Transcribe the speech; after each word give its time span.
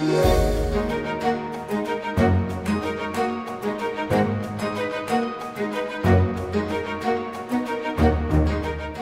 Música 0.00 1.37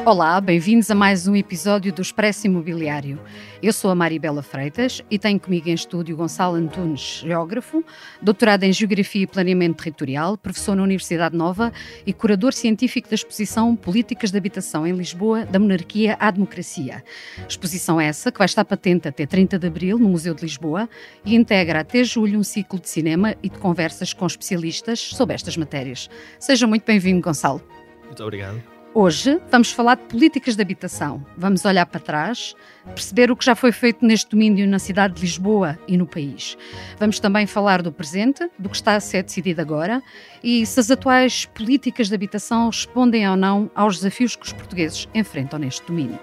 Olá, 0.07 0.41
bem-vindos 0.41 0.89
a 0.89 0.95
mais 0.95 1.27
um 1.27 1.35
episódio 1.35 1.93
do 1.93 2.01
Expresso 2.01 2.47
Imobiliário. 2.47 3.19
Eu 3.61 3.73
sou 3.73 3.91
a 3.91 3.95
Maribela 3.97 4.41
Freitas 4.41 5.03
e 5.11 5.19
tenho 5.19 5.41
comigo 5.41 5.69
em 5.69 5.75
estúdio 5.75 6.17
Gonçalo 6.17 6.55
Antunes, 6.55 7.25
geógrafo, 7.27 7.85
doutorado 8.23 8.63
em 8.63 8.73
Geografia 8.73 9.25
e 9.25 9.27
Planeamento 9.27 9.79
Territorial, 9.79 10.39
professor 10.39 10.77
na 10.77 10.85
Universidade 10.85 11.37
Nova 11.37 11.73
e 12.07 12.13
curador 12.13 12.53
científico 12.53 13.09
da 13.09 13.17
exposição 13.17 13.75
Políticas 13.75 14.31
de 14.31 14.39
Habitação 14.39 14.87
em 14.87 14.93
Lisboa, 14.93 15.45
da 15.45 15.59
Monarquia 15.59 16.17
à 16.21 16.31
Democracia. 16.31 17.03
Exposição 17.49 18.01
essa 18.01 18.31
que 18.31 18.39
vai 18.39 18.47
estar 18.47 18.65
patente 18.65 19.09
até 19.09 19.27
30 19.27 19.59
de 19.59 19.67
abril 19.67 19.99
no 19.99 20.09
Museu 20.09 20.35
de 20.35 20.43
Lisboa 20.43 20.89
e 21.25 21.35
integra 21.35 21.81
até 21.81 22.05
julho 22.05 22.39
um 22.39 22.45
ciclo 22.45 22.79
de 22.79 22.89
cinema 22.89 23.35
e 23.43 23.49
de 23.49 23.59
conversas 23.59 24.13
com 24.13 24.25
especialistas 24.25 25.01
sobre 25.01 25.35
estas 25.35 25.57
matérias. 25.57 26.09
Seja 26.39 26.65
muito 26.65 26.85
bem-vindo, 26.87 27.21
Gonçalo. 27.21 27.61
Muito 28.05 28.23
obrigado. 28.23 28.76
Hoje 28.99 29.39
vamos 29.51 29.73
falar 29.73 29.97
de 29.97 30.05
políticas 30.05 30.57
de 30.57 30.63
habitação. 30.63 31.23
Vamos 31.37 31.67
olhar 31.67 31.85
para 31.85 32.01
trás, 32.01 32.55
perceber 32.87 33.31
o 33.31 33.37
que 33.37 33.45
já 33.45 33.55
foi 33.55 33.71
feito 33.71 34.03
neste 34.07 34.31
domínio 34.31 34.67
na 34.67 34.79
cidade 34.79 35.13
de 35.13 35.21
Lisboa 35.21 35.79
e 35.87 35.99
no 35.99 36.07
país. 36.07 36.57
Vamos 36.99 37.21
também 37.21 37.47
falar 37.47 37.83
do 37.83 37.93
presente, 37.93 38.51
do 38.59 38.71
que 38.71 38.77
está 38.77 38.95
a 38.97 39.01
ser 39.01 39.23
decidido 39.23 39.61
agora 39.61 40.03
e 40.43 40.65
se 40.65 40.81
as 40.81 40.91
atuais 40.91 41.45
políticas 41.45 42.09
de 42.09 42.15
habitação 42.15 42.69
respondem 42.69 43.29
ou 43.29 43.37
não 43.37 43.71
aos 43.75 43.97
desafios 43.97 44.35
que 44.35 44.47
os 44.47 44.55
portugueses 44.55 45.07
enfrentam 45.15 45.59
neste 45.59 45.87
domínio. 45.87 46.19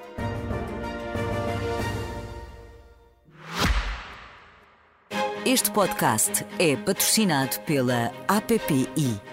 Este 5.45 5.69
podcast 5.69 6.43
é 6.57 6.75
patrocinado 6.75 7.59
pela 7.67 8.11
APPI 8.27 9.32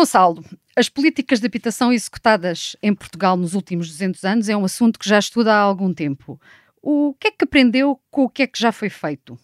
Gonçalo, 0.00 0.42
as 0.74 0.88
políticas 0.88 1.40
de 1.40 1.46
habitação 1.46 1.92
executadas 1.92 2.74
em 2.82 2.94
Portugal 2.94 3.36
nos 3.36 3.52
últimos 3.52 3.86
200 3.88 4.24
anos 4.24 4.48
é 4.48 4.56
um 4.56 4.64
assunto 4.64 4.98
que 4.98 5.06
já 5.06 5.18
estuda 5.18 5.52
há 5.52 5.58
algum 5.58 5.92
tempo. 5.92 6.40
O 6.80 7.14
que 7.20 7.28
é 7.28 7.30
que 7.30 7.44
aprendeu 7.44 8.00
com 8.10 8.24
o 8.24 8.28
que 8.30 8.44
é 8.44 8.46
que 8.46 8.58
já 8.58 8.72
foi 8.72 8.88
feito? 8.88 9.38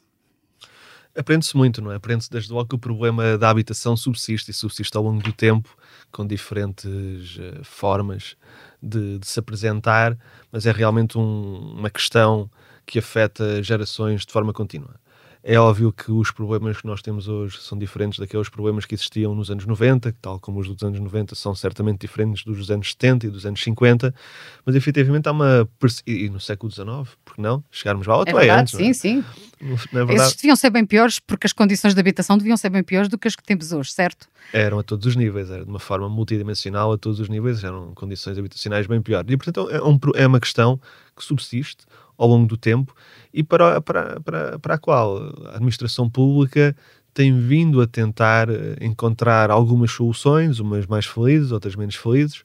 Aprende-se 1.14 1.54
muito, 1.54 1.82
não 1.82 1.92
é? 1.92 1.96
Aprende-se 1.96 2.30
desde 2.30 2.50
logo 2.50 2.70
que 2.70 2.74
o 2.74 2.78
problema 2.78 3.36
da 3.36 3.50
habitação 3.50 3.98
subsiste 3.98 4.50
e 4.50 4.54
subsiste 4.54 4.96
ao 4.96 5.02
longo 5.02 5.22
do 5.22 5.30
tempo, 5.30 5.76
com 6.10 6.26
diferentes 6.26 7.36
uh, 7.36 7.62
formas 7.62 8.34
de, 8.82 9.18
de, 9.18 9.26
se 9.26 9.38
apresentar, 9.38 10.16
mas 10.50 10.64
é 10.64 10.72
realmente 10.72 11.18
um, 11.18 11.74
uma 11.76 11.90
questão 11.90 12.50
que 12.86 12.98
afeta 12.98 13.62
gerações 13.62 14.24
de 14.24 14.32
forma 14.32 14.54
contínua. 14.54 14.98
É 15.48 15.60
óbvio 15.60 15.92
que 15.92 16.10
os 16.10 16.32
problemas 16.32 16.80
que 16.80 16.86
nós 16.88 17.00
temos 17.00 17.28
hoje 17.28 17.58
são 17.60 17.78
diferentes 17.78 18.18
daqueles 18.18 18.48
problemas 18.48 18.84
que 18.84 18.96
existiam 18.96 19.32
nos 19.32 19.48
anos 19.48 19.64
90, 19.64 20.12
tal 20.20 20.40
como 20.40 20.58
os 20.58 20.66
dos 20.66 20.82
anos 20.82 20.98
90 20.98 21.36
são 21.36 21.54
certamente 21.54 22.00
diferentes 22.00 22.42
dos 22.42 22.68
anos 22.68 22.88
70 22.88 23.28
e 23.28 23.30
dos 23.30 23.46
anos 23.46 23.62
50, 23.62 24.12
mas 24.64 24.74
efetivamente 24.74 25.28
há 25.28 25.30
uma. 25.30 25.68
E 26.04 26.28
no 26.28 26.40
século 26.40 26.72
XIX, 26.72 27.16
porque 27.24 27.40
não? 27.40 27.62
Chegarmos 27.70 28.08
lá, 28.08 28.16
ou 28.16 28.22
é 28.22 28.24
verdade, 28.24 28.48
é 28.48 28.60
antes, 28.60 28.74
sim, 28.74 28.90
é? 28.90 28.92
sim. 28.92 29.24
É 29.60 30.04
verdade? 30.04 30.14
Esses 30.14 30.34
deviam 30.34 30.56
ser 30.56 30.70
bem 30.70 30.84
piores, 30.84 31.20
porque 31.20 31.46
as 31.46 31.52
condições 31.52 31.94
de 31.94 32.00
habitação 32.00 32.36
deviam 32.36 32.56
ser 32.56 32.68
bem 32.68 32.82
piores 32.82 33.08
do 33.08 33.16
que 33.16 33.28
as 33.28 33.36
que 33.36 33.44
temos 33.44 33.70
hoje, 33.70 33.92
certo? 33.92 34.26
Eram 34.52 34.80
a 34.80 34.82
todos 34.82 35.06
os 35.06 35.14
níveis, 35.14 35.48
era 35.48 35.62
de 35.64 35.70
uma 35.70 35.78
forma 35.78 36.08
multidimensional 36.08 36.92
a 36.92 36.98
todos 36.98 37.20
os 37.20 37.28
níveis, 37.28 37.62
eram 37.62 37.94
condições 37.94 38.36
habitacionais 38.36 38.88
bem 38.88 39.00
piores. 39.00 39.30
E 39.30 39.36
portanto 39.36 39.70
é, 39.70 39.80
um, 39.80 39.96
é 40.16 40.26
uma 40.26 40.40
questão 40.40 40.80
que 41.16 41.24
subsiste 41.24 41.86
ao 42.16 42.28
longo 42.28 42.46
do 42.46 42.56
tempo 42.56 42.94
e 43.32 43.42
para, 43.42 43.80
para, 43.80 44.20
para, 44.20 44.58
para 44.58 44.74
a 44.74 44.78
qual 44.78 45.18
a 45.46 45.56
administração 45.56 46.08
pública 46.08 46.74
tem 47.12 47.38
vindo 47.40 47.80
a 47.80 47.86
tentar 47.86 48.50
eh, 48.50 48.76
encontrar 48.82 49.50
algumas 49.50 49.90
soluções, 49.90 50.58
umas 50.58 50.86
mais 50.86 51.06
felizes, 51.06 51.50
outras 51.50 51.74
menos 51.74 51.94
felizes, 51.94 52.44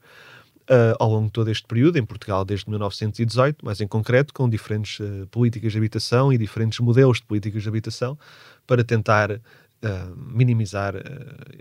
uh, 0.71 0.95
ao 0.97 1.09
longo 1.09 1.25
de 1.25 1.33
todo 1.33 1.51
este 1.51 1.67
período, 1.67 1.97
em 1.97 2.05
Portugal 2.05 2.45
desde 2.45 2.69
1918, 2.69 3.57
mas 3.65 3.81
em 3.81 3.87
concreto 3.87 4.33
com 4.33 4.49
diferentes 4.49 4.99
uh, 4.99 5.27
políticas 5.29 5.73
de 5.73 5.77
habitação 5.77 6.31
e 6.31 6.37
diferentes 6.37 6.79
modelos 6.79 7.17
de 7.17 7.23
políticas 7.23 7.63
de 7.63 7.67
habitação 7.67 8.17
para 8.65 8.81
tentar 8.81 9.41
uh, 9.83 10.15
minimizar 10.15 10.95
uh, 10.95 10.99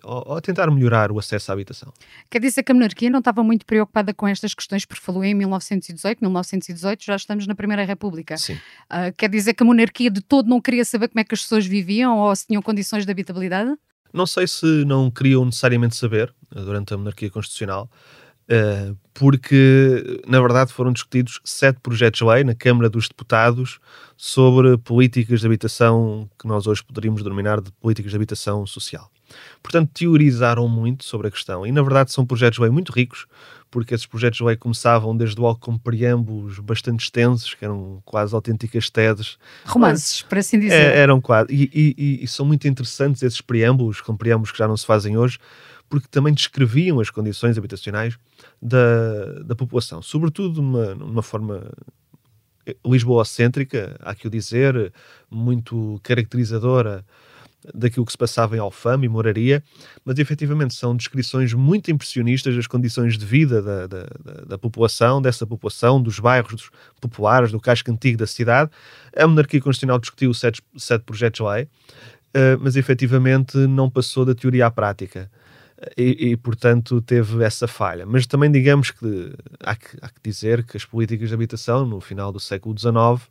ou, 0.02 0.34
ou, 0.34 0.40
tentar 0.40 0.70
melhorar 0.70 1.10
o 1.10 1.18
acesso 1.18 1.50
à 1.50 1.54
habitação. 1.54 1.92
Quer 2.30 2.40
dizer 2.40 2.62
que 2.62 2.72
a 2.72 2.74
monarquia 2.74 3.10
não 3.10 3.18
estava 3.18 3.42
muito 3.42 3.66
preocupada 3.66 4.12
com 4.14 4.26
estas 4.26 4.54
questões, 4.54 4.84
porque 4.84 5.02
falou 5.02 5.24
em 5.24 5.34
1918, 5.34 6.18
1918 6.20 7.04
já 7.04 7.16
estamos 7.16 7.46
na 7.46 7.54
Primeira 7.54 7.84
República. 7.84 8.36
Sim. 8.36 8.54
Uh, 8.54 9.12
quer 9.16 9.28
dizer 9.28 9.54
que 9.54 9.62
a 9.62 9.66
monarquia 9.66 10.10
de 10.10 10.20
todo 10.20 10.48
não 10.48 10.60
queria 10.60 10.84
saber 10.84 11.08
como 11.08 11.20
é 11.20 11.24
que 11.24 11.34
as 11.34 11.42
pessoas 11.42 11.66
viviam 11.66 12.18
ou 12.18 12.34
se 12.34 12.46
tinham 12.46 12.62
condições 12.62 13.04
de 13.04 13.10
habitabilidade? 13.12 13.74
Não 14.12 14.26
sei 14.26 14.46
se 14.46 14.84
não 14.84 15.10
queriam 15.10 15.44
necessariamente 15.44 15.96
saber 15.96 16.34
durante 16.50 16.92
a 16.92 16.98
monarquia 16.98 17.30
constitucional, 17.30 17.88
porque, 19.14 20.22
na 20.26 20.40
verdade, 20.40 20.72
foram 20.72 20.92
discutidos 20.92 21.40
sete 21.44 21.78
projetos 21.80 22.18
de 22.18 22.24
lei 22.24 22.42
na 22.42 22.54
Câmara 22.54 22.88
dos 22.88 23.08
Deputados 23.08 23.78
sobre 24.16 24.76
políticas 24.78 25.40
de 25.40 25.46
habitação 25.46 26.28
que 26.38 26.48
nós 26.48 26.66
hoje 26.66 26.82
poderíamos 26.82 27.22
denominar 27.22 27.60
de 27.60 27.70
políticas 27.72 28.10
de 28.10 28.16
habitação 28.16 28.66
social. 28.66 29.10
Portanto, 29.62 29.90
teorizaram 29.92 30.66
muito 30.68 31.04
sobre 31.04 31.28
a 31.28 31.30
questão 31.30 31.66
e, 31.66 31.70
na 31.70 31.82
verdade, 31.82 32.12
são 32.12 32.26
projetos 32.26 32.56
de 32.56 32.62
lei 32.62 32.70
muito 32.70 32.92
ricos, 32.92 33.26
porque 33.70 33.94
esses 33.94 34.06
projetos 34.06 34.38
de 34.38 34.44
lei 34.44 34.56
começavam 34.56 35.16
desde 35.16 35.40
logo 35.40 35.60
com 35.60 35.78
preâmbulos 35.78 36.58
bastante 36.58 37.04
extensos, 37.04 37.54
que 37.54 37.64
eram 37.64 38.02
quase 38.04 38.34
autênticas 38.34 38.90
teses. 38.90 39.38
Romances, 39.64 40.22
para 40.22 40.40
assim 40.40 40.58
dizer. 40.58 40.74
É, 40.74 40.98
eram 40.98 41.20
quase. 41.20 41.52
E, 41.52 41.70
e, 41.96 42.24
e, 42.24 42.26
são 42.26 42.44
muito 42.44 42.66
interessantes 42.66 43.22
esses 43.22 43.40
preâmbulos, 43.40 44.00
com 44.00 44.16
preâmbulos 44.16 44.50
que 44.50 44.58
já 44.58 44.66
não 44.66 44.76
se 44.76 44.86
fazem 44.86 45.16
hoje, 45.16 45.38
porque 45.90 46.06
também 46.08 46.32
descreviam 46.32 47.00
as 47.00 47.10
condições 47.10 47.58
habitacionais 47.58 48.16
da, 48.62 49.42
da 49.44 49.56
população, 49.56 50.00
sobretudo 50.00 50.54
de 50.54 50.60
uma, 50.60 50.94
uma 50.94 51.22
forma 51.22 51.70
lisboa-cêntrica, 52.86 53.96
há 54.00 54.14
que 54.14 54.28
o 54.28 54.30
dizer, 54.30 54.92
muito 55.28 56.00
caracterizadora 56.04 57.04
daquilo 57.74 58.06
que 58.06 58.12
se 58.12 58.16
passava 58.16 58.56
em 58.56 58.60
Alfama 58.60 59.04
e 59.04 59.08
Moraria, 59.08 59.62
mas 60.04 60.18
efetivamente 60.18 60.74
são 60.74 60.96
descrições 60.96 61.52
muito 61.52 61.90
impressionistas 61.90 62.54
das 62.56 62.66
condições 62.66 63.18
de 63.18 63.26
vida 63.26 63.60
da, 63.60 63.86
da, 63.86 64.02
da, 64.04 64.32
da 64.46 64.58
população, 64.58 65.20
dessa 65.20 65.46
população, 65.46 66.00
dos 66.00 66.18
bairros 66.18 66.70
populares, 67.00 67.50
do 67.50 67.60
casco 67.60 67.90
antigo 67.90 68.16
da 68.16 68.26
cidade. 68.26 68.70
A 69.14 69.26
monarquia 69.26 69.60
constitucional 69.60 69.98
discutiu 69.98 70.32
sete, 70.32 70.62
sete 70.76 71.02
projetos 71.02 71.44
de 71.44 71.52
lei, 71.52 71.64
uh, 71.64 72.58
mas 72.60 72.76
efetivamente 72.76 73.58
não 73.58 73.90
passou 73.90 74.24
da 74.24 74.34
teoria 74.34 74.66
à 74.66 74.70
prática 74.70 75.30
e, 75.96 76.30
e, 76.30 76.36
portanto 76.36 77.00
teve 77.00 77.42
essa 77.42 77.66
falha. 77.66 78.04
Mas 78.06 78.26
também 78.26 78.50
digamos 78.50 78.90
que 78.90 79.32
há, 79.60 79.74
que 79.74 79.96
há 80.00 80.08
que 80.08 80.20
dizer 80.22 80.64
que 80.64 80.76
as 80.76 80.84
políticas 80.84 81.28
de 81.28 81.34
habitação 81.34 81.86
no 81.86 82.00
final 82.00 82.32
do 82.32 82.40
século 82.40 82.76
XIX 82.78 83.28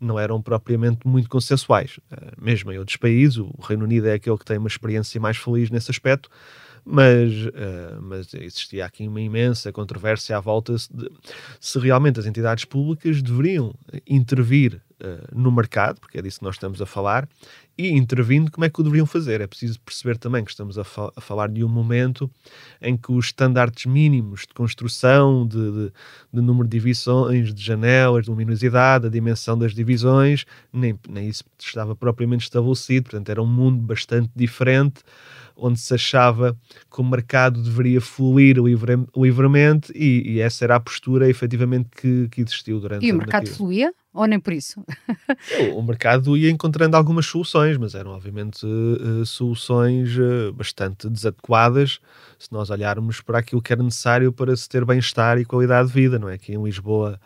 não 0.00 0.18
eram 0.18 0.40
propriamente 0.40 1.06
muito 1.06 1.28
consensuais. 1.28 1.98
Eh, 2.10 2.32
mesmo 2.40 2.70
em 2.70 2.78
outros 2.78 2.96
países, 2.96 3.38
o 3.38 3.52
Reino 3.60 3.84
Unido 3.84 4.06
é 4.06 4.14
aquele 4.14 4.38
que 4.38 4.44
tem 4.44 4.58
uma 4.58 4.68
experiência 4.68 5.20
mais 5.20 5.36
feliz 5.36 5.70
nesse 5.70 5.90
aspecto, 5.90 6.30
mas, 6.84 7.32
uh, 7.46 8.00
mas 8.00 8.32
existia 8.32 8.86
aqui 8.86 9.06
uma 9.06 9.20
imensa 9.20 9.70
controvérsia 9.70 10.38
à 10.38 10.40
volta 10.40 10.74
de 10.74 11.10
se 11.60 11.78
realmente 11.78 12.18
as 12.18 12.24
entidades 12.24 12.64
públicas 12.64 13.20
deveriam 13.20 13.74
intervir 14.06 14.80
uh, 15.02 15.28
no 15.30 15.52
mercado, 15.52 16.00
porque 16.00 16.16
é 16.16 16.22
disso 16.22 16.38
que 16.38 16.44
nós 16.44 16.54
estamos 16.54 16.80
a 16.80 16.86
falar, 16.86 17.28
e 17.78 17.90
intervindo, 17.90 18.50
como 18.50 18.64
é 18.64 18.68
que 18.68 18.80
o 18.80 18.82
deveriam 18.82 19.06
fazer? 19.06 19.40
É 19.40 19.46
preciso 19.46 19.80
perceber 19.80 20.18
também 20.18 20.44
que 20.44 20.50
estamos 20.50 20.76
a, 20.76 20.82
fa 20.82 21.12
a 21.14 21.20
falar 21.20 21.48
de 21.48 21.62
um 21.62 21.68
momento 21.68 22.28
em 22.82 22.96
que 22.96 23.12
os 23.12 23.26
estándares 23.26 23.86
mínimos 23.86 24.40
de 24.40 24.52
construção, 24.52 25.46
de, 25.46 25.70
de, 25.70 25.92
de, 26.32 26.40
número 26.42 26.66
de 26.66 26.76
divisões, 26.76 27.54
de 27.54 27.62
janelas, 27.62 28.24
de 28.24 28.30
luminosidade, 28.30 29.06
a 29.06 29.10
dimensão 29.10 29.56
das 29.56 29.72
divisões, 29.72 30.44
nem, 30.72 30.98
nem 31.08 31.28
isso 31.28 31.44
estava 31.56 31.94
propriamente 31.94 32.42
estabelecido, 32.42 33.04
portanto 33.04 33.28
era 33.28 33.40
um 33.40 33.46
mundo 33.46 33.80
bastante 33.80 34.30
diferente, 34.34 35.00
onde 35.58 35.80
se 35.80 35.92
achava 35.92 36.56
que 36.90 37.00
o 37.00 37.04
mercado 37.04 37.60
deveria 37.60 38.00
fluir 38.00 38.56
livre, 38.58 38.96
livremente 39.16 39.92
e, 39.94 40.34
e, 40.34 40.40
essa 40.40 40.64
era 40.64 40.76
a 40.76 40.80
postura 40.80 41.28
efetivamente 41.28 41.88
que, 41.90 42.28
que 42.30 42.40
existiu 42.40 42.78
durante 42.80 43.04
E 43.04 43.12
o 43.12 43.16
mercado 43.16 43.48
fluía? 43.48 43.92
Ou 44.14 44.26
nem 44.26 44.40
por 44.40 44.52
isso? 44.52 44.82
o 45.74 45.82
mercado 45.82 46.36
ia 46.36 46.50
encontrando 46.50 46.96
algumas 46.96 47.26
soluções, 47.26 47.76
mas 47.76 47.94
eram 47.94 48.12
obviamente 48.12 48.64
uh, 48.64 49.26
soluções 49.26 50.16
uh, 50.16 50.52
bastante 50.52 51.08
desadequadas 51.08 52.00
se 52.38 52.52
nós 52.52 52.70
olharmos 52.70 53.20
para 53.20 53.38
aquilo 53.38 53.60
que 53.60 53.72
era 53.72 53.82
necessário 53.82 54.32
para 54.32 54.56
se 54.56 54.68
ter 54.68 54.84
bem-estar 54.84 55.38
e 55.38 55.44
qualidade 55.44 55.88
de 55.88 55.94
vida, 55.94 56.18
não 56.18 56.28
é? 56.28 56.34
Aqui 56.34 56.52
em 56.52 56.62
Lisboa, 56.62 57.20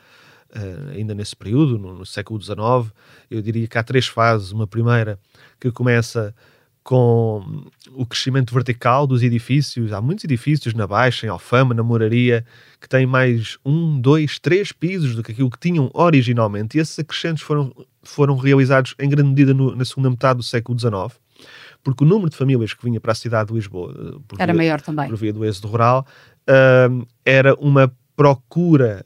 uh, 0.55 0.90
ainda 0.90 1.14
nesse 1.14 1.37
período, 1.37 1.79
no, 1.79 1.99
no 1.99 2.06
século 2.06 2.40
XIX, 2.40 2.93
eu 3.31 3.43
diria 3.43 3.69
que 3.69 3.79
há 3.79 3.82
três 3.82 4.06
fases. 4.06 4.52
Uma 4.52 4.67
primeira 4.67 5.19
que 5.61 5.70
começa 5.70 6.34
com 6.82 7.64
o 7.94 8.05
crescimento 8.05 8.52
vertical 8.52 9.06
dos 9.06 9.23
edifícios. 9.23 9.93
Há 9.93 10.00
muitos 10.00 10.25
edifícios 10.25 10.75
na 10.75 10.87
Baixa, 10.87 11.26
em 11.26 11.29
Alfama, 11.29 11.75
na 11.75 11.82
Moraria, 11.82 12.44
que 12.81 12.88
têm 12.88 13.06
mais 13.06 13.56
um, 13.64 14.00
dois, 14.00 14.38
três 14.38 14.73
pisos 14.73 15.14
do 15.14 15.23
que 15.23 15.32
aquilo 15.32 15.50
que 15.50 15.58
tinham 15.58 15.90
originalmente. 15.94 16.76
E 16.76 16.81
esses 16.81 16.99
acrescentos 16.99 17.43
foram, 17.43 17.73
foram 18.02 18.37
realizados 18.37 18.94
em 18.99 19.08
grande 19.08 19.29
medida 19.29 19.55
no, 19.55 19.76
na 19.76 19.84
segunda 19.84 20.11
metade 20.11 20.38
do 20.38 20.43
século 20.43 20.79
XIX, 20.79 21.20
porque 21.84 22.05
o 22.05 22.06
número 22.06 22.31
de 22.31 22.37
famílias 22.37 22.75
que 22.75 22.84
vinha 22.84 23.00
para 23.00 23.12
a 23.12 23.14
cidade 23.17 23.49
de 23.49 23.55
Lisboa, 23.55 23.93
eh, 23.96 24.34
era 24.38 24.52
via, 24.52 24.62
maior 24.62 24.81
também. 24.81 25.08
Por 25.08 25.17
via 25.17 25.32
do 25.32 25.44
êxodo 25.44 25.69
rural, 25.69 26.06
uh, 26.49 27.06
era 27.25 27.55
uma 27.55 27.93
procura 28.22 29.04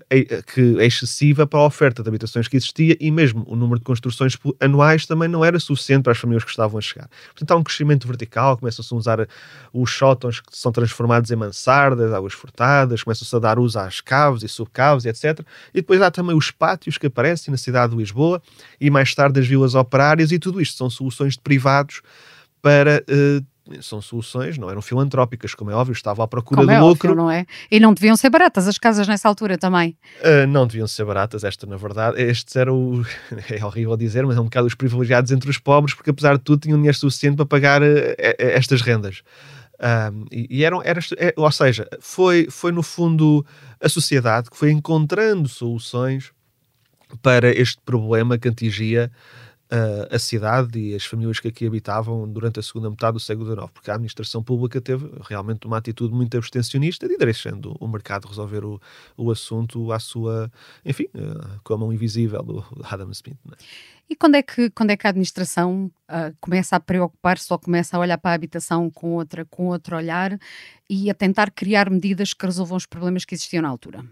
que 0.52 0.76
é 0.78 0.84
excessiva 0.84 1.46
para 1.46 1.58
a 1.60 1.64
oferta 1.64 2.02
de 2.02 2.08
habitações 2.10 2.46
que 2.48 2.56
existia 2.58 2.94
e 3.00 3.10
mesmo 3.10 3.46
o 3.48 3.56
número 3.56 3.78
de 3.78 3.84
construções 3.86 4.36
anuais 4.60 5.06
também 5.06 5.26
não 5.26 5.42
era 5.42 5.58
suficiente 5.58 6.02
para 6.02 6.12
as 6.12 6.18
famílias 6.18 6.44
que 6.44 6.50
estavam 6.50 6.76
a 6.76 6.82
chegar. 6.82 7.08
Portanto, 7.28 7.50
há 7.50 7.56
um 7.56 7.62
crescimento 7.62 8.06
vertical, 8.06 8.58
começam-se 8.58 8.92
a 8.92 8.96
usar 8.96 9.26
os 9.72 9.90
sótãos 9.90 10.40
que 10.40 10.54
são 10.54 10.70
transformados 10.70 11.30
em 11.30 11.36
mansardas, 11.36 12.12
águas 12.12 12.34
furtadas, 12.34 13.02
começam-se 13.02 13.34
a 13.34 13.38
dar 13.38 13.58
uso 13.58 13.78
às 13.78 14.02
caves 14.02 14.42
e 14.42 14.48
subcaves, 14.48 15.06
etc. 15.06 15.40
E 15.72 15.80
depois 15.80 16.02
há 16.02 16.10
também 16.10 16.36
os 16.36 16.50
pátios 16.50 16.98
que 16.98 17.06
aparecem 17.06 17.50
na 17.50 17.56
cidade 17.56 17.92
de 17.92 17.98
Lisboa 17.98 18.42
e 18.78 18.90
mais 18.90 19.14
tarde 19.14 19.40
as 19.40 19.46
vilas 19.46 19.74
operárias 19.74 20.30
e 20.30 20.38
tudo 20.38 20.60
isto 20.60 20.76
são 20.76 20.90
soluções 20.90 21.32
de 21.32 21.40
privados 21.40 22.02
para 22.60 23.02
uh, 23.08 23.56
são 23.80 24.00
soluções, 24.00 24.58
não 24.58 24.70
eram 24.70 24.82
filantrópicas, 24.82 25.54
como 25.54 25.70
é 25.70 25.74
óbvio, 25.74 25.92
estavam 25.92 26.24
à 26.24 26.28
procura 26.28 26.60
como 26.60 26.70
de 26.70 26.74
é 26.74 26.80
lucro. 26.80 27.10
Óbvio, 27.10 27.24
não 27.24 27.30
é? 27.30 27.46
E 27.70 27.80
não 27.80 27.92
deviam 27.92 28.16
ser 28.16 28.30
baratas 28.30 28.68
as 28.68 28.78
casas 28.78 29.06
nessa 29.08 29.28
altura 29.28 29.58
também. 29.58 29.96
Uh, 30.20 30.46
não 30.46 30.66
deviam 30.66 30.86
ser 30.86 31.04
baratas, 31.04 31.44
esta 31.44 31.66
na 31.66 31.76
verdade. 31.76 32.20
Estes 32.20 32.54
eram, 32.56 33.04
é 33.50 33.64
horrível 33.64 33.96
dizer, 33.96 34.24
mas 34.26 34.36
é 34.36 34.40
um 34.40 34.44
bocado 34.44 34.66
os 34.66 34.74
privilegiados 34.74 35.30
entre 35.30 35.50
os 35.50 35.58
pobres, 35.58 35.94
porque 35.94 36.10
apesar 36.10 36.36
de 36.36 36.42
tudo 36.42 36.60
tinham 36.60 36.78
dinheiro 36.78 36.96
suficiente 36.96 37.36
para 37.36 37.46
pagar 37.46 37.82
uh, 37.82 37.86
estas 38.18 38.80
rendas. 38.80 39.22
Um, 39.78 40.24
e, 40.32 40.58
e 40.58 40.64
eram, 40.64 40.82
era, 40.82 41.00
é, 41.18 41.34
ou 41.36 41.52
seja, 41.52 41.86
foi, 42.00 42.48
foi 42.50 42.72
no 42.72 42.82
fundo 42.82 43.44
a 43.80 43.88
sociedade 43.88 44.48
que 44.50 44.56
foi 44.56 44.70
encontrando 44.70 45.48
soluções 45.48 46.32
para 47.22 47.50
este 47.50 47.80
problema 47.84 48.38
que 48.38 48.48
atingia 48.48 49.10
uh, 49.72 50.14
a 50.14 50.18
cidade 50.18 50.78
e 50.78 50.94
as 50.94 51.04
famílias 51.04 51.40
que 51.40 51.48
aqui 51.48 51.66
habitavam 51.66 52.28
durante 52.28 52.60
a 52.60 52.62
segunda 52.62 52.90
metade 52.90 53.14
do 53.14 53.20
século 53.20 53.46
XIX, 53.46 53.70
porque 53.72 53.90
a 53.90 53.94
administração 53.94 54.42
pública 54.42 54.80
teve 54.80 55.10
realmente 55.28 55.66
uma 55.66 55.78
atitude 55.78 56.14
muito 56.14 56.36
abstencionista 56.36 57.08
de 57.08 57.16
deixando 57.16 57.76
o 57.80 57.88
mercado 57.88 58.26
resolver 58.28 58.64
o, 58.64 58.80
o 59.16 59.30
assunto 59.30 59.92
à 59.92 59.98
sua, 59.98 60.50
enfim, 60.84 61.06
uh, 61.14 61.60
com 61.62 61.74
a 61.74 61.78
mão 61.78 61.92
invisível 61.92 62.42
do, 62.42 62.64
Adam 62.84 63.10
Smith. 63.10 63.36
É? 63.52 63.56
E 64.08 64.14
quando 64.14 64.36
é 64.36 64.42
que, 64.42 64.70
quando 64.70 64.90
é 64.90 64.96
que 64.96 65.06
a 65.06 65.10
administração 65.10 65.90
uh, 66.08 66.36
começa 66.40 66.76
a 66.76 66.80
preocupar-se 66.80 67.52
ou 67.52 67.58
começa 67.58 67.96
a 67.96 68.00
olhar 68.00 68.18
para 68.18 68.30
a 68.30 68.34
habitação 68.34 68.88
com, 68.88 69.14
outra, 69.14 69.44
com 69.44 69.66
outro 69.66 69.96
olhar 69.96 70.38
e 70.88 71.10
a 71.10 71.14
tentar 71.14 71.50
criar 71.50 71.90
medidas 71.90 72.32
que 72.32 72.46
resolvam 72.46 72.76
os 72.76 72.86
problemas 72.86 73.24
que 73.24 73.34
existiam 73.34 73.62
na 73.62 73.68
altura? 73.68 74.04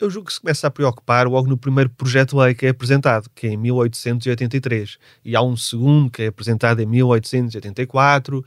Eu 0.00 0.10
julgo 0.10 0.28
que 0.28 0.32
se 0.32 0.40
começa 0.40 0.66
a 0.66 0.70
preocupar 0.70 1.26
logo 1.26 1.48
no 1.48 1.56
primeiro 1.56 1.90
projeto 1.90 2.30
de 2.30 2.42
lei 2.42 2.54
que 2.54 2.66
é 2.66 2.68
apresentado, 2.70 3.28
que 3.34 3.46
é 3.46 3.50
em 3.50 3.56
1883. 3.56 4.98
E 5.24 5.34
há 5.34 5.42
um 5.42 5.56
segundo 5.56 6.10
que 6.10 6.22
é 6.22 6.26
apresentado 6.28 6.80
em 6.80 6.86
1884. 6.86 8.44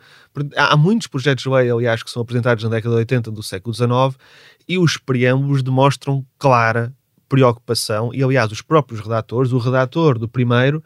Há 0.56 0.78
muitos 0.78 1.08
projetos 1.08 1.44
de 1.44 1.50
lei, 1.50 1.70
aliás, 1.70 2.04
que 2.04 2.10
são 2.10 2.22
apresentados 2.22 2.64
na 2.64 2.70
década 2.70 2.96
de 2.96 3.00
80 3.00 3.32
do 3.32 3.44
século 3.44 3.74
XIX 3.74 3.90
e 4.68 4.78
os 4.78 4.98
preâmbulos 4.98 5.62
demonstram 5.62 6.26
clara 6.38 6.94
preocupação. 7.28 8.14
E, 8.14 8.24
aliás, 8.24 8.52
os 8.52 8.62
próprios 8.62 9.00
redatores, 9.00 9.52
o 9.52 9.58
redator 9.58 10.20
do 10.20 10.28
primeiro, 10.28 10.84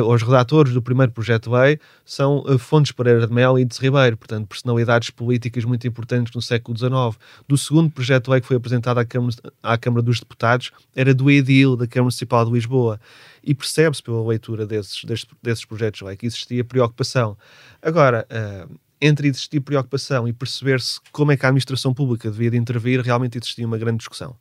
os 0.00 0.22
redatores 0.22 0.72
do 0.72 0.80
primeiro 0.80 1.12
projeto 1.12 1.50
de 1.50 1.56
lei 1.56 1.78
são 2.04 2.38
uh, 2.38 2.58
Fontes 2.58 2.92
Pereira 2.92 3.26
de 3.26 3.32
Mel 3.32 3.58
e 3.58 3.64
de 3.64 3.78
Ribeiro, 3.78 4.16
portanto, 4.16 4.46
personalidades 4.46 5.10
políticas 5.10 5.64
muito 5.64 5.86
importantes 5.86 6.32
no 6.34 6.40
século 6.40 6.76
XIX. 6.76 7.20
Do 7.46 7.58
segundo 7.58 7.90
projeto 7.90 8.24
de 8.24 8.30
lei 8.30 8.40
que 8.40 8.46
foi 8.46 8.56
apresentado 8.56 8.98
à 8.98 9.04
Câmara, 9.04 9.34
à 9.62 9.76
Câmara 9.76 10.02
dos 10.02 10.20
Deputados, 10.20 10.70
era 10.96 11.12
do 11.12 11.30
Edil, 11.30 11.76
da 11.76 11.86
Câmara 11.86 12.04
Municipal 12.04 12.44
de 12.46 12.52
Lisboa. 12.52 12.98
E 13.44 13.54
percebe-se 13.54 14.02
pela 14.02 14.26
leitura 14.26 14.66
desses, 14.66 15.04
desses, 15.04 15.26
desses 15.42 15.64
projetos 15.64 15.98
de 15.98 16.06
lei 16.06 16.16
que 16.16 16.26
existia 16.26 16.64
preocupação. 16.64 17.36
Agora, 17.82 18.26
uh, 18.30 18.72
entre 19.02 19.26
existir 19.26 19.60
preocupação 19.60 20.28
e 20.28 20.32
perceber-se 20.32 21.00
como 21.10 21.32
é 21.32 21.36
que 21.36 21.44
a 21.44 21.48
administração 21.48 21.92
pública 21.92 22.30
devia 22.30 22.52
de 22.52 22.56
intervir, 22.56 23.00
realmente 23.00 23.36
existia 23.36 23.66
uma 23.66 23.76
grande 23.76 23.98
discussão. 23.98 24.36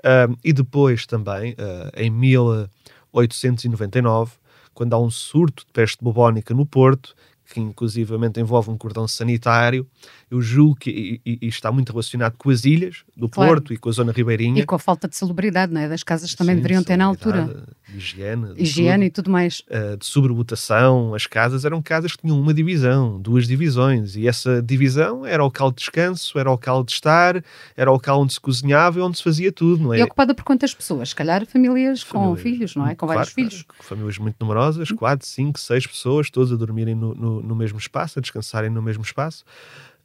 Uh, 0.00 0.36
e 0.42 0.52
depois 0.52 1.06
também, 1.06 1.52
uh, 1.52 1.92
em 1.96 2.10
1899, 2.10 4.32
quando 4.74 4.94
há 4.94 4.98
um 4.98 5.10
surto 5.10 5.64
de 5.66 5.72
peste 5.72 6.02
bubónica 6.02 6.54
no 6.54 6.66
Porto, 6.66 7.14
que 7.50 7.60
inclusivamente 7.60 8.40
envolve 8.40 8.70
um 8.70 8.78
cordão 8.78 9.06
sanitário, 9.08 9.86
eu 10.30 10.40
julgo 10.40 10.76
que 10.76 11.20
e, 11.26 11.38
e 11.42 11.48
está 11.48 11.72
muito 11.72 11.90
relacionado 11.90 12.36
com 12.38 12.50
as 12.50 12.64
ilhas 12.64 13.04
do 13.16 13.28
claro. 13.28 13.50
Porto 13.50 13.74
e 13.74 13.76
com 13.76 13.88
a 13.88 13.92
zona 13.92 14.12
ribeirinha. 14.12 14.62
E 14.62 14.66
com 14.66 14.74
a 14.74 14.78
falta 14.78 15.08
de 15.08 15.16
celebridade, 15.16 15.72
não 15.72 15.80
é? 15.80 15.88
Das 15.88 16.02
casas 16.02 16.34
também 16.34 16.54
Sim, 16.54 16.62
deveriam 16.62 16.82
ter 16.82 16.96
na 16.96 17.04
altura. 17.04 17.66
De 17.88 17.98
higiene. 17.98 18.54
De 18.54 18.62
higiene 18.62 18.92
tudo, 18.92 19.04
e 19.04 19.10
tudo 19.10 19.30
mais. 19.30 19.60
Uh, 19.60 19.96
de 19.96 20.06
sobrevotação. 20.06 21.14
As 21.14 21.26
casas 21.26 21.64
eram 21.64 21.82
casas 21.82 22.12
que 22.12 22.22
tinham 22.22 22.40
uma 22.40 22.54
divisão, 22.54 23.20
duas 23.20 23.46
divisões. 23.46 24.14
E 24.14 24.28
essa 24.28 24.62
divisão 24.62 25.26
era 25.26 25.42
o 25.42 25.46
local 25.46 25.70
de 25.70 25.78
descanso, 25.78 26.38
era 26.38 26.48
o 26.48 26.52
local 26.52 26.84
de 26.84 26.92
estar, 26.92 27.42
era 27.76 27.90
o 27.90 27.94
local 27.94 28.20
onde 28.20 28.32
se 28.32 28.40
cozinhava 28.40 28.98
e 29.00 29.02
onde 29.02 29.18
se 29.18 29.24
fazia 29.24 29.50
tudo, 29.50 29.82
não 29.82 29.94
é? 29.94 29.98
E 29.98 30.02
ocupada 30.02 30.34
por 30.34 30.44
quantas 30.44 30.72
pessoas? 30.72 31.08
Se 31.08 31.14
calhar 31.14 31.44
famílias, 31.46 32.02
famílias 32.02 32.04
com 32.04 32.36
filhos, 32.36 32.76
não 32.76 32.86
é? 32.86 32.94
Com 32.94 33.06
vários 33.06 33.32
claro, 33.32 33.50
filhos. 33.50 33.64
Famílias 33.80 34.18
muito 34.18 34.36
numerosas, 34.38 34.90
quatro, 34.92 35.26
cinco, 35.26 35.58
seis 35.58 35.86
pessoas, 35.86 36.30
todos 36.30 36.52
a 36.52 36.56
dormirem 36.56 36.94
no, 36.94 37.14
no, 37.14 37.39
no 37.42 37.54
mesmo 37.54 37.78
espaço, 37.78 38.18
a 38.18 38.22
descansarem 38.22 38.70
no 38.70 38.82
mesmo 38.82 39.02
espaço. 39.02 39.44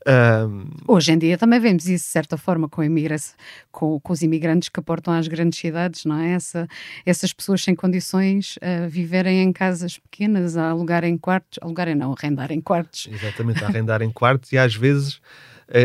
Um... 0.08 0.68
Hoje 0.88 1.12
em 1.12 1.18
dia 1.18 1.36
também 1.36 1.60
vemos 1.60 1.88
isso 1.88 2.06
de 2.06 2.12
certa 2.12 2.38
forma 2.38 2.70
com, 2.70 2.84
com, 3.72 4.00
com, 4.00 4.14
os 4.14 4.22
imigrantes 4.22 4.70
que 4.70 4.80
aportam 4.80 5.12
às 5.12 5.28
grandes 5.28 5.58
cidades, 5.58 6.06
não 6.06 6.20
é? 6.20 6.34
Essa, 6.34 6.68
essas 7.04 7.34
pessoas 7.34 7.64
sem 7.64 7.74
condições 7.74 8.60
a 8.62 8.88
viverem 8.88 9.42
em 9.42 9.52
casas 9.52 9.98
pequenas, 9.98 10.58
a 10.58 10.70
alugarem 10.70 11.18
quartos, 11.18 11.58
alugarem 11.60 11.96
não, 11.96 12.14
arrendarem 12.14 12.62
quartos. 12.62 13.10
Exatamente, 13.12 13.64
a 13.64 13.68
arrendarem 13.68 14.12
quartos 14.12 14.52
e 14.52 14.57
às 14.59 14.76
vezes 14.76 15.19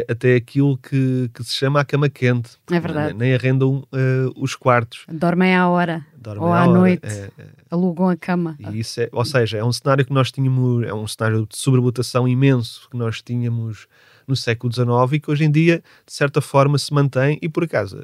até 0.09 0.35
aquilo 0.35 0.77
que, 0.77 1.31
que, 1.33 1.43
se 1.43 1.55
chama 1.55 1.81
a 1.81 1.85
cama 1.85 2.09
quente. 2.09 2.51
É 2.71 2.79
verdade. 2.79 3.15
Nem, 3.15 3.35
arrendam 3.35 3.83
uh, 3.93 4.33
os 4.37 4.55
quartos. 4.55 5.05
Dormem 5.09 5.55
à 5.55 5.69
hora. 5.69 6.05
Dormem 6.17 6.45
ou 6.45 6.53
à, 6.53 6.63
à 6.63 6.67
noite. 6.67 7.07
É, 7.07 7.31
é, 7.39 7.47
alugam 7.71 8.09
a 8.09 8.17
cama. 8.17 8.57
É, 8.61 9.09
ou 9.13 9.25
seja, 9.25 9.59
é 9.59 9.65
um 9.65 9.73
cenário 9.73 10.05
que 10.05 10.13
nós 10.13 10.31
tínhamos, 10.31 10.87
é 10.87 10.93
um 10.93 11.07
cenário 11.07 11.47
de 11.47 11.57
sobrevotação 11.57 12.29
imenso 12.29 12.89
que 12.91 12.97
nós 12.97 13.23
tínhamos 13.23 13.87
no 14.29 14.37
século 14.37 14.73
XIX 14.73 14.87
e 15.13 15.21
que 15.21 15.31
hoje 15.31 15.45
em 15.45 15.51
dia, 15.51 15.83
de 16.07 16.13
certa 16.13 16.41
forma, 16.41 16.79
se 16.79 16.93
mantém. 16.93 17.39
E 17.41 17.49
por 17.49 17.65
acaso, 17.65 17.99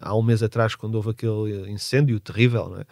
há 0.00 0.16
um 0.16 0.22
mês 0.22 0.42
atrás, 0.42 0.74
quando 0.74 0.94
houve 0.94 1.10
aquele 1.10 1.70
incêndio 1.70 2.18
terrível, 2.20 2.68
não 2.68 2.78
é? 2.78 2.84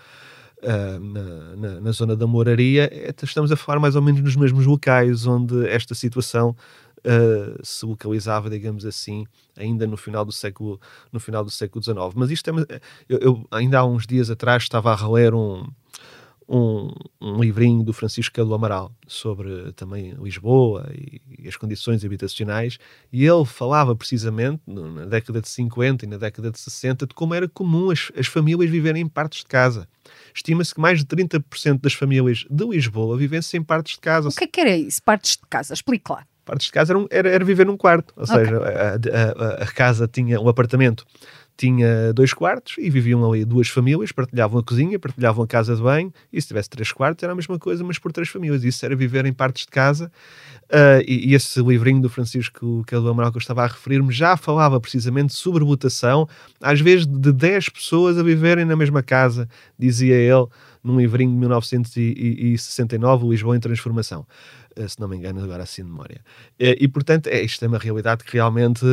Uh, 0.64 0.98
na, 0.98 1.56
na, 1.56 1.80
na, 1.80 1.92
zona 1.92 2.16
da 2.16 2.26
Moraria, 2.26 2.84
é, 2.90 3.14
estamos 3.22 3.52
a 3.52 3.56
falar 3.56 3.78
mais 3.78 3.96
ou 3.96 4.00
menos 4.00 4.22
nos 4.22 4.34
mesmos 4.34 4.64
locais 4.64 5.26
onde 5.26 5.68
esta 5.68 5.94
situação 5.94 6.56
uh, 7.04 7.58
se 7.62 7.84
localizava, 7.84 8.50
digamos 8.50 8.84
assim, 8.84 9.26
ainda 9.56 9.86
no 9.86 9.96
final 9.96 10.24
do 10.24 10.32
século, 10.32 10.80
no 11.12 11.20
final 11.20 11.44
do 11.44 11.50
século 11.50 11.82
XIX. 11.82 11.96
Mas 12.14 12.30
isto 12.30 12.50
é, 12.50 12.80
eu, 13.08 13.18
eu 13.18 13.46
ainda 13.50 13.78
há 13.78 13.84
uns 13.84 14.06
dias 14.06 14.30
atrás 14.30 14.62
estava 14.62 14.92
a 14.92 14.96
reler 14.96 15.34
um, 15.34 15.66
um, 16.48 16.90
um 17.20 17.40
livrinho 17.40 17.82
do 17.82 17.92
Francisco 17.92 18.44
do 18.44 18.54
Amaral 18.54 18.92
sobre 19.06 19.72
também 19.72 20.14
Lisboa 20.20 20.90
e, 20.92 21.20
e, 21.38 21.48
as 21.48 21.56
condições 21.56 22.04
habitacionais, 22.04 22.78
e 23.12 23.24
ele 23.24 23.44
falava 23.44 23.94
precisamente 23.94 24.60
na 24.66 25.04
década 25.04 25.40
de 25.40 25.48
50 25.48 26.04
e 26.04 26.08
na 26.08 26.16
década 26.16 26.50
de 26.50 26.58
60 26.58 27.06
de 27.06 27.14
como 27.14 27.34
era 27.34 27.48
comum 27.48 27.90
as, 27.90 28.10
as 28.16 28.26
famílias 28.26 28.70
viverem 28.70 29.02
em 29.02 29.08
partes 29.08 29.40
de 29.40 29.46
casa. 29.46 29.88
Estima-se 30.34 30.74
que 30.74 30.80
mais 30.80 30.98
de 30.98 31.06
30% 31.06 31.80
das 31.80 31.94
famílias 31.94 32.44
de 32.50 32.64
Lisboa 32.66 33.16
vivessem 33.16 33.60
em 33.60 33.64
partes 33.64 33.94
de 33.94 34.00
casa. 34.00 34.28
O 34.28 34.32
que 34.32 34.44
é 34.44 34.46
que 34.46 34.60
era 34.60 34.76
isso, 34.76 35.02
partes 35.02 35.32
de 35.32 35.46
casa? 35.48 35.72
Explique 35.72 36.10
lá 36.10 36.26
partes 36.44 36.66
de 36.66 36.72
casa 36.72 36.92
era, 36.92 37.06
era, 37.10 37.28
era 37.28 37.44
viver 37.44 37.66
num 37.66 37.76
quarto, 37.76 38.12
ou 38.16 38.24
okay. 38.24 38.36
seja, 38.36 38.58
a, 38.58 39.60
a, 39.60 39.64
a, 39.64 39.66
casa 39.66 40.06
tinha 40.06 40.40
um 40.40 40.48
apartamento 40.48 41.04
tinha 41.56 42.12
dois 42.12 42.34
quartos 42.34 42.76
e 42.78 42.90
viviam 42.90 43.24
ali 43.30 43.44
duas 43.44 43.68
famílias, 43.68 44.10
partilhavam 44.10 44.58
a 44.58 44.62
cozinha, 44.62 44.98
partilhavam 44.98 45.44
a 45.44 45.46
casa 45.46 45.76
de 45.76 45.82
banho, 45.82 46.12
e 46.32 46.40
se 46.40 46.48
tivesse 46.48 46.68
três 46.68 46.90
quartos 46.90 47.22
era 47.22 47.32
a 47.32 47.36
mesma 47.36 47.58
coisa, 47.58 47.84
mas 47.84 47.98
por 47.98 48.12
três 48.12 48.28
famílias. 48.28 48.64
Isso 48.64 48.84
era 48.84 48.96
viver 48.96 49.24
em 49.24 49.32
partes 49.32 49.64
de 49.64 49.70
casa. 49.70 50.10
Uh, 50.64 51.04
e, 51.06 51.30
e, 51.30 51.34
esse 51.34 51.62
livrinho 51.62 52.00
do 52.00 52.08
Francisco 52.08 52.82
que 52.86 52.94
é 52.94 52.98
do 52.98 53.08
Amaral 53.08 53.30
que 53.30 53.36
eu 53.36 53.40
estava 53.40 53.62
a 53.62 53.66
referir-me 53.66 54.12
já 54.12 54.36
falava 54.36 54.80
precisamente 54.80 55.34
sobre 55.34 55.62
votação, 55.62 56.26
às 56.60 56.80
vezes 56.80 57.06
de 57.06 57.32
10 57.32 57.68
pessoas 57.68 58.18
a 58.18 58.22
viverem 58.22 58.64
na 58.64 58.74
mesma 58.74 59.02
casa, 59.02 59.46
dizia 59.78 60.14
ele 60.14 60.46
num 60.82 60.98
livrinho 60.98 61.30
de 61.30 61.36
1969, 61.36 63.28
Lisboa 63.28 63.56
em 63.56 63.60
Transformação. 63.60 64.26
Eh, 64.76 64.88
se 64.88 65.00
não 65.00 65.08
me 65.08 65.16
engano, 65.16 65.42
agora 65.42 65.62
assim 65.62 65.82
de 65.82 65.90
memória. 65.90 66.20
Eh, 66.58 66.76
e, 66.80 66.88
portanto, 66.88 67.28
é, 67.28 67.42
isto 67.42 67.64
é 67.64 67.68
uma 67.68 67.78
realidade 67.78 68.24
que 68.24 68.34
realmente. 68.34 68.84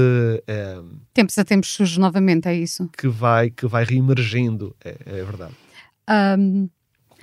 É, 0.47 0.79
tempos 1.13 1.37
a 1.37 1.43
tempos 1.43 1.69
surge 1.69 1.99
novamente, 1.99 2.47
é 2.47 2.55
isso? 2.55 2.89
Que 2.97 3.07
vai, 3.07 3.49
que 3.49 3.65
vai 3.65 3.83
reemergindo, 3.83 4.75
é, 4.83 4.97
é 5.05 5.23
verdade. 5.23 5.55
Um... 6.37 6.69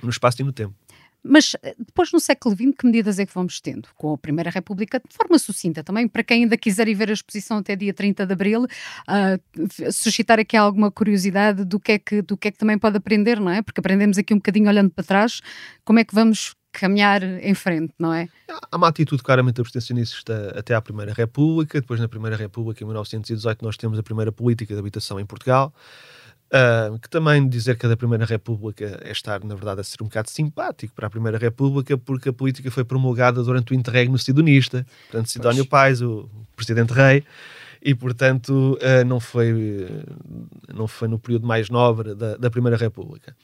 No 0.01 0.09
espaço 0.09 0.41
e 0.41 0.45
no 0.45 0.53
tempo. 0.53 0.73
Mas 1.21 1.53
depois, 1.77 2.13
no 2.13 2.19
século 2.19 2.55
XX, 2.55 2.73
que 2.77 2.85
medidas 2.85 3.19
é 3.19 3.25
que 3.25 3.33
vamos 3.33 3.59
tendo? 3.59 3.89
Com 3.95 4.13
a 4.13 4.17
Primeira 4.17 4.49
República, 4.49 4.99
de 4.99 5.15
forma 5.15 5.37
sucinta 5.37 5.83
também, 5.83 6.07
para 6.07 6.23
quem 6.23 6.43
ainda 6.43 6.57
quiser 6.57 6.87
ir 6.87 6.93
ver 6.93 7.09
a 7.09 7.13
exposição 7.13 7.57
até 7.57 7.75
dia 7.75 7.93
30 7.93 8.25
de 8.25 8.31
Abril, 8.31 8.63
uh, 8.63 9.91
suscitar 9.91 10.39
aqui 10.39 10.55
alguma 10.55 10.89
curiosidade 10.89 11.65
do 11.65 11.77
que, 11.77 11.91
é 11.91 11.99
que, 11.99 12.21
do 12.21 12.37
que 12.37 12.47
é 12.47 12.51
que 12.51 12.57
também 12.57 12.77
pode 12.77 12.95
aprender, 12.95 13.39
não 13.39 13.51
é? 13.51 13.61
Porque 13.61 13.81
aprendemos 13.81 14.17
aqui 14.17 14.33
um 14.33 14.37
bocadinho 14.37 14.69
olhando 14.69 14.91
para 14.91 15.03
trás, 15.03 15.41
como 15.83 15.99
é 15.99 16.05
que 16.05 16.15
vamos 16.15 16.55
caminhar 16.71 17.23
em 17.23 17.53
frente, 17.53 17.93
não 17.97 18.13
é? 18.13 18.27
Há 18.71 18.77
uma 18.77 18.87
atitude 18.87 19.23
claramente 19.23 19.59
abstencionista 19.59 20.53
até 20.57 20.75
à 20.75 20.81
Primeira 20.81 21.13
República, 21.13 21.81
depois 21.81 21.99
na 21.99 22.07
Primeira 22.07 22.35
República, 22.35 22.83
em 22.83 22.87
1918, 22.87 23.63
nós 23.63 23.77
temos 23.77 23.97
a 23.97 24.03
primeira 24.03 24.31
política 24.31 24.73
de 24.73 24.79
habitação 24.79 25.19
em 25.19 25.25
Portugal, 25.25 25.73
uh, 26.53 26.97
que 26.99 27.09
também 27.09 27.47
dizer 27.47 27.77
que 27.77 27.85
a 27.85 27.89
da 27.89 27.97
Primeira 27.97 28.25
República 28.25 28.99
é 29.03 29.11
estar, 29.11 29.43
na 29.43 29.55
verdade, 29.55 29.81
a 29.81 29.83
ser 29.83 29.97
um 30.01 30.05
bocado 30.05 30.29
simpático 30.29 30.93
para 30.93 31.07
a 31.07 31.09
Primeira 31.09 31.37
República, 31.37 31.97
porque 31.97 32.29
a 32.29 32.33
política 32.33 32.69
foi 32.69 32.83
promulgada 32.83 33.43
durante 33.43 33.71
o 33.71 33.75
interregno 33.75 34.17
sidonista, 34.17 34.85
portanto, 35.09 35.29
Sidónio 35.29 35.65
Pais, 35.65 36.01
o 36.01 36.29
presidente 36.55 36.93
rei, 36.93 37.23
e 37.81 37.95
portanto 37.95 38.77
uh, 38.81 39.05
não 39.05 39.19
foi 39.19 39.87
não 40.73 40.87
foi 40.87 41.07
no 41.07 41.17
período 41.17 41.47
mais 41.47 41.69
nobre 41.69 42.13
da, 42.13 42.35
da 42.35 42.49
Primeira 42.49 42.77
República. 42.77 43.35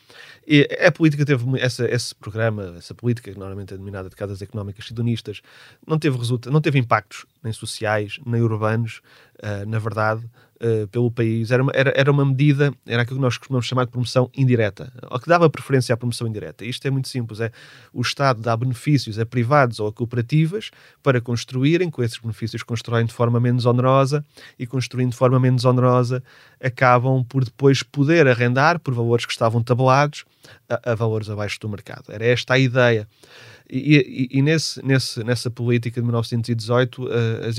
E 0.47 0.67
a 0.85 0.91
política 0.91 1.25
teve 1.25 1.43
essa, 1.59 1.85
esse 1.89 2.13
programa 2.13 2.75
essa 2.77 2.93
política 2.93 3.31
que 3.31 3.39
normalmente 3.39 3.73
é 3.73 3.77
denominada 3.77 4.09
de 4.09 4.15
casas 4.15 4.41
económicas 4.41 4.85
sidonistas 4.85 5.41
não 5.87 5.97
teve 5.97 6.17
resulta 6.17 6.51
não 6.51 6.61
teve 6.61 6.77
impactos 6.77 7.25
nem 7.43 7.53
sociais 7.53 8.19
nem 8.25 8.41
urbanos 8.41 9.01
uh, 9.43 9.67
na 9.67 9.79
verdade 9.79 10.25
uh, 10.61 10.87
pelo 10.87 11.11
país 11.11 11.51
era 11.51 11.63
uma, 11.63 11.71
era, 11.73 11.93
era 11.95 12.11
uma 12.11 12.25
medida 12.25 12.73
era 12.85 13.01
aquilo 13.01 13.17
que 13.17 13.23
nós 13.23 13.37
costumamos 13.37 13.65
chamar 13.65 13.85
de 13.85 13.91
promoção 13.91 14.29
indireta 14.35 14.91
o 15.09 15.19
que 15.19 15.27
dava 15.27 15.49
preferência 15.49 15.93
à 15.93 15.97
promoção 15.97 16.27
indireta 16.27 16.65
isto 16.65 16.85
é 16.87 16.91
muito 16.91 17.07
simples 17.07 17.39
é 17.39 17.51
o 17.93 18.01
Estado 18.01 18.41
dá 18.41 18.55
benefícios 18.55 19.19
a 19.19 19.25
privados 19.25 19.79
ou 19.79 19.87
a 19.87 19.93
cooperativas 19.93 20.71
para 21.01 21.19
construírem 21.19 21.89
com 21.89 22.03
esses 22.03 22.17
benefícios 22.17 22.63
constroem 22.63 23.05
de 23.05 23.13
forma 23.13 23.39
menos 23.39 23.65
onerosa 23.65 24.23
e 24.57 24.65
construindo 24.65 25.11
de 25.11 25.17
forma 25.17 25.39
menos 25.39 25.65
onerosa, 25.65 26.23
acabam 26.61 27.23
por 27.23 27.43
depois 27.43 27.83
poder 27.83 28.27
arrendar 28.27 28.79
por 28.79 28.93
valores 28.93 29.25
que 29.25 29.31
estavam 29.31 29.61
tabelados 29.63 30.25
a, 30.69 30.91
a 30.91 30.95
valores 30.95 31.29
abaixo 31.29 31.59
do 31.59 31.69
mercado. 31.69 32.05
Era 32.09 32.25
esta 32.25 32.53
a 32.53 32.59
ideia. 32.59 33.07
E, 33.69 34.29
e, 34.31 34.37
e 34.37 34.41
nesse, 34.41 34.85
nesse, 34.85 35.23
nessa 35.23 35.49
política 35.49 35.99
de 35.99 36.05
1918, 36.05 37.07
eh, 37.09 37.47
as, 37.47 37.55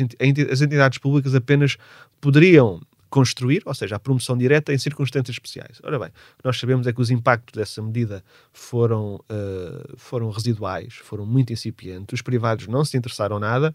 as 0.51 0.61
entidades 0.63 0.99
públicas 0.99 1.35
apenas 1.35 1.77
poderiam 2.21 2.81
construir, 3.09 3.63
ou 3.65 3.75
seja, 3.75 3.97
a 3.97 3.99
promoção 3.99 4.37
direta 4.37 4.73
em 4.73 4.79
circunstâncias 4.79 5.35
especiais. 5.35 5.81
Ora 5.83 5.99
bem, 5.99 6.09
o 6.09 6.39
que 6.39 6.45
nós 6.45 6.59
sabemos 6.59 6.87
é 6.87 6.93
que 6.93 7.01
os 7.01 7.11
impactos 7.11 7.55
dessa 7.55 7.81
medida 7.83 8.23
foram, 8.53 9.17
uh, 9.31 9.97
foram 9.97 10.31
residuais, 10.31 10.95
foram 10.95 11.25
muito 11.25 11.53
incipientes, 11.53 12.15
os 12.15 12.23
privados 12.23 12.67
não 12.67 12.85
se 12.85 12.97
interessaram 12.97 13.39
nada, 13.39 13.75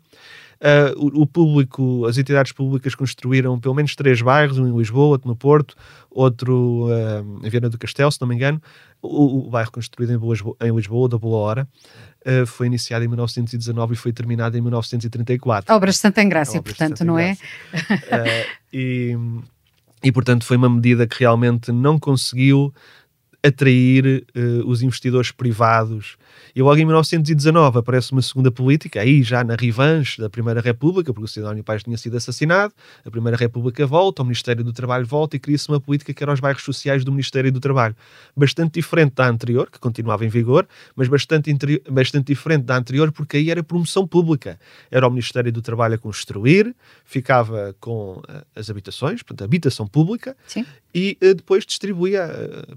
uh, 0.59 0.99
o, 0.99 1.21
o, 1.21 1.27
público, 1.27 2.05
as 2.05 2.17
entidades 2.17 2.51
públicas 2.51 2.93
construíram 2.93 3.59
pelo 3.59 3.73
menos 3.73 3.95
três 3.95 4.21
bairros, 4.21 4.57
um 4.57 4.67
em 4.67 4.77
Lisboa, 4.77 5.09
outro 5.09 5.27
no 5.27 5.35
Porto, 5.35 5.75
outro 6.09 6.87
uh, 6.87 7.45
em 7.45 7.49
Viana 7.49 7.69
do 7.69 7.77
Castelo, 7.77 8.11
se 8.11 8.19
não 8.19 8.27
me 8.27 8.35
engano, 8.35 8.61
o, 9.01 9.47
o 9.47 9.49
bairro 9.49 9.71
construído 9.71 10.11
em 10.11 10.29
Lisboa, 10.29 10.55
em 10.61 10.75
Lisboa 10.75 11.09
da 11.09 11.17
Boa 11.17 11.37
Hora, 11.37 11.67
uh, 12.25 12.45
foi 12.45 12.67
iniciado 12.67 13.03
em 13.03 13.07
1919 13.07 13.93
e 13.93 13.95
foi 13.97 14.13
terminado 14.13 14.57
em 14.57 14.61
1934. 14.61 15.73
Obras 15.73 15.95
de 15.95 16.01
Santa 16.01 16.21
Engrácia, 16.21 16.61
portanto, 16.61 17.03
não 17.03 17.17
é? 17.17 17.37
E, 18.73 19.15
e, 20.03 20.11
portanto, 20.11 20.45
foi 20.45 20.57
uma 20.57 20.69
medida 20.69 21.07
que 21.07 21.19
realmente 21.19 21.71
não 21.71 21.99
conseguiu 21.99 22.73
atrair 23.43 24.23
uh, 24.35 24.67
os 24.67 24.83
investidores 24.83 25.31
privados. 25.31 26.15
E 26.55 26.61
logo 26.61 26.77
em 26.77 26.85
1919 26.85 27.79
aparece 27.79 28.11
uma 28.11 28.21
segunda 28.21 28.51
política, 28.51 29.01
aí 29.01 29.23
já 29.23 29.43
na 29.43 29.55
revanche 29.55 30.21
da 30.21 30.29
Primeira 30.29 30.61
República, 30.61 31.11
porque 31.13 31.25
o 31.25 31.27
Sidónio 31.27 31.63
Pais 31.63 31.83
tinha 31.83 31.97
sido 31.97 32.17
assassinado, 32.17 32.73
a 33.03 33.09
Primeira 33.09 33.37
República 33.37 33.85
volta, 33.87 34.21
o 34.21 34.25
Ministério 34.25 34.63
do 34.63 34.71
Trabalho 34.71 35.05
volta 35.05 35.35
e 35.35 35.39
cria-se 35.39 35.69
uma 35.69 35.79
política 35.79 36.13
que 36.13 36.23
era 36.23 36.31
os 36.31 36.39
bairros 36.39 36.63
sociais 36.63 37.03
do 37.03 37.11
Ministério 37.11 37.51
do 37.51 37.59
Trabalho. 37.59 37.95
Bastante 38.35 38.73
diferente 38.73 39.15
da 39.15 39.27
anterior, 39.27 39.71
que 39.71 39.79
continuava 39.79 40.25
em 40.25 40.29
vigor, 40.29 40.67
mas 40.95 41.07
bastante, 41.07 41.51
bastante 41.89 42.27
diferente 42.27 42.63
da 42.63 42.77
anterior, 42.77 43.11
porque 43.11 43.37
aí 43.37 43.49
era 43.49 43.63
promoção 43.63 44.05
pública. 44.05 44.59
Era 44.91 45.07
o 45.07 45.09
Ministério 45.09 45.51
do 45.51 45.61
Trabalho 45.61 45.95
a 45.95 45.97
construir, 45.97 46.75
ficava 47.05 47.75
com 47.79 48.17
uh, 48.17 48.45
as 48.55 48.69
habitações, 48.69 49.23
portanto, 49.23 49.45
habitação 49.45 49.87
pública, 49.87 50.35
Sim. 50.45 50.65
e 50.93 51.17
uh, 51.23 51.33
depois 51.33 51.65
distribuía 51.65 52.29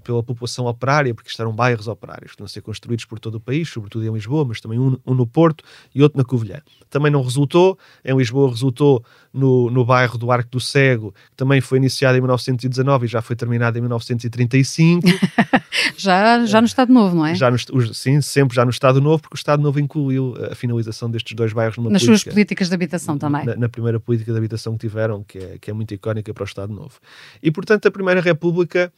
pela 0.03 0.23
população 0.23 0.54
população 0.55 0.65
operária, 0.67 1.13
porque 1.13 1.29
isto 1.29 1.41
eram 1.41 1.51
bairros 1.51 1.87
operários 1.87 2.35
que 2.35 2.43
a 2.43 2.47
ser 2.47 2.61
construídos 2.61 3.05
por 3.05 3.19
todo 3.19 3.35
o 3.35 3.39
país, 3.39 3.69
sobretudo 3.69 4.05
em 4.05 4.13
Lisboa, 4.13 4.45
mas 4.45 4.61
também 4.61 4.79
um, 4.79 4.97
um 5.05 5.13
no 5.13 5.27
Porto 5.27 5.63
e 5.93 6.01
outro 6.01 6.17
na 6.17 6.23
Covilhã. 6.23 6.61
Também 6.89 7.11
não 7.11 7.21
resultou, 7.21 7.77
em 8.03 8.15
Lisboa 8.15 8.49
resultou 8.49 9.03
no, 9.33 9.69
no 9.69 9.83
bairro 9.83 10.17
do 10.17 10.31
Arco 10.31 10.49
do 10.49 10.59
Cego, 10.59 11.11
que 11.11 11.35
também 11.35 11.59
foi 11.59 11.77
iniciado 11.77 12.17
em 12.17 12.21
1919 12.21 13.05
e 13.05 13.09
já 13.09 13.21
foi 13.21 13.35
terminado 13.35 13.77
em 13.77 13.81
1935. 13.81 15.07
já, 15.97 16.45
já 16.45 16.61
no 16.61 16.67
Estado 16.67 16.93
Novo, 16.93 17.15
não 17.15 17.25
é? 17.25 17.35
Já 17.35 17.51
no, 17.51 17.57
sim, 17.93 18.21
sempre 18.21 18.55
já 18.55 18.63
no 18.63 18.71
Estado 18.71 19.01
Novo, 19.01 19.23
porque 19.23 19.35
o 19.35 19.37
Estado 19.37 19.61
Novo 19.61 19.79
incluiu 19.79 20.35
a 20.51 20.55
finalização 20.55 21.09
destes 21.09 21.35
dois 21.35 21.51
bairros 21.51 21.77
Nas 21.77 21.85
política, 21.85 22.05
suas 22.05 22.23
políticas 22.23 22.69
de 22.69 22.75
habitação 22.75 23.17
também. 23.17 23.45
Na, 23.45 23.55
na, 23.55 23.69
primeira 23.69 23.99
política 23.99 24.31
de 24.31 24.37
habitação 24.37 24.73
que 24.73 24.79
tiveram, 24.87 25.23
que 25.23 25.37
é, 25.37 25.57
que 25.59 25.69
é 25.69 25.73
muito 25.73 25.93
icónica 25.93 26.33
para 26.33 26.43
o 26.43 26.45
Estado 26.45 26.73
Novo. 26.73 26.93
E, 27.41 27.51
portanto, 27.51 27.87
a 27.87 27.91
Primeira 27.91 28.21
República 28.21 28.91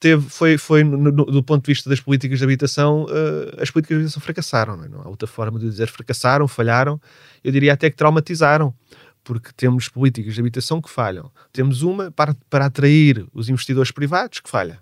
teve, 0.00 0.28
foi, 0.30 0.56
foi 0.56 0.82
no, 0.82 0.96
no, 0.96 1.24
do 1.26 1.42
ponto 1.42 1.62
de 1.62 1.70
vista 1.70 1.88
das 1.90 2.00
políticas 2.00 2.38
de 2.38 2.44
habitação, 2.44 3.04
uh, 3.04 3.62
as 3.62 3.70
políticas 3.70 3.98
de 3.98 4.02
habitação 4.02 4.22
fracassaram. 4.22 4.76
Não, 4.78 4.84
é? 4.84 4.88
não 4.88 5.02
há 5.02 5.08
outra 5.08 5.28
forma 5.28 5.60
de 5.60 5.68
dizer 5.68 5.88
fracassaram, 5.88 6.48
falharam, 6.48 7.00
eu 7.44 7.52
diria 7.52 7.74
até 7.74 7.90
que 7.90 7.96
traumatizaram, 7.96 8.74
porque 9.22 9.50
temos 9.54 9.88
políticas 9.88 10.34
de 10.34 10.40
habitação 10.40 10.80
que 10.80 10.88
falham. 10.88 11.30
Temos 11.52 11.82
uma 11.82 12.10
para, 12.10 12.34
para 12.48 12.64
atrair 12.64 13.26
os 13.34 13.50
investidores 13.50 13.90
privados 13.90 14.40
que 14.40 14.48
falha. 14.48 14.80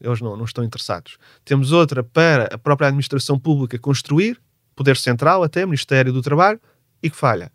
Eles 0.00 0.20
não, 0.20 0.36
não 0.36 0.44
estão 0.44 0.64
interessados. 0.64 1.18
Temos 1.44 1.72
outra 1.72 2.02
para 2.02 2.44
a 2.44 2.58
própria 2.58 2.88
administração 2.88 3.38
pública 3.38 3.78
construir, 3.78 4.40
poder 4.74 4.96
central 4.96 5.42
até, 5.42 5.66
Ministério 5.66 6.12
do 6.12 6.22
Trabalho, 6.22 6.60
e 7.02 7.10
que 7.10 7.16
falha. 7.16 7.50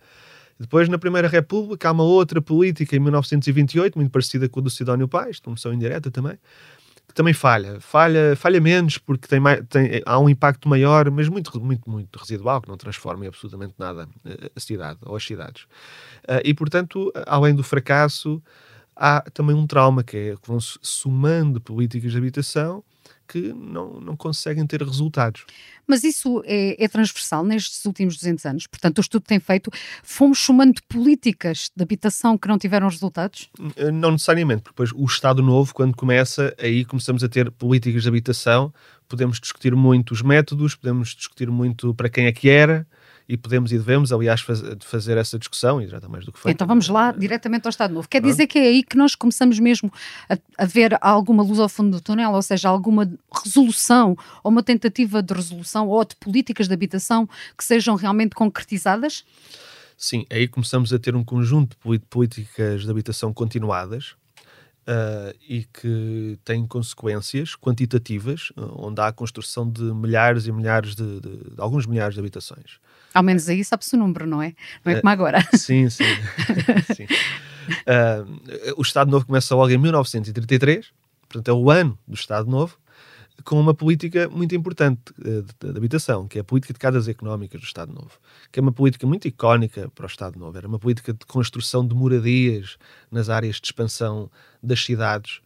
Depois, 0.59 0.89
na 0.89 0.97
Primeira 0.97 1.27
República, 1.27 1.87
há 1.87 1.91
uma 1.91 2.03
outra 2.03 2.41
política 2.41 2.95
em 2.95 2.99
1928, 2.99 3.97
muito 3.97 4.11
parecida 4.11 4.49
com 4.49 4.59
a 4.59 4.63
do 4.63 4.69
Sidónio 4.69 5.07
Pais, 5.07 5.39
promoção 5.39 5.73
indireta 5.73 6.09
também, 6.09 6.37
também 7.13 7.33
falha. 7.33 7.79
Falha, 7.79 8.35
falha 8.35 8.61
menos 8.61 8.97
porque 8.97 9.27
tem, 9.27 9.39
mais, 9.39 9.61
tem, 9.69 10.01
há 10.05 10.19
um 10.19 10.29
impacto 10.29 10.67
maior, 10.69 11.09
mas 11.09 11.27
muito, 11.29 11.59
muito, 11.59 11.89
muito 11.89 12.17
residual, 12.17 12.61
que 12.61 12.67
não 12.67 12.77
transforma 12.77 13.25
em 13.25 13.27
absolutamente 13.27 13.73
nada 13.77 14.07
eh, 14.25 14.51
a 14.55 14.59
cidade 14.59 14.99
ou 15.03 15.15
as 15.15 15.23
cidades. 15.23 15.63
Uh, 16.23 16.41
e, 16.43 16.53
portanto, 16.53 17.11
além 17.25 17.55
do 17.55 17.63
fracasso, 17.63 18.41
há 18.95 19.21
também 19.33 19.55
um 19.55 19.65
trauma, 19.65 20.03
que 20.03 20.17
é 20.17 20.35
que 20.35 20.47
vão 20.47 20.59
somando 20.59 21.59
políticas 21.61 22.11
de 22.11 22.17
habitação 22.17 22.83
que 23.27 23.53
não, 23.53 23.99
não 23.99 24.15
conseguem 24.15 24.65
ter 24.65 24.81
resultados. 24.81 25.45
Mas 25.85 26.03
isso 26.03 26.41
é, 26.45 26.83
é, 26.83 26.87
transversal 26.87 27.43
nestes 27.43 27.83
últimos 27.85 28.17
200 28.17 28.45
anos. 28.45 28.67
Portanto, 28.67 28.97
o 28.97 29.01
estudo 29.01 29.23
tem 29.23 29.39
feito, 29.39 29.71
fomos 30.03 30.39
somando 30.39 30.81
políticas 30.87 31.69
de 31.75 31.83
habitação 31.83 32.37
que 32.37 32.47
não 32.47 32.57
tiveram 32.57 32.87
resultados? 32.87 33.49
Eh, 33.75 33.91
não 33.91 34.11
necessariamente, 34.11 34.63
porque 34.63 34.73
depois 34.73 34.91
o 34.93 35.05
Estado 35.05 35.41
Novo, 35.41 35.73
quando 35.73 35.95
começa, 35.95 36.53
aí 36.59 36.83
começamos 36.85 37.23
a 37.23 37.29
ter 37.29 37.51
políticas 37.51 38.03
de 38.03 38.09
habitação, 38.09 38.73
podemos 39.07 39.39
discutir 39.39 39.75
muito 39.75 40.11
os 40.11 40.21
métodos, 40.21 40.75
podemos 40.75 41.15
discutir 41.15 41.49
muito 41.49 41.93
para 41.93 42.09
quem 42.09 42.25
é 42.25 42.31
que 42.31 42.49
era, 42.49 42.85
e 43.27 43.35
podemos 43.35 43.71
e 43.71 43.77
devemos, 43.77 44.13
aliás, 44.13 44.41
faz, 44.41 44.61
fazer 44.81 45.17
essa 45.17 45.37
discussão, 45.37 45.81
e 45.81 45.87
já 45.87 45.97
está 45.97 46.07
mais 46.07 46.25
do 46.25 46.31
que 46.31 46.39
feito. 46.39 46.55
Então 46.55 46.65
vamos 46.65 46.87
lá 46.87 47.11
diretamente 47.11 47.67
ao 47.67 47.69
Estado 47.69 47.93
Novo. 47.93 48.07
Quer 48.07 48.21
Pronto. 48.21 48.31
dizer 48.31 48.47
que 48.47 48.57
é 48.57 48.63
aí 48.63 48.83
que 48.83 48.95
nós 48.95 49.15
começamos 49.15 49.59
mesmo 49.59 49.91
a, 50.29 50.37
a, 50.57 50.65
ver 50.65 50.97
alguma 51.01 51.43
luz 51.43 51.59
ao 51.59 51.67
fundo 51.67 51.97
do 51.97 52.01
túnel, 52.01 52.31
ou 52.31 52.41
seja, 52.41 52.69
alguma 52.69 53.11
resolução, 53.43 54.17
ou 54.43 54.51
uma 54.51 54.63
tentativa 54.63 55.21
de 55.21 55.33
resolução, 55.33 55.87
ou 55.89 56.05
de 56.05 56.15
políticas 56.15 56.67
de 56.67 56.73
habitação 56.73 57.27
que 57.57 57.63
sejam 57.63 57.95
realmente 57.95 58.33
concretizadas? 58.33 59.25
Sim, 59.97 60.25
aí 60.31 60.47
começamos 60.47 60.93
a 60.93 60.99
ter 60.99 61.15
um 61.15 61.23
conjunto 61.23 61.75
de 61.83 61.99
políticas 61.99 62.83
de 62.83 62.89
habitação 62.89 63.33
continuadas, 63.33 64.15
uh, 64.87 65.37
e 65.47 65.65
que 65.65 66.39
tem 66.45 66.65
consequências 66.65 67.55
quantitativas, 67.55 68.51
onde 68.55 69.01
há 69.01 69.07
a 69.07 69.11
construção 69.11 69.69
de 69.69 69.81
milhares 69.81 70.47
e 70.47 70.51
milhares 70.51 70.95
de, 70.95 71.19
de, 71.19 71.37
de 71.55 71.61
alguns 71.61 71.85
milhares 71.85 72.13
de 72.13 72.21
habitações. 72.21 72.79
Ao 73.17 73.23
menos 73.23 73.49
aí 73.49 73.65
sabe-se 73.65 73.95
o 73.95 73.99
número, 73.99 74.27
não 74.27 74.39
é? 74.39 74.53
Não 74.85 74.93
é 74.93 75.01
como 75.01 75.09
agora. 75.09 75.39
Sim, 75.57 75.89
sim. 75.89 76.03
sim. 76.95 77.05
Uh, 77.05 78.75
o 78.77 78.83
Estado 78.83 79.09
Novo 79.09 79.25
começa 79.25 79.55
logo 79.55 79.71
em 79.71 79.77
1933, 79.79 80.85
portanto 81.27 81.47
é 81.49 81.51
o 81.51 81.71
ano 81.71 81.97
do 82.07 82.13
Estado 82.13 82.47
Novo, 82.47 82.77
com 83.43 83.59
uma 83.59 83.73
política 83.73 84.29
muito 84.29 84.53
importante 84.53 85.01
uh, 85.17 85.41
de, 85.41 85.71
de, 85.73 85.77
habitação, 85.77 86.27
que 86.27 86.37
é 86.37 86.41
a 86.41 86.43
política 86.43 86.73
de 86.73 86.79
casas 86.79 87.07
económicas 87.07 87.59
do 87.59 87.65
Estado 87.65 87.91
Novo, 87.91 88.19
que 88.51 88.59
é 88.59 88.61
uma 88.61 88.71
política 88.71 89.07
muito 89.07 89.27
icónica 89.27 89.89
para 89.95 90.03
o 90.03 90.07
Estado 90.07 90.37
Novo. 90.37 90.55
Era 90.55 90.67
uma 90.67 90.77
política 90.77 91.11
de 91.11 91.25
construção 91.25 91.87
de 91.87 91.95
moradias 91.95 92.77
nas 93.09 93.29
áreas 93.29 93.55
de 93.55 93.65
expansão 93.65 94.29
das 94.61 94.79
cidades, 94.79 95.41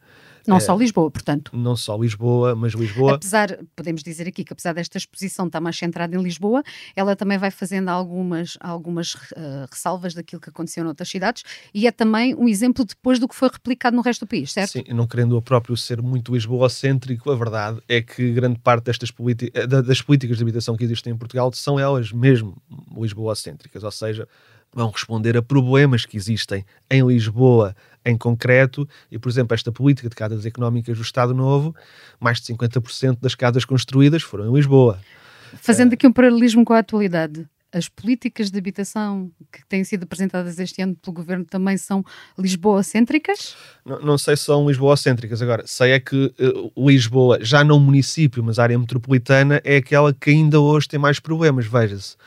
não 0.47 0.57
é, 0.57 0.59
só 0.59 0.75
Lisboa, 0.75 1.09
portanto. 1.11 1.51
Não 1.55 1.75
só 1.75 1.97
Lisboa, 1.97 2.55
mas 2.55 2.73
Lisboa. 2.73 3.15
Apesar, 3.15 3.59
podemos 3.75 4.03
dizer 4.03 4.27
aqui 4.27 4.43
que 4.43 4.53
apesar 4.53 4.73
desta 4.73 4.97
exposição 4.97 5.47
estar 5.47 5.59
mais 5.59 5.77
centrada 5.77 6.15
em 6.15 6.21
Lisboa, 6.21 6.63
ela 6.95 7.15
também 7.15 7.37
vai 7.37 7.51
fazendo 7.51 7.89
algumas, 7.89 8.57
algumas 8.59 9.13
uh, 9.13 9.67
ressalvas 9.69 10.13
daquilo 10.13 10.41
que 10.41 10.49
aconteceu 10.49 10.83
noutras 10.83 11.09
cidades 11.09 11.43
e 11.73 11.87
é 11.87 11.91
também 11.91 12.35
um 12.35 12.47
exemplo 12.47 12.85
depois 12.85 13.19
do 13.19 13.27
que 13.27 13.35
foi 13.35 13.49
replicado 13.49 13.95
no 13.95 14.01
resto 14.01 14.25
do 14.25 14.27
país, 14.27 14.51
certo? 14.51 14.71
Sim, 14.71 14.83
não 14.89 15.07
querendo 15.07 15.37
o 15.37 15.41
próprio 15.41 15.75
ser 15.77 16.01
muito 16.01 16.33
Lisboa-cêntrico, 16.33 17.31
a 17.31 17.35
verdade 17.35 17.81
é 17.87 18.01
que 18.01 18.31
grande 18.33 18.59
parte 18.59 18.85
destas 18.85 19.11
eh, 19.53 19.67
das 19.67 20.01
políticas 20.01 20.37
de 20.37 20.43
habitação 20.43 20.75
que 20.75 20.83
existem 20.83 21.13
em 21.13 21.17
Portugal 21.17 21.51
são 21.53 21.79
elas 21.79 22.11
mesmo 22.11 22.61
Lisboa-cêntricas, 22.95 23.83
ou 23.83 23.91
seja, 23.91 24.27
vão 24.73 24.89
responder 24.89 25.35
a 25.35 25.41
problemas 25.41 26.05
que 26.05 26.17
existem 26.17 26.65
em 26.89 27.05
Lisboa 27.05 27.75
em 28.05 28.17
concreto, 28.17 28.87
e 29.11 29.17
por 29.17 29.29
exemplo, 29.29 29.53
esta 29.53 29.71
política 29.71 30.09
de 30.09 30.15
casas 30.15 30.45
económicas 30.45 30.97
do 30.97 31.03
Estado 31.03 31.33
Novo, 31.33 31.75
mais 32.19 32.41
de 32.41 32.53
50% 32.53 33.19
das 33.21 33.35
casas 33.35 33.65
construídas 33.65 34.23
foram 34.23 34.49
em 34.49 34.53
Lisboa. 34.53 34.99
Fazendo 35.55 35.93
aqui 35.93 36.07
um 36.07 36.13
paralelismo 36.13 36.63
com 36.63 36.73
a 36.73 36.79
atualidade, 36.79 37.47
as 37.73 37.87
políticas 37.87 38.51
de 38.51 38.57
habitação 38.57 39.31
que 39.51 39.65
têm 39.65 39.83
sido 39.83 40.03
apresentadas 40.03 40.59
este 40.59 40.81
ano 40.81 40.95
pelo 40.95 41.13
governo 41.13 41.45
também 41.45 41.77
são 41.77 42.03
Lisboa-cêntricas? 42.37 43.55
Não, 43.85 44.01
não, 44.01 44.17
sei 44.17 44.35
se 44.35 44.43
são 44.43 44.67
Lisboa-cêntricas. 44.67 45.41
Agora, 45.41 45.63
sei 45.65 45.91
é 45.91 45.99
que 45.99 46.33
uh, 46.37 46.87
Lisboa, 46.89 47.39
já 47.41 47.63
não 47.63 47.79
município, 47.79 48.43
mas 48.43 48.59
área 48.59 48.77
metropolitana, 48.77 49.61
é 49.63 49.77
aquela 49.77 50.13
que 50.13 50.29
ainda 50.29 50.59
hoje 50.59 50.87
tem 50.87 50.99
mais 50.99 51.19
problemas. 51.19 51.65
Veja-se, 51.65 52.17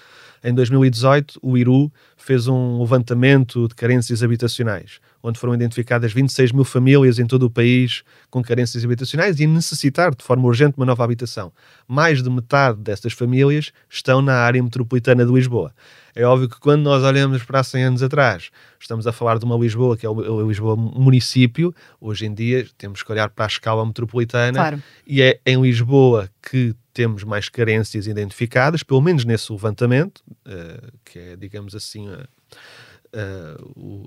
em 0.44 0.52
2018, 0.52 1.40
o 1.42 1.56
IRU 1.56 1.90
fez 2.16 2.46
um 2.46 2.78
levantamento 2.80 3.66
de 3.66 3.74
carências 3.74 4.22
habitacionais 4.22 5.00
onde 5.24 5.38
foram 5.38 5.54
identificadas 5.54 6.12
26 6.12 6.52
mil 6.52 6.64
famílias 6.64 7.18
em 7.18 7.26
todo 7.26 7.44
o 7.44 7.50
país 7.50 8.02
com 8.30 8.42
carências 8.42 8.84
habitacionais 8.84 9.40
e 9.40 9.46
necessitar 9.46 10.14
de 10.14 10.22
forma 10.22 10.46
urgente 10.46 10.74
uma 10.76 10.84
nova 10.84 11.02
habitação. 11.02 11.50
Mais 11.88 12.22
de 12.22 12.28
metade 12.28 12.78
dessas 12.80 13.14
famílias 13.14 13.72
estão 13.88 14.20
na 14.20 14.34
área 14.34 14.62
metropolitana 14.62 15.24
de 15.24 15.32
Lisboa. 15.32 15.72
É 16.14 16.24
óbvio 16.24 16.48
que 16.48 16.60
quando 16.60 16.82
nós 16.82 17.02
olhamos 17.02 17.42
para 17.42 17.60
há 17.60 17.64
100 17.64 17.84
anos 17.84 18.02
atrás, 18.02 18.50
estamos 18.78 19.06
a 19.06 19.12
falar 19.12 19.38
de 19.38 19.44
uma 19.44 19.56
Lisboa 19.56 19.96
que 19.96 20.06
é 20.06 20.08
o 20.08 20.46
Lisboa 20.48 20.76
município, 20.76 21.74
hoje 22.00 22.26
em 22.26 22.32
dia 22.32 22.66
temos 22.78 23.02
que 23.02 23.10
olhar 23.10 23.30
para 23.30 23.46
a 23.46 23.48
escala 23.48 23.84
metropolitana 23.84 24.58
claro. 24.58 24.82
e 25.06 25.20
é 25.20 25.40
em 25.44 25.60
Lisboa 25.60 26.30
que 26.40 26.74
temos 26.92 27.24
mais 27.24 27.48
carências 27.48 28.06
identificadas, 28.06 28.84
pelo 28.84 29.00
menos 29.00 29.24
nesse 29.24 29.50
levantamento, 29.52 30.22
uh, 30.46 30.92
que 31.04 31.18
é, 31.18 31.36
digamos 31.36 31.74
assim, 31.74 32.08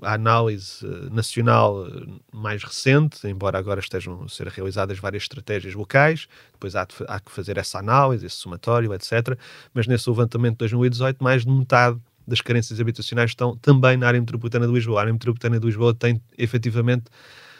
a 0.02 0.14
análise 0.14 0.84
eh, 0.84 1.10
nacional 1.10 1.86
eh, 1.86 2.06
mais 2.32 2.62
recente, 2.62 3.26
embora 3.26 3.58
agora 3.58 3.80
estejam 3.80 4.22
a 4.22 4.28
ser 4.28 4.48
realizadas 4.48 4.98
várias 4.98 5.24
estratégias 5.24 5.74
locais, 5.74 6.28
depois 6.52 6.76
há, 6.76 6.84
de, 6.84 6.94
há 7.06 7.18
que 7.18 7.30
fazer 7.30 7.56
essa 7.58 7.78
análise, 7.78 8.26
esse 8.26 8.36
somatório, 8.36 8.92
etc. 8.94 9.38
Mas 9.72 9.86
nesse 9.86 10.08
levantamento 10.08 10.52
de 10.52 10.58
2018, 10.58 11.22
mais 11.22 11.44
de 11.44 11.50
metade 11.50 11.98
das 12.26 12.40
carências 12.40 12.78
habitacionais 12.78 13.30
estão 13.30 13.56
também 13.56 13.96
na 13.96 14.06
área 14.06 14.20
metropolitana 14.20 14.66
de 14.66 14.72
Lisboa. 14.72 14.98
A 14.98 15.02
área 15.02 15.12
metropolitana 15.12 15.58
de 15.58 15.66
Lisboa 15.66 15.94
tem 15.94 16.20
efetivamente 16.36 17.06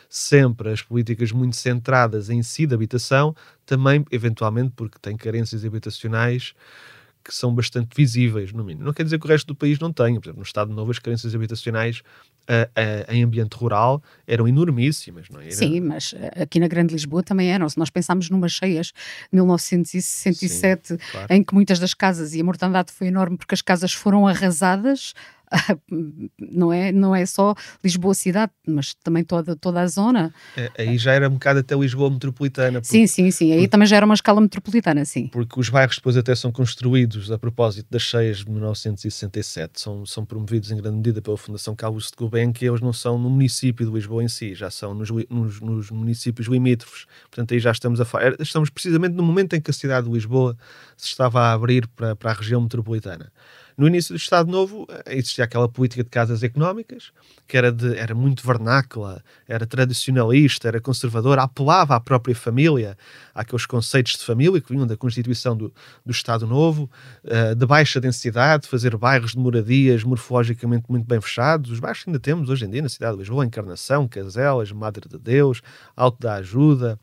sempre 0.09 0.71
as 0.71 0.83
políticas 0.83 1.33
muito 1.33 1.57
centradas 1.57 2.31
em 2.31 2.43
si 2.43 2.67
da 2.67 2.75
habitação, 2.75 3.35
também 3.67 4.05
eventualmente 4.11 4.73
porque 4.75 4.99
tem 5.01 5.17
carências 5.17 5.65
habitacionais 5.65 6.55
que 7.29 7.35
são 7.35 7.55
bastante 7.55 7.95
visíveis, 7.95 8.55
no 8.55 8.65
mínimo. 8.65 8.87
Não 8.87 8.93
quer 8.95 9.03
dizer 9.03 9.19
que 9.19 9.27
o 9.27 9.29
resto 9.29 9.49
do 9.49 9.55
país 9.55 9.79
não 9.79 9.93
tenha. 9.93 10.19
Por 10.19 10.29
exemplo, 10.29 10.39
no 10.39 10.47
Estado 10.47 10.71
de 10.71 10.75
Novo, 10.75 10.91
as 10.91 10.99
carências 10.99 11.35
habitacionais 11.35 11.99
uh, 11.99 12.53
uh, 12.53 13.13
em 13.13 13.23
ambiente 13.23 13.53
rural 13.53 14.03
eram 14.27 14.49
enormíssimas. 14.49 15.29
Não 15.29 15.39
é? 15.39 15.45
Era... 15.45 15.53
Sim, 15.53 15.81
mas 15.81 16.15
eh, 16.17 16.45
aqui 16.45 16.59
na 16.59 16.67
Grande 16.67 16.95
Lisboa 16.95 17.23
também 17.23 17.53
eram. 17.53 17.69
Se 17.69 17.77
nós 17.77 17.91
pensarmos 17.91 18.31
numas 18.31 18.53
cheias 18.53 18.87
de 19.31 19.37
1967, 19.37 20.89
Sim, 20.89 20.97
claro. 21.13 21.35
em 21.35 21.45
que 21.45 21.53
muitas 21.53 21.79
das 21.79 21.93
casas, 21.93 22.35
e 22.35 22.41
a 22.41 22.45
mortandade 22.45 22.91
foi 22.93 23.09
enorme 23.09 23.37
porque 23.37 23.55
as 23.55 23.61
casas 23.61 23.93
foram 23.93 24.27
arrasadas, 24.27 25.13
não 26.39 26.73
é, 26.73 26.93
não 26.93 27.15
é 27.15 27.25
só 27.27 27.55
Lisboa 27.83 28.15
cidade, 28.15 28.53
mas 28.67 28.95
também 28.95 29.25
toda, 29.25 29.57
toda 29.57 29.81
a 29.81 29.87
zona. 29.87 30.33
É, 30.57 30.71
aí 30.79 30.99
já 30.99 31.13
era 31.13 31.29
um 31.29 31.35
bocado 31.35 31.61
até 31.61 31.75
Lisboa 31.75 32.11
metropolitana. 32.11 32.81
Porque, 32.81 32.89
sim, 32.89 33.07
sim, 33.07 33.31
sim. 33.31 33.53
Aí 33.53 33.59
porque, 33.59 33.69
também 33.69 33.87
já 33.87 33.97
era 33.97 34.07
uma 34.07 34.15
escala 34.15 34.41
metropolitana, 34.41 35.05
sim. 35.05 35.29
Porque 35.29 35.59
os 35.59 35.69
bairros 35.69 35.97
depois 35.97 36.17
até 36.17 36.35
são 36.35 36.53
construídos 36.53 37.31
a 37.31 37.39
propósito 37.39 37.87
das 37.91 38.03
cheias 38.03 38.39
de 38.39 38.51
1967, 38.51 39.81
são, 39.81 40.05
são 40.05 40.25
promovidos 40.25 40.71
em 40.71 40.77
grande 40.77 40.97
medida 40.97 41.23
pela 41.23 41.37
Fundação 41.37 41.75
Carlos 41.75 42.07
de 42.07 42.17
Gulbenkian, 42.17 42.69
eles 42.69 42.81
não 42.81 42.93
são 42.93 43.19
no 43.19 43.31
município 43.31 43.87
de 43.87 43.93
Lisboa 43.93 44.23
em 44.23 44.29
si, 44.29 44.55
já 44.55 44.71
são 44.71 44.95
nos, 44.95 45.11
nos, 45.11 45.61
nos 45.61 45.91
municípios 45.91 46.49
limítrofes. 46.49 47.07
Portanto, 47.31 47.55
aí 47.55 47.61
já 47.61 47.71
estamos 47.71 48.01
a 48.01 48.05
falar. 48.05 48.35
Estamos 48.41 48.71
precisamente 48.71 49.15
no 49.15 49.23
momento 49.23 49.55
em 49.55 49.61
que 49.61 49.71
a 49.71 49.75
cidade 49.75 50.07
de 50.07 50.13
Lisboa 50.13 50.57
se 50.97 51.07
estava 51.07 51.41
a 51.41 51.53
abrir 51.53 51.87
para, 51.89 52.17
para 52.17 52.31
a 52.31 52.35
região 52.35 52.61
metropolitana. 52.61 53.33
No 53.79 53.87
início 53.87 54.13
do 54.13 54.19
Estado 54.19 54.51
Novo 54.51 54.89
eh, 55.07 55.17
existia 55.17 55.45
aquela 55.45 55.69
política 55.69 56.03
de 56.03 56.11
casas 56.11 56.43
económicas, 56.43 57.13
que 57.47 57.57
era, 57.57 57.71
de, 57.71 57.97
era 57.97 58.13
muito 58.13 58.45
vernácula, 58.45 59.23
era 59.47 59.65
tradicionalista, 59.65 60.67
era 60.67 60.81
conservadora, 60.81 61.45
apelava 61.45 61.95
à 61.95 62.01
própria 62.01 62.35
família, 62.35 62.99
àqueles 63.33 63.65
conceitos 63.67 64.15
de 64.15 64.25
família 64.25 64.61
que 64.61 64.73
vinham 64.73 64.85
da 64.85 64.97
Constituição 64.97 65.57
do, 65.57 65.73
do 66.05 66.11
Estado 66.11 66.45
Novo, 66.45 66.91
uh, 67.23 67.55
de 67.55 67.67
baixa 67.67 68.01
densidade, 68.01 68.67
fazer 68.67 68.97
bairros 68.97 69.31
de 69.31 69.39
moradias 69.39 70.03
morfologicamente 70.03 70.87
muito 70.89 71.07
bem 71.07 71.21
fechados. 71.21 71.71
Os 71.71 71.79
bairros 71.79 72.03
que 72.03 72.11
ainda 72.11 72.19
temos 72.19 72.51
hoje 72.51 72.65
em 72.65 72.71
dia 72.71 72.83
na 72.83 72.89
cidade 72.89 73.13
de 73.13 73.21
Lisboa, 73.21 73.47
Encarnação, 73.47 74.09
Caselas, 74.09 74.73
Madre 74.73 75.09
de 75.09 75.19
Deus, 75.19 75.63
Alto 75.97 76.19
da 76.19 76.35
Ajuda. 76.35 76.99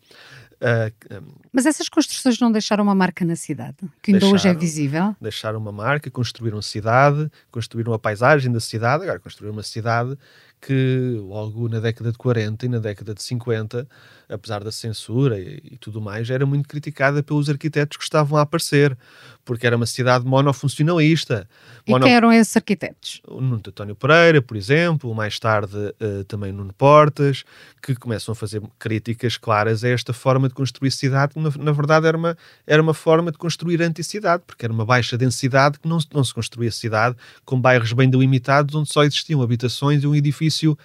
Uh, 0.56 1.36
Mas 1.52 1.66
essas 1.66 1.90
construções 1.90 2.40
não 2.40 2.52
deixaram 2.52 2.84
uma 2.84 2.96
marca 2.96 3.26
na 3.26 3.36
cidade, 3.36 3.78
que 4.02 4.14
ainda 4.14 4.26
hoje 4.28 4.48
é 4.48 4.54
visível? 4.54 5.16
Deixaram 5.20 5.60
uma 5.60 5.72
marca, 5.72 6.10
construíram 6.10 6.62
cidade, 6.62 7.30
construíram 7.52 7.94
a 7.94 8.00
paisagem 8.00 8.52
da 8.52 8.60
cidade, 8.60 9.04
agora 9.04 9.20
construíram 9.20 9.54
uma 9.54 9.64
cidade 9.64 10.18
que 10.62 11.18
logo 11.20 11.70
na 11.70 11.80
década 11.80 12.12
de 12.12 12.18
40 12.18 12.66
e 12.66 12.70
na 12.70 12.80
década 12.80 13.14
de 13.14 13.22
50, 13.22 13.88
apesar 14.30 14.64
da 14.64 14.72
censura 14.72 15.40
e, 15.40 15.62
e, 15.72 15.78
tudo 15.78 16.02
mais, 16.02 16.30
era 16.30 16.46
muito 16.46 16.68
criticada 16.68 17.24
pelos 17.24 17.50
arquitetos 17.50 17.98
que 17.98 18.04
estavam 18.04 18.38
a 18.38 18.42
aparecer, 18.42 18.98
porque 19.44 19.66
era 19.66 19.76
uma 19.76 19.86
cidade 19.86 20.26
monofuncionalista. 20.26 21.48
E 21.86 21.92
mono... 21.92 22.06
quem 22.06 22.14
eram 22.14 22.32
esses 22.32 22.56
arquitetos? 22.56 23.22
O 23.28 23.42
Nuno 23.42 23.62
António 23.66 23.96
Pereira, 23.96 24.42
por 24.42 24.58
exemplo, 24.58 25.14
mais 25.14 25.40
tarde 25.40 25.76
uh, 25.76 26.24
também 26.26 26.52
Nuno 26.52 26.74
Portas, 26.74 27.44
que 27.82 27.96
começam 27.96 28.32
a 28.32 28.36
fazer 28.36 28.62
críticas 28.80 29.38
claras 29.38 29.84
a 29.84 29.90
esta 29.90 30.14
forma 30.14 30.48
de 30.48 30.54
construir 30.54 30.92
cidade, 30.92 31.34
que 31.34 31.40
na, 31.40 31.52
na 31.58 31.72
verdade 31.72 32.08
era 32.08 32.18
uma, 32.18 32.38
era 32.66 32.82
uma 32.82 32.94
forma 32.94 33.32
de 33.32 33.38
construir 33.38 33.82
anticidade, 33.82 34.44
porque 34.46 34.66
era 34.66 34.74
uma 34.74 34.86
baixa 34.86 35.18
densidade 35.18 35.80
que 35.80 35.88
não, 35.88 36.00
não 36.14 36.24
se 36.24 36.34
construía 36.34 36.72
cidade 36.72 37.16
com 37.44 37.60
bairros 37.60 37.94
bem 37.94 38.10
delimitados, 38.10 38.74
onde 38.74 38.92
só 38.92 39.04
existiam 39.04 39.42
habitações 39.42 40.04
e 40.04 40.08
um 40.08 40.16
edifício 40.16 40.36
edifício 40.36 40.78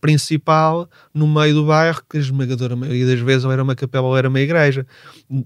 principal 0.00 0.88
no 1.12 1.26
meio 1.26 1.54
do 1.54 1.66
bairro, 1.66 2.02
que 2.08 2.16
a 2.16 2.20
esmagadora 2.20 2.76
maioria 2.76 3.06
das 3.06 3.20
vezes 3.20 3.44
ou 3.44 3.52
era 3.52 3.62
uma 3.62 3.74
capela 3.74 4.06
ou 4.06 4.16
era 4.16 4.28
uma 4.28 4.40
igreja. 4.40 4.86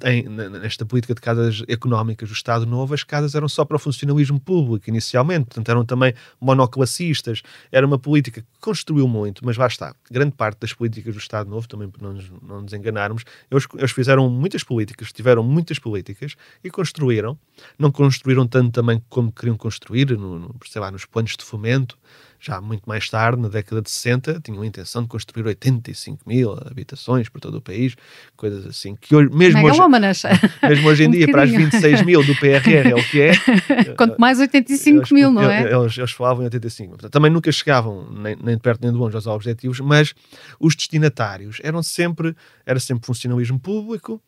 Em, 0.04 0.28
nesta 0.28 0.84
política 0.84 1.14
de 1.14 1.20
casas 1.20 1.62
económicas 1.68 2.28
do 2.28 2.34
Estado 2.34 2.66
Novo, 2.66 2.94
as 2.94 3.02
casas 3.02 3.34
eram 3.34 3.48
só 3.48 3.64
para 3.64 3.76
o 3.76 3.78
funcionalismo 3.78 4.40
público 4.40 4.88
inicialmente, 4.88 5.46
portanto 5.46 5.68
eram 5.70 5.84
também 5.84 6.14
monoclassistas. 6.40 7.42
Era 7.70 7.86
uma 7.86 7.98
política 7.98 8.40
que 8.40 8.46
construiu 8.60 9.08
muito, 9.08 9.44
mas 9.44 9.56
lá 9.56 9.66
está. 9.66 9.94
Grande 10.10 10.32
parte 10.32 10.60
das 10.60 10.72
políticas 10.72 11.14
do 11.14 11.18
Estado 11.18 11.48
Novo, 11.48 11.66
também 11.66 11.88
para 11.88 12.06
não 12.06 12.14
nos, 12.14 12.30
não 12.42 12.62
nos 12.62 12.72
enganarmos, 12.72 13.24
eles, 13.50 13.66
eles 13.76 13.90
fizeram 13.90 14.28
muitas 14.28 14.62
políticas, 14.62 15.12
tiveram 15.12 15.42
muitas 15.42 15.78
políticas 15.78 16.34
e 16.62 16.70
construíram. 16.70 17.38
Não 17.78 17.90
construíram 17.90 18.46
tanto 18.46 18.70
também 18.72 19.02
como 19.08 19.32
queriam 19.32 19.56
construir, 19.56 20.16
no, 20.16 20.38
no, 20.38 20.54
sei 20.66 20.80
lá, 20.80 20.90
nos 20.90 21.04
planos 21.04 21.36
de 21.36 21.44
fomento, 21.44 21.98
já 22.42 22.60
muito 22.60 22.82
mais 22.88 23.08
tarde, 23.08 23.40
na 23.40 23.48
década 23.48 23.80
de 23.80 23.88
60, 23.88 24.40
tinham 24.40 24.62
a 24.62 24.66
intenção 24.66 25.02
de 25.02 25.08
construir 25.08 25.46
85 25.46 26.28
mil 26.28 26.52
habitações 26.52 27.28
por 27.28 27.40
todo 27.40 27.58
o 27.58 27.60
país, 27.60 27.94
coisas 28.36 28.66
assim, 28.66 28.96
que 29.00 29.14
hoje, 29.14 29.30
mesmo, 29.32 29.64
hoje, 29.64 29.78
mesmo 30.68 30.88
hoje 30.88 31.04
em 31.04 31.06
um 31.08 31.10
dia, 31.12 31.28
para 31.30 31.44
as 31.44 31.50
26 31.50 32.02
mil 32.02 32.24
do 32.24 32.34
PRR 32.34 32.90
é 32.90 32.94
o 32.96 33.04
que 33.04 33.20
é. 33.20 33.32
Quanto 33.96 34.20
mais 34.20 34.40
85 34.40 34.98
eles, 34.98 35.10
mil, 35.12 35.30
não 35.30 35.48
é? 35.48 35.72
Eles, 35.72 35.96
eles 35.96 36.10
falavam 36.10 36.42
em 36.42 36.46
85 36.46 36.90
mil. 36.90 37.10
Também 37.10 37.30
nunca 37.30 37.52
chegavam, 37.52 38.10
nem, 38.10 38.36
nem 38.42 38.56
de 38.56 38.60
perto 38.60 38.82
nem 38.82 38.90
de 38.90 38.98
longe, 38.98 39.14
aos 39.14 39.28
objetivos, 39.28 39.78
mas 39.78 40.12
os 40.58 40.74
destinatários 40.74 41.60
eram 41.62 41.80
sempre, 41.80 42.34
era 42.66 42.80
sempre 42.80 43.06
funcionalismo 43.06 43.60
público, 43.60 44.20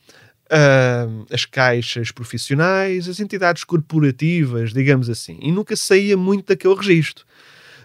Uh, 0.44 1.24
as 1.32 1.46
caixas 1.46 2.10
profissionais, 2.12 3.08
as 3.08 3.18
entidades 3.18 3.64
corporativas, 3.64 4.74
digamos 4.74 5.08
assim, 5.08 5.38
e 5.40 5.50
nunca 5.50 5.74
saía 5.74 6.18
muito 6.18 6.46
daquele 6.46 6.74
registro 6.74 7.24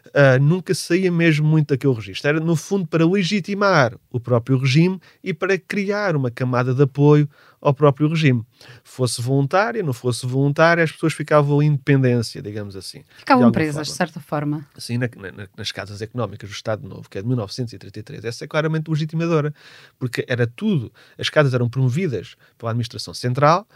uh, 0.09 0.41
nunca 0.41 0.73
saía 0.73 1.11
mesmo 1.11 1.47
muito 1.47 1.69
daquele 1.69 1.93
registro. 1.93 2.29
Era, 2.29 2.39
no 2.39 2.55
fundo, 2.55 2.87
para 2.87 3.05
legitimar 3.05 3.95
o 4.09 4.19
próprio 4.19 4.57
regime 4.57 4.99
e 5.23 5.33
para 5.33 5.57
criar 5.57 6.15
uma 6.15 6.31
camada 6.31 6.73
de 6.73 6.83
apoio 6.83 7.29
ao 7.61 7.73
próprio 7.73 8.07
regime. 8.07 8.45
Fosse 8.83 9.21
voluntária, 9.21 9.83
não 9.83 9.93
fosse 9.93 10.25
voluntária, 10.25 10.83
as 10.83 10.91
pessoas 10.91 11.13
ficavam 11.13 11.61
em 11.61 11.67
independência, 11.67 12.41
digamos 12.41 12.75
assim. 12.75 13.03
Ficavam 13.17 13.51
presas, 13.51 13.73
forma. 13.73 13.83
de 13.85 13.91
certa 13.91 14.19
forma. 14.19 14.67
Sim, 14.77 14.97
na, 14.97 15.09
na, 15.15 15.47
nas 15.57 15.71
casas 15.71 16.01
económicas 16.01 16.49
do 16.49 16.53
Estado 16.53 16.87
Novo, 16.87 17.09
que 17.09 17.17
é 17.17 17.21
de 17.21 17.27
1933. 17.27 18.23
Essa 18.23 18.45
é 18.45 18.47
claramente 18.47 18.89
legitimadora, 18.89 19.53
porque 19.97 20.25
era 20.27 20.47
tudo, 20.47 20.91
as 21.17 21.29
casas 21.29 21.53
eram 21.53 21.69
promovidas 21.69 22.35
pela 22.57 22.71
administração 22.71 23.13
central, 23.13 23.67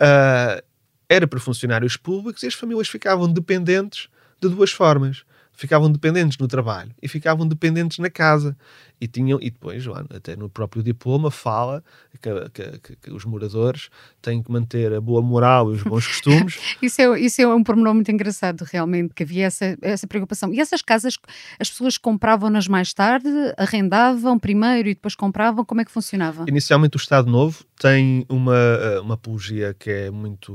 uh, 0.00 0.62
era 1.08 1.26
para 1.26 1.40
funcionários 1.40 1.96
públicos 1.96 2.42
e 2.42 2.46
as 2.46 2.54
famílias 2.54 2.88
ficavam 2.88 3.32
dependentes 3.32 4.08
de 4.40 4.48
duas 4.48 4.70
formas 4.70 5.24
ficavam 5.58 5.90
dependentes 5.90 6.38
no 6.38 6.46
trabalho 6.46 6.92
e 7.02 7.08
ficavam 7.08 7.46
dependentes 7.46 7.98
na 7.98 8.08
casa. 8.08 8.56
E 9.00 9.06
tinham, 9.06 9.38
e 9.40 9.50
depois, 9.50 9.84
até 10.14 10.34
no 10.34 10.48
próprio 10.48 10.82
diploma, 10.82 11.30
fala 11.30 11.84
que, 12.20 12.30
que, 12.50 12.78
que, 12.78 12.96
que 12.96 13.10
os 13.12 13.24
moradores 13.24 13.90
têm 14.20 14.42
que 14.42 14.50
manter 14.50 14.92
a 14.92 15.00
boa 15.00 15.22
moral 15.22 15.72
e 15.72 15.76
os 15.76 15.82
bons 15.82 16.06
costumes. 16.06 16.76
isso, 16.80 17.00
é, 17.00 17.20
isso 17.20 17.42
é 17.42 17.54
um 17.54 17.62
pormenor 17.62 17.94
muito 17.94 18.10
engraçado, 18.10 18.62
realmente, 18.62 19.14
que 19.14 19.22
havia 19.22 19.46
essa, 19.46 19.76
essa 19.82 20.06
preocupação. 20.06 20.52
E 20.52 20.60
essas 20.60 20.82
casas, 20.82 21.16
as 21.60 21.70
pessoas 21.70 21.98
compravam-nas 21.98 22.66
mais 22.66 22.92
tarde, 22.92 23.28
arrendavam 23.56 24.38
primeiro 24.38 24.88
e 24.88 24.94
depois 24.94 25.14
compravam, 25.14 25.64
como 25.64 25.80
é 25.80 25.84
que 25.84 25.90
funcionava? 25.90 26.44
Inicialmente 26.48 26.96
o 26.96 26.98
Estado 26.98 27.30
Novo 27.30 27.64
tem 27.78 28.26
uma, 28.28 28.56
eh, 28.56 29.00
uma 29.00 29.14
apologia 29.14 29.74
que 29.78 29.90
é 29.90 30.10
muito, 30.10 30.52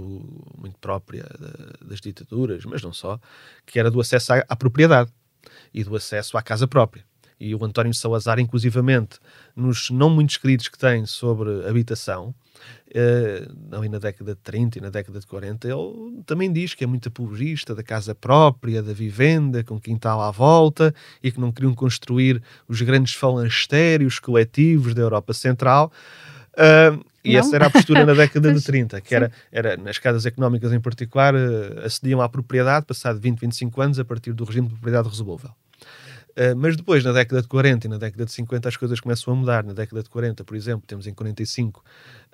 muito 0.58 0.78
própria 0.80 1.26
das 1.82 2.02
ditaduras, 2.02 2.66
mas 2.66 2.82
não 2.82 2.92
só, 2.92 3.18
que 3.66 3.80
era 3.80 3.90
do 3.90 4.02
acesso 4.02 4.34
à, 4.34 4.44
à 4.50 4.56
propriedade 4.56 4.93
e 5.74 5.84
do 5.84 5.96
acesso 5.96 6.38
à 6.38 6.42
casa 6.42 6.68
própria 6.68 7.04
e 7.44 7.54
o 7.54 7.64
António 7.66 7.94
Salazar, 7.94 8.40
inclusivamente, 8.40 9.20
nos 9.54 9.90
não 9.90 10.10
muitos 10.10 10.36
escritos 10.36 10.70
que 10.70 10.78
tem 10.78 11.06
sobre 11.06 11.68
habitação, 11.68 12.34
eh, 12.94 13.46
ali 13.72 13.90
na 13.90 14.00
década 14.00 14.34
de 14.34 14.40
30 14.42 14.78
e 14.78 14.82
na 14.82 14.90
década 14.90 15.20
de 15.20 15.28
40, 15.28 15.68
ele 15.68 16.24
também 16.26 16.52
diz 16.52 16.74
que 16.74 16.86
é 16.86 16.88
muito 16.88 17.10
apologista 17.10 17.76
da 17.76 17.84
casa 17.84 18.16
própria, 18.16 18.82
da 18.82 18.94
vivenda, 18.94 19.62
com 19.62 19.78
quintal 19.78 20.22
à 20.22 20.32
volta, 20.32 20.96
e 21.22 21.32
que 21.32 21.40
não 21.40 21.52
queriam 21.52 21.76
construir 21.76 22.42
os 22.68 22.82
grandes 22.82 23.14
falancestérios 23.14 24.20
coletivos 24.20 24.94
da 24.94 25.02
Europa 25.02 25.34
Central. 25.34 25.92
Uh, 26.54 27.04
e 27.24 27.34
não? 27.34 27.40
essa 27.40 27.56
era 27.56 27.68
a 27.68 27.70
postura 27.70 28.06
na 28.06 28.14
década 28.14 28.54
de 28.54 28.62
30, 28.64 29.02
que 29.02 29.16
era, 29.16 29.32
era 29.52 29.78
nas 29.78 29.98
casas 29.98 30.26
económicas 30.26 30.72
em 30.72 30.80
particular, 30.80 31.34
uh, 31.34 31.86
acediam 31.86 32.22
à 32.22 32.30
propriedade, 32.30 32.86
passado 32.86 33.20
20, 33.20 33.40
25 33.40 33.82
anos, 33.82 34.00
a 34.00 34.06
partir 34.06 34.34
do 34.34 34.44
regime 34.44 34.68
de 34.68 34.74
propriedade 34.74 35.10
resolúvel. 35.10 35.52
Uh, 36.32 36.56
mas 36.56 36.76
depois, 36.76 37.04
na 37.04 37.12
década 37.12 37.42
de 37.44 37.48
40 37.48 37.86
e 37.86 37.90
na 37.90 37.98
década 37.98 38.26
de 38.26 38.32
50, 38.32 38.68
as 38.68 38.76
coisas 38.76 39.00
começam 39.00 39.34
a 39.34 39.36
mudar. 39.38 39.64
Na 39.64 39.74
década 39.74 40.02
de 40.02 40.10
40, 40.10 40.44
por 40.44 40.56
exemplo, 40.56 40.84
temos 40.88 41.06
em 41.06 41.14
45 41.14 41.84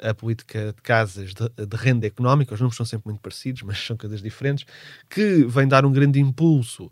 a 0.02 0.14
política 0.14 0.74
de 0.74 0.82
casas 0.82 1.34
de, 1.34 1.66
de 1.66 1.78
renda 1.78 2.08
económica, 2.08 2.54
os 2.54 2.60
números 2.60 2.78
são 2.78 2.86
sempre 2.86 3.10
muito 3.10 3.22
parecidos, 3.22 3.62
mas 3.64 3.78
são 3.86 3.98
coisas 3.98 4.22
diferentes, 4.22 4.66
que 5.10 5.44
vem 5.46 5.68
dar 5.68 5.86
um 5.86 5.92
grande 5.92 6.20
impulso 6.20 6.90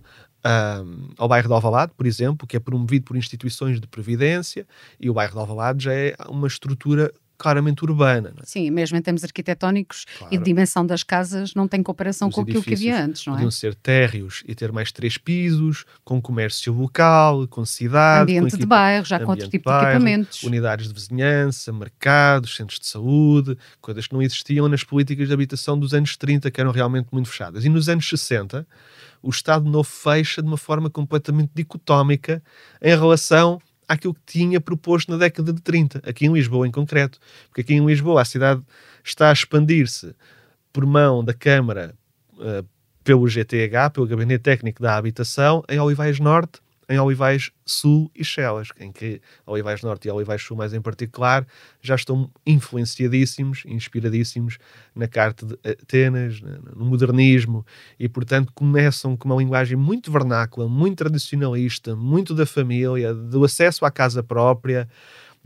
uh, 0.48 1.14
ao 1.18 1.28
bairro 1.28 1.48
de 1.48 1.54
Alvalade, 1.54 1.92
por 1.96 2.06
exemplo, 2.06 2.48
que 2.48 2.56
é 2.56 2.60
promovido 2.60 3.06
por 3.06 3.18
instituições 3.18 3.82
de 3.82 3.88
previdência, 3.88 4.66
e 5.00 5.10
o 5.10 5.14
bairro 5.14 5.34
de 5.34 5.40
Alvalade 5.40 5.84
já 5.84 5.94
é 5.94 6.16
uma 6.30 6.48
estrutura 6.48 7.14
claramente 7.38 7.84
urbana. 7.84 8.34
É? 8.42 8.46
Sim, 8.46 8.72
mesmo 8.72 8.98
em 8.98 9.02
termos 9.02 9.24
arquitetónicos 9.24 10.06
claro. 10.18 10.34
e 10.34 10.38
de 10.38 10.44
dimensão 10.44 10.86
das 10.86 11.04
casas, 11.04 11.54
não 11.54 11.68
tem 11.68 11.84
comparação 11.84 12.30
Os 12.30 12.36
com 12.36 12.42
aquilo 12.42 12.64
que 12.64 12.74
havia 12.74 13.04
antes, 13.04 13.26
não 13.26 13.34
é? 13.34 13.36
Podiam 13.38 13.52
ser 13.52 13.76
térreos 13.76 14.44
e 14.48 14.56
ter 14.56 14.72
mais 14.72 14.92
três 14.92 15.18
pisos, 15.18 15.86
com 16.04 16.22
comércio 16.22 16.74
local, 16.74 17.48
com 17.48 17.64
cidade. 17.66 18.24
Ambiente 18.24 18.52
com 18.52 18.58
de 18.58 18.66
bairro, 18.66 19.06
já 19.06 19.20
com 19.20 19.32
outro 19.32 19.48
tipo 19.48 19.70
de, 19.70 19.76
bairro, 19.76 19.86
de 19.86 19.96
equipamentos. 19.96 20.44
Unidades 20.44 20.88
de 20.88 20.94
vizinhança, 20.94 21.72
mercados, 21.72 22.56
centros 22.56 22.80
de 22.80 22.88
saúde, 22.88 23.58
coisas 23.80 24.08
que 24.08 24.14
não 24.14 24.22
existiam 24.22 24.68
nas 24.68 24.84
políticas 24.84 25.28
de 25.28 25.34
habitação 25.34 25.78
dos 25.78 25.94
anos 25.94 26.18
30, 26.18 26.50
que 26.50 26.60
eram 26.60 26.72
realmente 26.72 27.08
muito 27.12 27.30
fechadas. 27.30 27.64
E 27.66 27.70
nos 27.70 27.88
anos 27.88 28.08
60, 28.08 28.66
o 29.22 29.30
Estado 29.30 29.70
Novo 29.70 29.90
fecha 29.90 30.42
de 30.42 30.48
uma 30.48 30.58
forma 30.58 30.90
completamente 30.90 31.52
dicotómica 31.54 32.42
em 32.82 32.90
relação 32.90 33.60
àquilo 33.88 34.14
que 34.14 34.22
tinha 34.26 34.60
proposto 34.60 35.12
na 35.12 35.18
década 35.18 35.54
de 35.54 35.62
30, 35.62 36.02
aqui 36.06 36.26
em 36.26 36.34
Lisboa 36.34 36.68
em 36.68 36.72
concreto. 36.72 37.20
Porque 37.48 37.62
aqui 37.62 37.74
em 37.74 37.86
Lisboa 37.86 38.22
a 38.22 38.26
cidade 38.26 38.62
está 39.04 39.30
a 39.30 39.34
expandir-se 39.34 40.14
por 40.74 40.86
mão 40.86 41.24
da 41.24 41.34
Câmara 41.34 41.96
uh, 42.34 42.66
pelo 43.04 43.28
GTH, 43.28 43.92
pelo 43.94 44.06
Gabinete 44.06 44.44
Técnico 44.44 44.82
da 44.82 44.98
Habitação, 44.98 45.64
em 45.70 45.80
Olivais 45.80 46.20
Norte, 46.20 46.60
em 46.90 47.00
Olivais 47.00 47.52
Sul 47.66 48.10
e 48.16 48.24
Chelas, 48.24 48.70
em 48.80 48.92
que 48.92 49.22
Olivais 49.46 49.82
Norte 49.82 50.08
e 50.08 50.12
Olivais 50.12 50.42
Sul, 50.42 50.56
mais 50.56 50.74
em 50.74 50.82
particular, 50.82 51.46
já 51.82 51.96
estão 51.96 52.32
influenciadíssimos, 52.46 53.64
inspiradíssimos 53.66 54.58
na 54.96 55.08
carta 55.08 55.46
de 55.46 55.58
Atenas, 55.70 56.42
no 56.42 56.86
modernismo, 56.86 57.66
e 58.00 58.08
portanto 58.08 58.52
começam 58.54 59.18
com 59.18 59.28
uma 59.30 59.38
linguagem 59.38 59.78
muito 59.78 60.12
vernácula, 60.12 60.68
muito 60.68 60.98
tradicionalista, 60.98 61.96
muito 61.96 62.34
da 62.34 62.46
família, 62.46 63.14
do 63.14 63.44
acesso 63.44 63.86
à 63.86 63.92
casa 63.92 64.24
própria, 64.24 64.88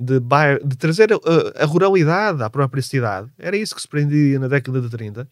de, 0.02 0.20
de 0.66 0.78
trazer 0.78 1.14
a, 1.14 1.64
a, 1.64 1.66
ruralidade 1.66 2.42
à 2.42 2.50
própria 2.50 2.82
cidade. 2.82 3.30
Era 3.38 3.56
isso 3.56 3.76
que 3.76 3.82
se 3.82 3.88
prendia 3.88 4.40
na 4.40 4.48
década 4.48 4.82
de 4.82 4.90
30 4.90 5.28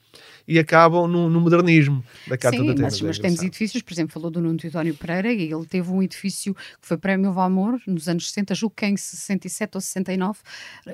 e 0.47 0.59
acabam 0.59 1.07
no, 1.07 1.29
no 1.29 1.41
modernismo 1.41 2.03
da 2.27 2.37
Carta 2.37 2.57
Sim, 2.57 2.65
de 2.65 2.71
Atenas. 2.71 3.01
Mas, 3.01 3.01
mas 3.01 3.19
temos 3.19 3.41
edifícios, 3.41 3.81
por 3.81 3.93
exemplo, 3.93 4.13
falou 4.13 4.29
do 4.29 4.39
Nuno 4.41 4.57
Teodónio 4.57 4.93
Pereira 4.93 5.31
e 5.31 5.51
ele 5.51 5.65
teve 5.65 5.91
um 5.91 6.03
edifício 6.03 6.53
que 6.53 6.87
foi 6.87 6.97
Prémio 6.97 7.31
Valmor 7.33 7.79
nos 7.87 8.07
anos 8.07 8.27
60, 8.29 8.53
julgo 8.55 8.75
que 8.75 8.85
em 8.85 8.95
67 8.95 9.75
ou 9.75 9.81
69, 9.81 10.39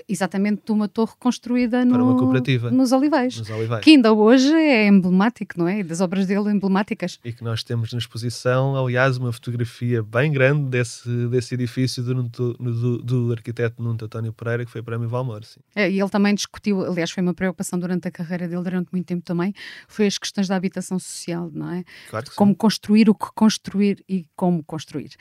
exatamente 0.08 0.62
de 0.66 0.72
uma 0.72 0.88
torre 0.88 1.14
construída 1.20 1.84
no, 1.84 1.98
nos, 2.72 2.92
Olivais, 2.92 3.38
nos 3.38 3.50
Olivais, 3.50 3.84
que 3.84 3.92
ainda 3.92 4.14
hoje 4.14 4.54
é 4.54 4.88
emblemático, 4.88 5.58
não 5.58 5.68
é? 5.68 5.84
Das 5.84 6.00
obras 6.02 6.26
dele 6.26 6.50
emblemáticas. 6.50 7.20
E 7.24 7.34
que 7.34 7.44
nós 7.44 7.64
temos 7.64 7.92
na 7.92 8.00
exposição, 8.00 8.76
aliás, 8.76 9.18
uma 9.18 9.32
fotografia 9.32 10.02
bem 10.02 10.32
grande 10.32 10.70
desse, 10.70 11.10
desse 11.28 11.54
edifício 11.56 12.04
do, 12.04 12.24
do, 12.24 12.98
do 13.00 13.32
arquiteto 13.32 13.64
Nuno 13.78 13.97
Teodónio 13.97 14.34
Pereira, 14.34 14.65
que 14.65 14.71
foi 14.71 14.82
Prémio 14.82 15.08
Valmor. 15.08 15.43
Sim. 15.43 15.60
É, 15.75 15.89
e 15.89 15.99
ele 15.99 16.10
também 16.10 16.34
discutiu, 16.34 16.86
aliás, 16.86 17.12
foi 17.12 17.21
uma 17.23 17.34
preocupação 17.34 17.80
durante 17.80 18.08
a 18.08 18.12
carreira 18.12 18.47
dele, 18.47 18.63
durante 18.63 18.89
muito 18.91 19.06
tempo 19.06 19.23
também, 19.23 19.54
foi 19.88 20.08
as 20.08 20.17
questões 20.17 20.47
da 20.47 20.56
habitação 20.56 20.99
social, 20.99 21.49
não 21.54 21.71
é? 21.71 21.84
Claro 22.10 22.25
como 22.36 22.51
sim. 22.51 22.58
construir, 22.58 23.10
o 23.10 23.15
que 23.15 23.28
construir 23.34 24.04
e 24.08 24.25
como 24.36 24.63
construir. 24.63 25.12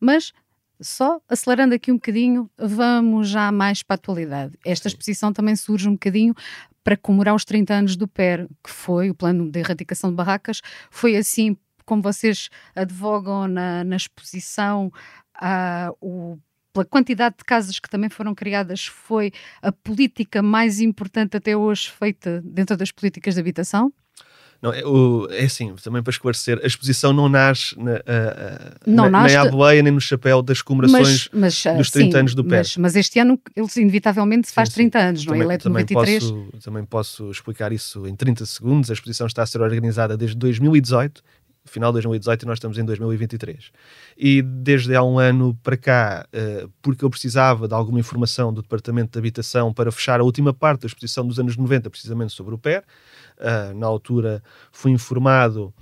Mas 0.00 0.32
só 0.80 1.20
acelerando 1.28 1.74
aqui 1.74 1.92
um 1.92 1.96
bocadinho, 1.96 2.50
vamos 2.58 3.28
já 3.28 3.52
mais 3.52 3.82
para 3.82 3.94
a 3.94 3.96
atualidade. 3.96 4.58
Esta 4.64 4.88
Sim. 4.88 4.94
exposição 4.94 5.32
também 5.32 5.54
surge 5.54 5.88
um 5.88 5.92
bocadinho 5.92 6.34
para 6.82 6.96
comemorar 6.96 7.34
os 7.34 7.44
30 7.44 7.74
anos 7.74 7.96
do 7.96 8.08
PER, 8.08 8.48
que 8.62 8.70
foi 8.70 9.08
o 9.08 9.14
plano 9.14 9.50
de 9.50 9.60
erradicação 9.60 10.10
de 10.10 10.16
barracas. 10.16 10.60
Foi 10.90 11.16
assim 11.16 11.56
como 11.84 12.02
vocês 12.02 12.48
advogam 12.74 13.46
na, 13.46 13.84
na 13.84 13.96
exposição, 13.96 14.92
uh, 15.36 15.96
o 16.00 16.38
pela 16.72 16.84
quantidade 16.84 17.36
de 17.38 17.44
casas 17.44 17.78
que 17.78 17.88
também 17.88 18.08
foram 18.08 18.34
criadas, 18.34 18.86
foi 18.86 19.32
a 19.60 19.70
política 19.70 20.42
mais 20.42 20.80
importante 20.80 21.36
até 21.36 21.56
hoje 21.56 21.90
feita 21.90 22.42
dentro 22.44 22.76
das 22.76 22.90
políticas 22.90 23.34
de 23.34 23.40
habitação? 23.40 23.92
Não, 24.62 24.72
é, 24.72 24.86
o, 24.86 25.26
é 25.28 25.44
assim, 25.44 25.74
também 25.82 26.00
para 26.04 26.12
esclarecer, 26.12 26.60
a 26.62 26.66
exposição 26.66 27.12
não 27.12 27.28
nasce 27.28 27.76
na, 27.76 28.00
não 28.86 29.10
na, 29.10 29.10
nasce, 29.10 29.34
nem 29.34 29.44
à 29.44 29.50
boleia 29.50 29.82
nem 29.82 29.92
no 29.92 30.00
chapéu 30.00 30.40
das 30.40 30.62
comemorações 30.62 31.28
mas, 31.32 31.64
mas, 31.64 31.76
dos 31.78 31.90
30 31.90 32.12
sim, 32.12 32.18
anos 32.18 32.34
do 32.36 32.44
PER. 32.44 32.58
Mas, 32.58 32.76
mas, 32.76 32.94
este 32.94 33.18
ano 33.18 33.40
ele 33.56 33.66
inevitavelmente 33.78 34.52
faz 34.52 34.68
sim, 34.68 34.88
30 34.88 34.98
anos, 35.00 35.26
não 35.26 35.34
é? 35.34 35.54
É 35.54 35.58
também 35.58 35.82
93. 35.82 36.22
Posso, 36.22 36.48
também 36.62 36.84
posso 36.84 37.30
explicar 37.32 37.72
isso 37.72 38.06
em 38.06 38.14
30 38.14 38.46
segundos. 38.46 38.88
A 38.88 38.92
exposição 38.92 39.26
está 39.26 39.42
a 39.42 39.46
ser 39.46 39.60
organizada 39.60 40.16
desde 40.16 40.36
2018 40.36 41.24
final 41.64 41.90
de 41.90 41.94
2018 41.94 42.42
e 42.42 42.46
nós 42.46 42.56
estamos 42.56 42.78
em 42.78 42.84
2023. 42.84 43.70
E 44.16 44.42
desde 44.42 44.94
há 44.94 45.02
um 45.02 45.18
ano 45.18 45.58
para 45.62 45.76
cá, 45.76 46.26
uh, 46.32 46.70
porque 46.82 47.04
eu 47.04 47.10
precisava 47.10 47.68
de 47.68 47.74
alguma 47.74 48.00
informação 48.00 48.52
do 48.52 48.62
Departamento 48.62 49.12
de 49.12 49.18
Habitação 49.18 49.72
para 49.72 49.92
fechar 49.92 50.20
a 50.20 50.24
última 50.24 50.52
parte 50.52 50.82
da 50.82 50.86
exposição 50.86 51.26
dos 51.26 51.38
anos 51.38 51.56
90, 51.56 51.88
precisamente 51.88 52.32
sobre 52.32 52.54
o 52.54 52.58
PER, 52.58 52.84
uh, 53.38 53.78
na 53.78 53.86
altura 53.86 54.42
fui 54.70 54.90
informado 54.90 55.72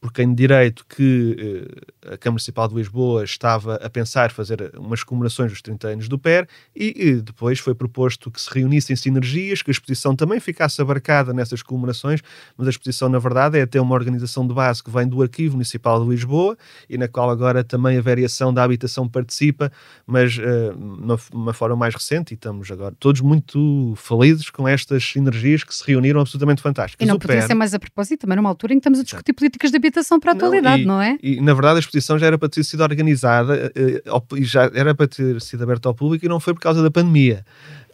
por 0.00 0.12
quem 0.12 0.28
de 0.28 0.34
direito 0.34 0.86
que 0.88 1.66
uh, 2.04 2.12
a 2.14 2.16
Câmara 2.16 2.32
Municipal 2.32 2.68
de 2.68 2.74
Lisboa 2.74 3.24
estava 3.24 3.74
a 3.76 3.90
pensar 3.90 4.30
fazer 4.30 4.72
umas 4.78 5.02
comemorações 5.02 5.50
dos 5.50 5.60
30 5.60 5.88
anos 5.88 6.08
do 6.08 6.18
PER 6.18 6.46
e, 6.74 7.08
e 7.08 7.14
depois 7.16 7.58
foi 7.58 7.74
proposto 7.74 8.30
que 8.30 8.40
se 8.40 8.48
reunissem 8.52 8.94
sinergias, 8.94 9.60
que 9.60 9.70
a 9.70 9.72
exposição 9.72 10.14
também 10.14 10.38
ficasse 10.38 10.80
abarcada 10.80 11.32
nessas 11.32 11.62
comemorações, 11.62 12.20
mas 12.56 12.66
a 12.68 12.70
exposição, 12.70 13.08
na 13.08 13.18
verdade, 13.18 13.58
é 13.58 13.62
até 13.62 13.80
uma 13.80 13.94
organização 13.94 14.46
de 14.46 14.54
base 14.54 14.82
que 14.82 14.90
vem 14.90 15.06
do 15.06 15.20
Arquivo 15.20 15.54
Municipal 15.54 16.02
de 16.02 16.08
Lisboa 16.08 16.56
e 16.88 16.96
na 16.96 17.08
qual 17.08 17.28
agora 17.30 17.64
também 17.64 17.98
a 17.98 18.00
variação 18.00 18.54
da 18.54 18.62
habitação 18.62 19.08
participa, 19.08 19.72
mas 20.06 20.38
uh, 20.38 20.76
uma, 20.76 21.18
uma 21.32 21.52
forma 21.52 21.76
mais 21.76 21.94
recente 21.94 22.32
e 22.32 22.34
estamos 22.34 22.70
agora 22.70 22.94
todos 22.98 23.20
muito 23.20 23.94
felizes 23.96 24.48
com 24.50 24.68
estas 24.68 25.04
sinergias 25.04 25.64
que 25.64 25.74
se 25.74 25.84
reuniram 25.84 26.20
absolutamente 26.20 26.62
fantásticas. 26.62 27.04
E 27.04 27.08
não 27.08 27.18
podia 27.18 27.42
ser 27.42 27.54
mais 27.54 27.74
a 27.74 27.78
propósito, 27.78 28.20
também 28.20 28.36
numa 28.36 28.48
altura 28.48 28.74
em 28.74 28.76
que 28.76 28.80
estamos 28.80 29.00
a 29.00 29.02
discutir 29.02 29.32
políticas 29.32 29.70
de 29.70 29.76
habitação 29.76 29.87
para 30.20 30.32
a 30.32 30.34
atualidade, 30.34 30.84
não, 30.84 30.94
e, 30.94 30.96
não 30.96 31.02
é? 31.02 31.18
E 31.22 31.40
na 31.40 31.54
verdade 31.54 31.76
a 31.76 31.80
exposição 31.80 32.18
já 32.18 32.26
era 32.26 32.38
para 32.38 32.48
ter 32.48 32.64
sido 32.64 32.82
organizada 32.82 33.72
eh, 33.74 34.02
e 34.36 34.44
já 34.44 34.70
era 34.74 34.94
para 34.94 35.08
ter 35.08 35.40
sido 35.40 35.62
aberta 35.62 35.88
ao 35.88 35.94
público 35.94 36.24
e 36.24 36.28
não 36.28 36.40
foi 36.40 36.54
por 36.54 36.60
causa 36.60 36.82
da 36.82 36.90
pandemia. 36.90 37.44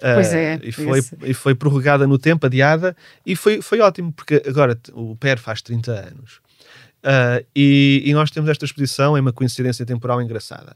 Pois 0.00 0.32
uh, 0.32 0.36
é. 0.36 0.60
E 0.62 0.72
foi, 0.72 1.00
e 1.22 1.34
foi 1.34 1.54
prorrogada 1.54 2.06
no 2.06 2.18
tempo, 2.18 2.46
adiada, 2.46 2.96
e 3.24 3.36
foi, 3.36 3.62
foi 3.62 3.80
ótimo, 3.80 4.12
porque 4.12 4.42
agora 4.46 4.78
o 4.92 5.16
PER 5.16 5.38
faz 5.38 5.62
30 5.62 5.92
anos. 5.92 6.44
Uh, 7.04 7.44
e, 7.54 8.02
e, 8.06 8.14
nós 8.14 8.30
temos 8.30 8.48
esta 8.48 8.64
exposição, 8.64 9.14
é 9.14 9.20
uma 9.20 9.32
coincidência 9.32 9.84
temporal 9.84 10.22
engraçada. 10.22 10.74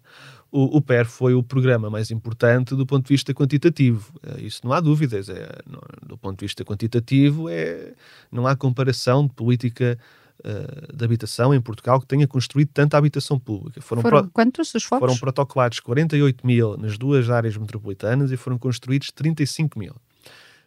O, 0.52 0.76
o, 0.76 0.82
PER 0.82 1.06
foi 1.06 1.34
o 1.34 1.42
programa 1.42 1.88
mais 1.88 2.10
importante 2.10 2.74
do 2.74 2.86
ponto 2.86 3.06
de 3.06 3.14
vista 3.14 3.32
quantitativo. 3.32 4.12
Uh, 4.16 4.40
isso 4.40 4.60
não 4.62 4.72
há 4.72 4.80
dúvidas. 4.80 5.30
É, 5.30 5.48
do 6.06 6.18
ponto 6.18 6.38
de 6.38 6.44
vista 6.44 6.64
quantitativo, 6.64 7.48
é, 7.48 7.92
não 8.30 8.46
há 8.46 8.54
comparação 8.54 9.26
de 9.26 9.32
política 9.32 9.98
uh, 10.40 10.96
de 10.96 11.04
habitação 11.04 11.54
em 11.54 11.60
Portugal 11.60 12.00
que 12.00 12.06
tenha 12.06 12.26
construído 12.26 12.70
tanta 12.72 12.96
habitação 12.96 13.38
pública. 13.38 13.80
Foram, 13.80 14.02
foram 14.02 14.22
pro, 14.22 14.30
quantos 14.30 14.74
os 14.74 14.84
focos? 14.84 15.06
Foram 15.06 15.18
protocolados 15.18 15.80
48 15.80 16.46
mil 16.46 16.76
nas 16.76 16.98
duas 16.98 17.30
áreas 17.30 17.56
metropolitanas 17.56 18.30
e 18.30 18.36
foram 18.36 18.58
construídos 18.58 19.10
35 19.10 19.78
mil 19.78 19.94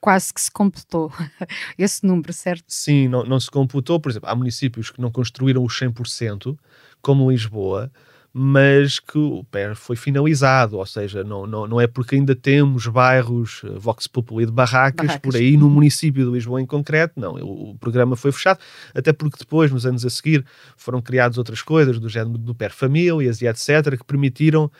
quase 0.01 0.33
que 0.33 0.41
se 0.41 0.49
computou 0.51 1.13
esse 1.77 2.03
número, 2.05 2.33
certo? 2.33 2.65
Sim, 2.67 3.07
não, 3.07 3.23
não 3.23 3.39
se 3.39 3.51
computou. 3.51 3.99
Por 3.99 4.09
exemplo, 4.09 4.27
há 4.27 4.35
municípios 4.35 4.89
que 4.89 4.99
não 4.99 5.11
construíram 5.11 5.63
os 5.63 5.79
100%, 5.79 6.57
como 7.01 7.29
Lisboa, 7.29 7.91
mas 8.33 8.97
que 8.97 9.17
o 9.17 9.43
PER 9.43 9.75
foi 9.75 9.97
finalizado, 9.97 10.77
ou 10.77 10.85
seja, 10.85 11.23
não, 11.23 11.45
não, 11.45 11.67
não 11.67 11.81
é 11.81 11.87
porque 11.87 12.15
ainda 12.15 12.33
temos 12.33 12.87
bairros 12.87 13.61
uh, 13.63 13.77
Vox 13.77 14.07
Populi 14.07 14.45
de 14.45 14.51
barracas, 14.51 15.07
barracas, 15.07 15.21
por 15.21 15.35
aí 15.35 15.57
no 15.57 15.69
município 15.69 16.25
de 16.25 16.31
Lisboa 16.31 16.61
em 16.61 16.65
concreto, 16.65 17.19
não, 17.19 17.33
o, 17.33 17.71
o, 17.71 17.77
programa 17.77 18.15
foi 18.15 18.31
fechado, 18.31 18.59
até 18.95 19.11
porque 19.11 19.37
depois, 19.37 19.69
nos 19.69 19.85
anos 19.85 20.05
a 20.05 20.09
seguir, 20.09 20.45
foram 20.77 21.01
criadas 21.01 21.37
outras 21.37 21.61
coisas, 21.61 21.99
do 21.99 22.07
género 22.07 22.37
do 22.37 22.55
PER 22.55 22.71
Famílias 22.73 23.41
e 23.41 23.47
etc., 23.47 23.97
que 23.97 24.05
permitiram 24.05 24.71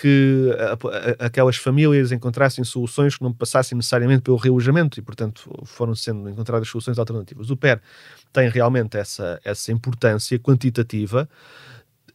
que 0.00 0.50
aquelas 1.20 1.56
famílias 1.56 2.10
encontrassem 2.10 2.64
soluções 2.64 3.16
que 3.16 3.22
não 3.22 3.32
passassem 3.32 3.76
necessariamente 3.76 4.22
pelo 4.22 4.36
realojamento 4.36 4.98
e, 4.98 5.02
portanto, 5.02 5.48
foram 5.64 5.94
sendo 5.94 6.28
encontradas 6.28 6.66
soluções 6.68 6.98
alternativas. 6.98 7.48
O 7.48 7.56
PER 7.56 7.80
tem 8.32 8.48
realmente 8.48 8.96
essa, 8.96 9.40
essa 9.44 9.70
importância 9.70 10.36
quantitativa 10.36 11.28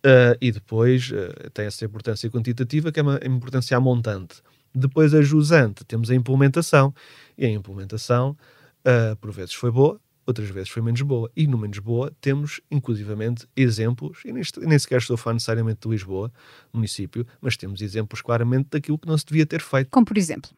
uh, 0.05 0.37
e 0.41 0.51
depois 0.51 1.11
uh, 1.11 1.49
tem 1.51 1.65
essa 1.65 1.85
importância 1.85 2.29
quantitativa 2.29 2.91
que 2.91 2.99
é 2.99 3.03
uma 3.03 3.19
importância 3.23 3.79
montante. 3.79 4.41
Depois, 4.73 5.13
a 5.13 5.21
jusante, 5.21 5.83
temos 5.83 6.09
a 6.11 6.15
implementação 6.15 6.93
e 7.37 7.45
a 7.45 7.49
implementação, 7.49 8.37
uh, 8.85 9.15
por 9.17 9.31
vezes, 9.31 9.53
foi 9.53 9.71
boa, 9.71 9.99
outras 10.25 10.49
vezes 10.49 10.69
foi 10.69 10.81
menos 10.81 11.01
boa. 11.01 11.29
E 11.35 11.47
no 11.47 11.57
menos 11.57 11.79
boa 11.79 12.11
temos, 12.21 12.61
inclusivamente, 12.69 13.47
exemplos, 13.55 14.19
e 14.23 14.31
nem, 14.31 14.43
nem 14.59 14.79
sequer 14.79 14.99
estou 14.99 15.15
a 15.15 15.17
falar 15.17 15.33
necessariamente 15.33 15.79
de 15.81 15.89
Lisboa, 15.89 16.31
município, 16.71 17.25
mas 17.41 17.57
temos 17.57 17.81
exemplos 17.81 18.21
claramente 18.21 18.69
daquilo 18.71 18.97
que 18.97 19.07
não 19.07 19.17
se 19.17 19.25
devia 19.25 19.45
ter 19.45 19.61
feito. 19.61 19.89
Como 19.89 20.05
por 20.05 20.17
exemplo? 20.17 20.51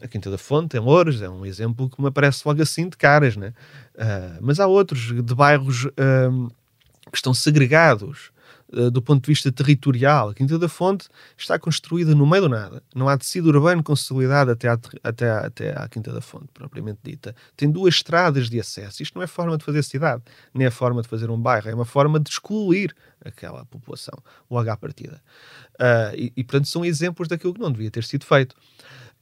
A 0.00 0.06
Quinta 0.06 0.30
da 0.30 0.38
Fonte, 0.38 0.76
em 0.76 0.80
Louros, 0.80 1.20
é 1.22 1.28
um 1.28 1.44
exemplo 1.44 1.90
que 1.90 2.00
me 2.00 2.06
aparece 2.06 2.42
logo 2.46 2.62
assim 2.62 2.88
de 2.88 2.96
caras, 2.96 3.36
né? 3.36 3.52
Mas 4.40 4.60
há 4.60 4.66
outros 4.68 5.12
de 5.24 5.34
bairros 5.34 5.88
que 7.10 7.16
estão 7.16 7.34
segregados 7.34 8.30
eh, 8.72 8.90
do 8.90 9.00
ponto 9.00 9.22
de 9.24 9.28
vista 9.28 9.50
territorial. 9.50 10.30
A 10.30 10.34
Quinta 10.34 10.58
da 10.58 10.68
Fonte 10.68 11.08
está 11.36 11.58
construída 11.58 12.14
no 12.14 12.26
meio 12.26 12.42
do 12.42 12.48
nada. 12.50 12.82
Não 12.94 13.08
há 13.08 13.16
tecido 13.16 13.48
urbano 13.48 13.82
consolidado 13.82 14.50
até 14.50 14.68
à, 14.68 14.78
até, 15.02 15.30
à, 15.30 15.38
até 15.46 15.70
à 15.70 15.88
Quinta 15.88 16.12
da 16.12 16.20
Fonte, 16.20 16.48
propriamente 16.52 16.98
dita. 17.02 17.34
Tem 17.56 17.70
duas 17.70 17.94
estradas 17.94 18.50
de 18.50 18.60
acesso. 18.60 19.02
Isto 19.02 19.14
não 19.14 19.22
é 19.22 19.26
forma 19.26 19.56
de 19.56 19.64
fazer 19.64 19.82
cidade, 19.82 20.22
nem 20.52 20.66
é 20.66 20.70
forma 20.70 21.00
de 21.00 21.08
fazer 21.08 21.30
um 21.30 21.40
bairro. 21.40 21.70
É 21.70 21.74
uma 21.74 21.86
forma 21.86 22.20
de 22.20 22.28
excluir 22.28 22.94
aquela 23.24 23.64
população, 23.64 24.14
logo 24.50 24.68
à 24.70 24.76
partida. 24.76 25.20
Uh, 25.74 26.14
e, 26.14 26.32
e, 26.36 26.44
portanto, 26.44 26.68
são 26.68 26.84
exemplos 26.84 27.26
daquilo 27.26 27.54
que 27.54 27.60
não 27.60 27.72
devia 27.72 27.90
ter 27.90 28.04
sido 28.04 28.26
feito. 28.26 28.54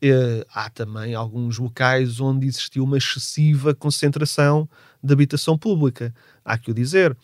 Uh, 0.03 0.45
há 0.53 0.69
também 0.69 1.15
alguns 1.15 1.59
locais 1.59 2.21
onde 2.21 2.47
existiu 2.47 2.85
uma 2.85 2.99
excessiva 2.99 3.75
concentração 3.75 4.69
de 5.03 5.13
habitação 5.13 5.57
pública. 5.57 6.13
Há 6.45 6.59
que 6.59 6.71
o 6.71 6.75
dizer 6.75 7.17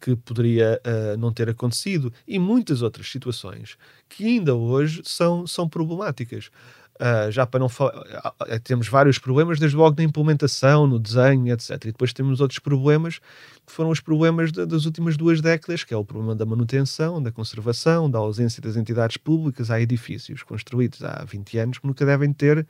que 0.00 0.16
poderia 0.16 0.80
uh, 0.84 1.16
não 1.18 1.32
ter 1.32 1.48
acontecido 1.48 2.12
e 2.26 2.38
muitas 2.38 2.82
outras 2.82 3.10
situações 3.10 3.76
que 4.08 4.24
ainda 4.24 4.54
hoje 4.54 5.02
são, 5.04 5.46
são 5.46 5.68
problemáticas. 5.68 6.50
Uh, 6.96 7.30
já 7.30 7.46
para 7.46 7.60
não 7.60 7.68
falar, 7.68 7.94
uh, 7.98 8.60
temos 8.62 8.86
vários 8.86 9.18
problemas, 9.18 9.58
desde 9.58 9.74
logo 9.74 9.96
na 9.96 10.04
implementação, 10.04 10.86
no 10.86 10.98
desenho, 10.98 11.50
etc. 11.50 11.70
E 11.70 11.92
depois 11.92 12.12
temos 12.12 12.40
outros 12.40 12.58
problemas 12.58 13.18
que 13.66 13.72
foram 13.72 13.88
os 13.88 14.00
problemas 14.00 14.52
de, 14.52 14.66
das 14.66 14.84
últimas 14.84 15.16
duas 15.16 15.40
décadas, 15.40 15.82
que 15.82 15.94
é 15.94 15.96
o 15.96 16.04
problema 16.04 16.34
da 16.34 16.44
manutenção, 16.44 17.22
da 17.22 17.32
conservação, 17.32 18.10
da 18.10 18.18
ausência 18.18 18.60
das 18.60 18.76
entidades 18.76 19.16
públicas. 19.16 19.70
Há 19.70 19.80
edifícios 19.80 20.42
construídos 20.42 21.02
há 21.02 21.24
20 21.24 21.58
anos 21.58 21.78
que 21.78 21.86
nunca 21.86 22.04
devem 22.04 22.34
ter 22.34 22.66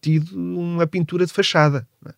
tido 0.00 0.34
uma 0.34 0.86
pintura 0.86 1.26
de 1.26 1.32
fachada. 1.32 1.86
É? 2.06 2.12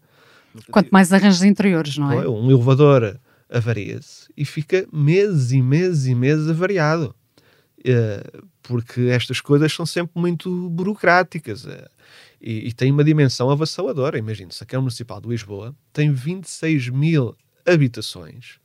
Quanto 0.71 0.91
mais 0.91 1.13
arranjos 1.13 1.43
interiores, 1.43 1.99
não 1.99 2.13
é? 2.13 2.29
Um 2.29 2.49
elevador 2.49 3.19
avaria-se 3.55 4.29
e 4.37 4.45
fica 4.45 4.87
meses 4.93 5.53
e 5.53 5.63
meses 5.63 6.07
e 6.07 6.15
meses 6.15 6.49
avariado. 6.51 7.15
Uh, 7.81 8.47
porque 8.63 9.03
estas 9.03 9.41
coisas 9.43 9.73
são 9.73 9.85
sempre 9.85 10.19
muito 10.19 10.71
burocráticas 10.71 11.67
uh, 11.67 11.89
e, 12.41 12.69
e 12.69 12.73
têm 12.73 12.91
uma 12.91 13.05
dimensão 13.05 13.51
avassaladora. 13.51 14.19
Imagine-se, 14.19 14.63
a 14.63 14.67
Câmara 14.67 14.85
Municipal 14.85 15.21
de 15.21 15.29
Lisboa 15.29 15.77
tem 15.93 16.11
26 16.11 16.89
mil 16.89 17.37
habitações 17.67 18.59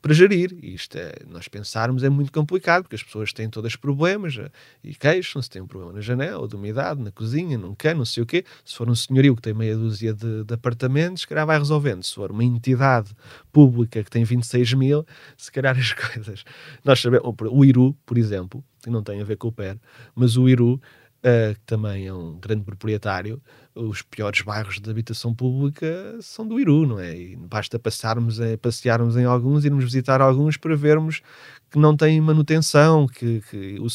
para 0.00 0.14
gerir. 0.14 0.56
E 0.62 0.74
isto 0.74 0.96
é, 0.96 1.14
nós 1.28 1.48
pensarmos 1.48 2.02
é 2.02 2.08
muito 2.08 2.32
complicado, 2.32 2.82
porque 2.84 2.96
as 2.96 3.02
pessoas 3.02 3.32
têm 3.32 3.48
todos 3.48 3.76
problemas 3.76 4.36
eh, 4.38 4.50
e 4.82 4.94
queixam-se, 4.94 5.50
têm 5.50 5.62
um 5.62 5.66
problema 5.66 5.94
na 5.94 6.00
janela, 6.00 6.46
de 6.46 6.56
umidade, 6.56 7.02
na 7.02 7.10
cozinha, 7.10 7.58
não 7.58 7.74
quer, 7.74 7.94
não 7.94 8.04
sei 8.04 8.22
o 8.22 8.26
quê. 8.26 8.44
Se 8.64 8.76
for 8.76 8.88
um 8.88 8.94
senhorio 8.94 9.34
que 9.34 9.42
tem 9.42 9.54
meia 9.54 9.76
dúzia 9.76 10.14
de, 10.14 10.44
de 10.44 10.54
apartamentos, 10.54 11.22
se 11.22 11.28
calhar 11.28 11.46
vai 11.46 11.58
resolvendo. 11.58 12.02
Se 12.02 12.14
for 12.14 12.30
uma 12.30 12.44
entidade 12.44 13.10
pública 13.52 14.02
que 14.02 14.10
tem 14.10 14.24
26 14.24 14.74
mil, 14.74 15.04
se 15.36 15.50
calhar 15.50 15.76
as 15.76 15.92
coisas. 15.94 16.44
Nós 16.84 17.00
sabemos, 17.00 17.34
o 17.50 17.64
Iru, 17.64 17.96
por 18.06 18.16
exemplo, 18.16 18.64
que 18.82 18.90
não 18.90 19.02
tem 19.02 19.20
a 19.20 19.24
ver 19.24 19.36
com 19.36 19.48
o 19.48 19.52
PER, 19.52 19.78
mas 20.14 20.36
o 20.36 20.48
Iru 20.48 20.80
uh, 21.18 21.54
que 21.54 21.60
também 21.66 22.06
é 22.06 22.12
um 22.12 22.38
grande 22.38 22.64
proprietário, 22.64 23.40
os 23.74 24.02
piores 24.02 24.40
bairros 24.40 24.80
de 24.80 24.90
habitação 24.90 25.32
pública 25.32 26.16
são 26.20 26.46
do 26.46 26.58
Iru, 26.58 26.86
não 26.86 26.98
é? 26.98 27.16
E 27.16 27.36
basta 27.36 27.78
passarmos, 27.78 28.40
a, 28.40 28.56
passearmos 28.58 29.16
em 29.16 29.24
alguns, 29.24 29.64
irmos 29.64 29.84
visitar 29.84 30.20
alguns 30.20 30.56
para 30.56 30.74
vermos 30.74 31.20
que 31.70 31.78
não 31.78 31.96
têm 31.96 32.20
manutenção, 32.20 33.06
que, 33.06 33.42
que 33.50 33.78
o, 33.78 33.86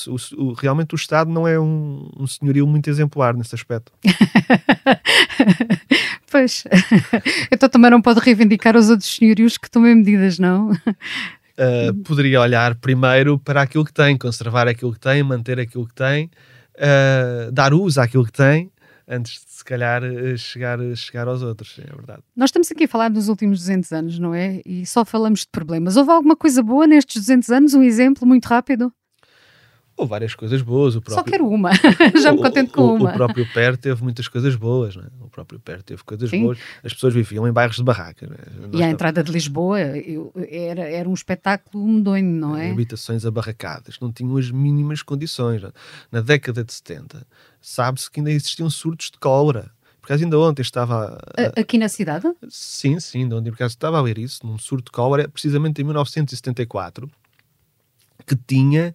o, 0.42 0.54
realmente 0.54 0.94
o 0.94 0.96
Estado 0.96 1.30
não 1.30 1.48
é 1.48 1.60
um, 1.60 2.10
um 2.18 2.28
senhorio 2.28 2.68
muito 2.68 2.90
exemplar 2.90 3.36
nesse 3.36 3.56
aspecto. 3.56 3.92
pois, 6.32 6.64
então 7.52 7.68
também 7.68 7.92
não 7.92 8.02
pode 8.02 8.20
reivindicar 8.20 8.78
os 8.78 8.90
outros 8.90 9.14
senhorios 9.14 9.58
que 9.58 9.70
tomem 9.70 9.96
medidas, 9.96 10.38
não? 10.38 10.72
Uh, 10.72 11.94
poderia 12.04 12.42
olhar 12.42 12.76
primeiro 12.76 13.40
para 13.40 13.64
aquilo 13.64 13.84
que 13.84 13.94
tem, 13.94 14.18
conservar 14.18 14.68
aquilo 14.68 14.94
que 14.94 15.00
tem, 15.00 15.24
manter 15.24 15.60
aquilo 15.60 15.88
que 15.88 15.96
tem 15.96 16.30
uh, 16.78 17.52
dar 17.52 17.74
uso 17.74 18.00
àquilo 18.02 18.26
que 18.26 18.32
tem 18.32 18.72
antes 19.08 19.46
de 19.46 19.52
se 19.52 19.64
calhar 19.66 20.04
eh, 20.04 20.38
chegar, 20.38 20.80
chegar 20.96 21.28
aos 21.28 21.42
outros, 21.42 21.78
é 21.78 21.94
verdade. 21.94 22.22
Nós 22.36 22.50
estamos 22.50 22.72
aqui 22.72 22.86
a 22.86 22.88
falar 22.88 23.10
dos 23.10 23.28
últimos 23.28 23.60
200 23.60 23.92
anos, 23.92 24.20
não 24.20 24.34
é? 24.34 24.62
E 24.66 24.86
só 24.86 25.04
falamos 25.04 25.42
de 25.42 25.48
problemas. 25.48 25.98
Houve 25.98 26.12
alguma 26.12 26.36
coisa 26.36 26.64
boa 26.64 26.88
nestes 26.88 27.22
200 27.22 27.50
anos? 27.50 27.74
Um 27.74 27.84
exemplo 27.84 28.28
muito 28.28 28.46
rápido? 28.46 28.92
Houve 29.96 30.10
várias 30.10 30.34
coisas 30.34 30.62
boas. 30.62 30.96
O 30.96 31.02
próprio, 31.02 31.24
Só 31.24 31.32
quero 31.32 31.48
uma, 31.48 31.72
já 32.22 32.32
me 32.32 32.40
contento 32.40 32.74
com 32.74 32.82
o, 32.82 32.96
uma. 32.96 33.12
O 33.12 33.14
próprio 33.14 33.48
PER 33.54 33.78
teve 33.78 34.04
muitas 34.04 34.28
coisas 34.28 34.56
boas, 34.56 34.96
não 34.96 35.04
é? 35.04 35.08
O 35.22 35.30
próprio 35.30 35.60
PER 35.60 35.84
teve 35.84 36.04
coisas 36.04 36.30
Sim. 36.30 36.44
boas. 36.44 36.58
As 36.84 36.94
pessoas 36.94 37.14
viviam 37.14 37.48
em 37.48 37.52
bairros 37.52 37.76
de 37.76 37.84
barraca. 37.84 38.26
É? 38.26 38.78
E 38.78 38.84
a 38.84 38.90
entrada 38.90 39.24
de 39.24 39.32
Lisboa 39.32 39.80
eu, 39.82 40.34
era, 40.50 40.82
era 40.82 41.08
um 41.08 41.14
espetáculo 41.14 41.88
medonho, 41.88 42.26
não 42.26 42.58
é? 42.58 42.72
Habitações 42.72 43.26
abarracadas, 43.26 44.00
não 44.00 44.12
tinham 44.12 44.36
as 44.36 44.50
mínimas 44.50 45.04
condições. 45.04 45.62
Não? 45.62 45.70
É? 45.70 45.74
Na 46.12 46.22
década 46.22 46.64
de 46.64 46.74
70, 46.74 47.26
sabe-se 47.62 48.10
que 48.10 48.20
ainda 48.20 48.32
existiam 48.32 48.70
surtos 48.70 49.12
de 49.12 49.20
cólera 49.20 49.72
Por 50.02 50.08
acaso 50.08 50.24
ainda 50.24 50.40
ontem 50.40 50.62
estava... 50.62 51.20
A, 51.38 51.62
aqui 51.62 51.78
na 51.78 51.88
cidade? 51.88 52.28
Sim, 52.50 53.00
sim, 53.00 53.20
ainda 53.20 53.38
ontem 53.38 53.52
por 53.52 53.56
acaso 53.56 53.76
estava 53.76 53.98
a 54.00 54.02
ler 54.02 54.18
isso, 54.18 54.46
num 54.46 54.58
surto 54.58 54.86
de 54.86 54.92
cólera, 54.92 55.30
precisamente 55.30 55.82
em 55.82 55.86
1974, 55.86 57.10
que 58.26 58.36
tinha 58.36 58.94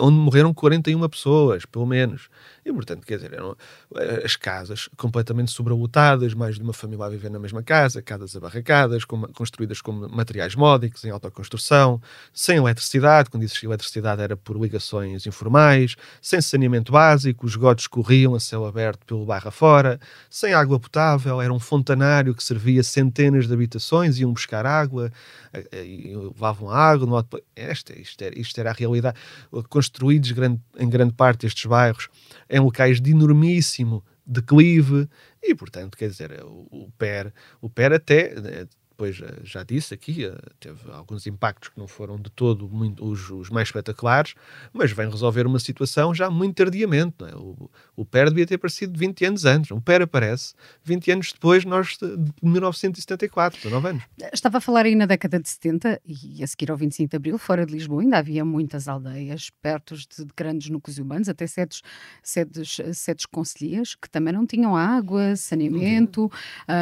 onde 0.00 0.16
morreram 0.16 0.52
41 0.52 1.08
pessoas, 1.08 1.64
pelo 1.64 1.86
menos. 1.86 2.28
E, 2.68 2.72
portanto, 2.72 3.06
quer 3.06 3.16
dizer, 3.16 3.32
eram 3.32 3.56
eh, 3.96 4.22
as 4.24 4.36
casas 4.36 4.90
completamente 4.96 5.50
sobrelotadas, 5.50 6.34
mais 6.34 6.56
de 6.56 6.62
uma 6.62 6.74
família 6.74 7.06
a 7.06 7.08
viver 7.08 7.30
na 7.30 7.38
mesma 7.38 7.62
casa, 7.62 8.02
casas 8.02 8.36
abarracadas, 8.36 9.06
com, 9.06 9.22
construídas 9.32 9.80
com 9.80 9.92
materiais 9.92 10.54
módicos, 10.54 11.02
em 11.04 11.10
autoconstrução, 11.10 12.00
sem 12.32 12.58
eletricidade, 12.58 13.30
quando 13.30 13.42
existia 13.42 13.68
eletricidade 13.68 14.20
era 14.20 14.36
por 14.36 14.60
ligações 14.60 15.26
informais, 15.26 15.96
sem 16.20 16.42
saneamento 16.42 16.92
básico, 16.92 17.46
os 17.46 17.52
esgotos 17.52 17.86
corriam 17.86 18.34
a 18.34 18.40
céu 18.40 18.66
aberto 18.66 19.06
pelo 19.06 19.24
bairro 19.24 19.48
afora, 19.48 19.98
sem 20.28 20.52
água 20.52 20.78
potável, 20.78 21.40
era 21.40 21.52
um 21.52 21.58
fontanário 21.60 22.34
que 22.34 22.44
servia 22.44 22.82
centenas 22.82 23.46
de 23.46 23.54
habitações, 23.54 24.18
iam 24.18 24.32
buscar 24.32 24.66
água, 24.66 25.10
eh, 25.54 26.14
levavam 26.14 26.70
água, 26.70 27.06
no... 27.06 27.42
esta, 27.56 27.98
isto, 27.98 28.22
era, 28.22 28.38
isto 28.38 28.60
era 28.60 28.70
a 28.70 28.74
realidade 28.74 29.18
construídos 29.68 30.32
grande, 30.32 30.60
em 30.78 30.88
grande 30.88 31.14
parte 31.14 31.46
estes 31.46 31.64
bairros 31.66 32.08
em 32.48 32.58
locais 32.58 33.00
de 33.00 33.10
enormíssimo 33.10 34.04
declive 34.26 35.08
e, 35.42 35.54
portanto, 35.54 35.96
quer 35.96 36.08
dizer, 36.10 36.42
o, 36.44 36.66
o 36.70 36.92
PER, 36.98 37.32
o 37.60 37.70
PER 37.70 37.94
até 37.94 38.38
né, 38.40 38.66
depois 38.98 39.20
eh, 39.22 39.40
já 39.44 39.62
disse 39.62 39.94
aqui, 39.94 40.24
eh, 40.24 40.36
teve 40.58 40.90
alguns 40.90 41.24
impactos 41.28 41.68
que 41.68 41.78
não 41.78 41.86
foram 41.86 42.16
de 42.16 42.28
todo 42.30 42.68
muito, 42.68 43.04
os, 43.08 43.30
os, 43.30 43.48
mais 43.48 43.68
espetaculares, 43.68 44.34
mas 44.72 44.90
vem 44.90 45.08
resolver 45.08 45.46
uma 45.46 45.60
situação 45.60 46.12
já 46.12 46.28
muito 46.28 46.56
tardiamente. 46.56 47.14
É? 47.22 47.36
O, 47.36 47.70
o 47.94 48.04
PER 48.04 48.28
devia 48.28 48.44
ter 48.44 48.56
aparecido 48.56 48.98
20 48.98 49.24
anos 49.24 49.44
antes. 49.44 49.70
O 49.70 49.80
PER 49.80 50.02
aparece 50.02 50.52
20 50.82 51.12
anos 51.12 51.32
depois, 51.32 51.64
nós 51.64 51.96
de 51.96 52.06
1974, 52.42 53.60
19 53.62 53.88
anos. 53.88 54.02
Estava 54.32 54.58
a 54.58 54.60
falar 54.60 54.84
aí 54.84 54.96
na 54.96 55.06
década 55.06 55.38
de 55.38 55.48
70 55.48 56.00
e 56.04 56.42
a 56.42 56.46
seguir 56.48 56.68
ao 56.72 56.76
25 56.76 57.08
de 57.08 57.16
Abril, 57.16 57.38
fora 57.38 57.64
de 57.64 57.72
Lisboa, 57.72 58.02
ainda 58.02 58.18
havia 58.18 58.44
muitas 58.44 58.88
aldeias 58.88 59.48
perto 59.62 59.94
de, 59.94 60.24
de 60.24 60.32
grandes 60.36 60.70
núcleos 60.70 60.98
urbanos, 60.98 61.28
até 61.28 61.46
sedes, 61.46 61.82
sedes, 62.20 62.80
sedes 62.94 63.26
concelhias, 63.26 63.94
que 63.94 64.10
também 64.10 64.32
não 64.32 64.44
tinham 64.44 64.74
água, 64.74 65.36
saneamento, 65.36 66.22
uhum. 66.22 66.28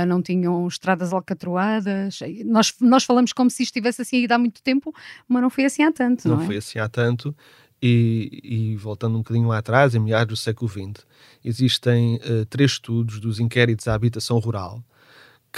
uh, 0.02 0.06
não 0.06 0.22
tinham 0.22 0.66
estradas 0.66 1.12
alcatroadas 1.12 2.05
nós, 2.44 2.74
nós 2.80 3.04
falamos 3.04 3.32
como 3.32 3.50
se 3.50 3.62
isto 3.62 3.70
estivesse 3.72 4.02
assim 4.02 4.18
ainda 4.18 4.34
há 4.34 4.38
muito 4.38 4.62
tempo, 4.62 4.94
mas 5.28 5.42
não 5.42 5.50
foi 5.50 5.64
assim 5.64 5.82
há 5.82 5.92
tanto. 5.92 6.28
Não, 6.28 6.36
não 6.36 6.42
é? 6.42 6.46
foi 6.46 6.56
assim 6.56 6.78
há 6.78 6.88
tanto. 6.88 7.34
E, 7.82 8.40
e, 8.42 8.76
voltando 8.76 9.16
um 9.16 9.18
bocadinho 9.18 9.48
lá 9.48 9.58
atrás, 9.58 9.94
em 9.94 9.98
meados 9.98 10.38
do 10.38 10.42
século 10.42 10.70
XX, 10.70 11.04
existem 11.44 12.16
uh, 12.16 12.46
três 12.46 12.72
estudos 12.72 13.20
dos 13.20 13.38
inquéritos 13.38 13.86
à 13.86 13.94
habitação 13.94 14.38
rural 14.38 14.82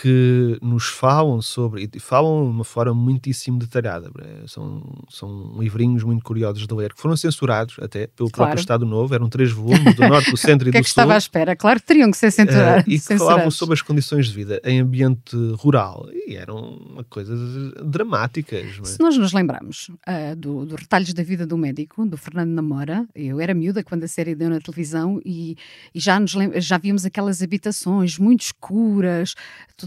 que 0.00 0.56
nos 0.62 0.86
falam 0.86 1.42
sobre, 1.42 1.90
e 1.92 1.98
falam 1.98 2.44
de 2.44 2.50
uma 2.50 2.64
forma 2.64 2.94
muitíssimo 2.94 3.58
detalhada. 3.58 4.10
São, 4.46 4.82
são 5.10 5.56
livrinhos 5.58 6.04
muito 6.04 6.22
curiosos 6.22 6.66
de 6.68 6.72
ler, 6.72 6.94
que 6.94 7.00
foram 7.00 7.16
censurados 7.16 7.76
até 7.80 8.06
pelo 8.06 8.30
claro. 8.30 8.50
próprio 8.50 8.60
Estado 8.60 8.86
Novo, 8.86 9.12
eram 9.12 9.28
três 9.28 9.50
volumes, 9.52 9.96
do 9.96 10.08
Norte, 10.08 10.30
do 10.30 10.36
Centro 10.36 10.68
e 10.68 10.70
do 10.70 10.72
que 10.72 10.78
é 10.78 10.82
que 10.82 10.88
Sul. 10.88 10.92
estava 10.92 11.14
à 11.14 11.18
espera? 11.18 11.56
Claro 11.56 11.80
que 11.80 11.86
teriam 11.86 12.10
que 12.12 12.16
ser 12.16 12.30
censurados. 12.30 12.86
Uh, 12.86 12.90
e 12.90 13.00
que 13.00 13.18
falavam 13.18 13.50
sobre 13.50 13.74
as 13.74 13.82
condições 13.82 14.28
de 14.28 14.34
vida 14.34 14.60
em 14.64 14.80
ambiente 14.80 15.36
rural, 15.56 16.08
e 16.12 16.36
eram 16.36 17.04
coisas 17.10 17.72
dramáticas. 17.84 18.78
É? 18.80 18.84
Se 18.84 19.00
nós 19.00 19.18
nos 19.18 19.32
lembramos 19.32 19.88
uh, 19.88 20.36
do, 20.36 20.64
do 20.64 20.76
Retalhos 20.76 21.12
da 21.12 21.24
Vida 21.24 21.44
do 21.44 21.58
Médico, 21.58 22.06
do 22.06 22.16
Fernando 22.16 22.50
Namora, 22.50 23.04
eu 23.16 23.40
era 23.40 23.52
miúda 23.52 23.82
quando 23.82 24.04
a 24.04 24.08
série 24.08 24.36
deu 24.36 24.48
na 24.48 24.60
televisão 24.60 25.20
e, 25.24 25.56
e 25.92 25.98
já, 25.98 26.20
nos, 26.20 26.32
já 26.58 26.78
víamos 26.78 27.04
aquelas 27.04 27.42
habitações 27.42 28.16
muito 28.16 28.42
escuras, 28.42 29.34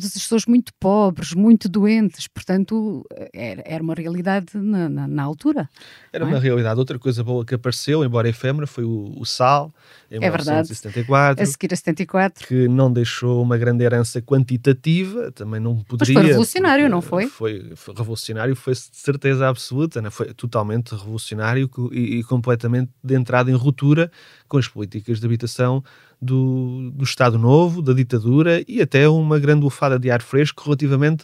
todas 0.01 0.15
as 0.15 0.23
pessoas 0.23 0.45
muito 0.45 0.73
pobres, 0.79 1.33
muito 1.33 1.69
doentes, 1.69 2.27
portanto 2.27 3.05
era, 3.33 3.61
era 3.65 3.83
uma 3.83 3.93
realidade 3.93 4.47
na, 4.55 4.89
na, 4.89 5.07
na 5.07 5.23
altura. 5.23 5.69
Era 6.11 6.25
é? 6.25 6.27
uma 6.27 6.39
realidade. 6.39 6.79
Outra 6.79 6.97
coisa 6.97 7.23
boa 7.23 7.45
que 7.45 7.53
apareceu, 7.53 8.03
embora 8.03 8.27
efêmera, 8.27 8.65
foi 8.65 8.83
o, 8.83 9.13
o 9.15 9.25
sal, 9.25 9.73
em 10.09 10.17
é 10.17 10.19
1974. 10.19 11.05
Verdade. 11.05 11.41
A 11.41 11.45
seguir 11.45 11.73
a 11.73 11.75
74. 11.75 12.47
Que 12.47 12.67
não 12.67 12.91
deixou 12.91 13.41
uma 13.41 13.57
grande 13.57 13.83
herança 13.83 14.21
quantitativa, 14.21 15.31
também 15.31 15.59
não 15.59 15.77
poderia... 15.77 16.13
Mas 16.13 16.23
foi 16.23 16.29
revolucionário, 16.29 16.89
não 16.89 17.01
foi? 17.01 17.27
foi? 17.27 17.71
Foi 17.75 17.93
revolucionário, 17.93 18.55
foi 18.55 18.73
de 18.73 18.79
certeza 18.91 19.47
absoluta, 19.47 20.01
né? 20.01 20.09
foi 20.09 20.33
totalmente 20.33 20.91
revolucionário 20.95 21.69
e, 21.91 22.19
e 22.19 22.23
completamente 22.23 22.91
de 23.03 23.15
entrada 23.15 23.51
em 23.51 23.55
ruptura 23.55 24.11
com 24.51 24.57
as 24.57 24.67
políticas 24.67 25.21
de 25.21 25.25
habitação 25.25 25.81
do, 26.21 26.91
do 26.93 27.05
Estado 27.05 27.39
Novo, 27.39 27.81
da 27.81 27.93
ditadura 27.93 28.61
e 28.67 28.81
até 28.81 29.07
uma 29.07 29.39
grande 29.39 29.61
bufada 29.61 29.97
de 29.97 30.11
ar 30.11 30.21
fresco 30.21 30.61
relativamente 30.65 31.23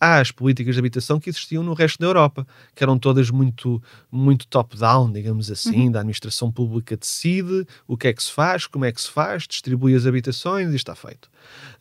às 0.00 0.30
políticas 0.30 0.74
de 0.74 0.78
habitação 0.78 1.20
que 1.20 1.28
existiam 1.28 1.62
no 1.62 1.74
resto 1.74 1.98
da 1.98 2.06
Europa, 2.06 2.46
que 2.74 2.82
eram 2.82 2.98
todas 2.98 3.30
muito, 3.30 3.82
muito 4.10 4.46
top-down, 4.46 5.12
digamos 5.12 5.50
assim, 5.50 5.84
uhum. 5.84 5.92
da 5.92 6.00
administração 6.00 6.50
pública 6.50 6.96
decide 6.96 7.66
o 7.86 7.94
que 7.94 8.08
é 8.08 8.12
que 8.14 8.22
se 8.22 8.32
faz, 8.32 8.66
como 8.66 8.86
é 8.86 8.92
que 8.92 9.02
se 9.02 9.10
faz, 9.10 9.46
distribui 9.46 9.94
as 9.94 10.06
habitações 10.06 10.72
e 10.72 10.76
está 10.76 10.94
feito. 10.94 11.28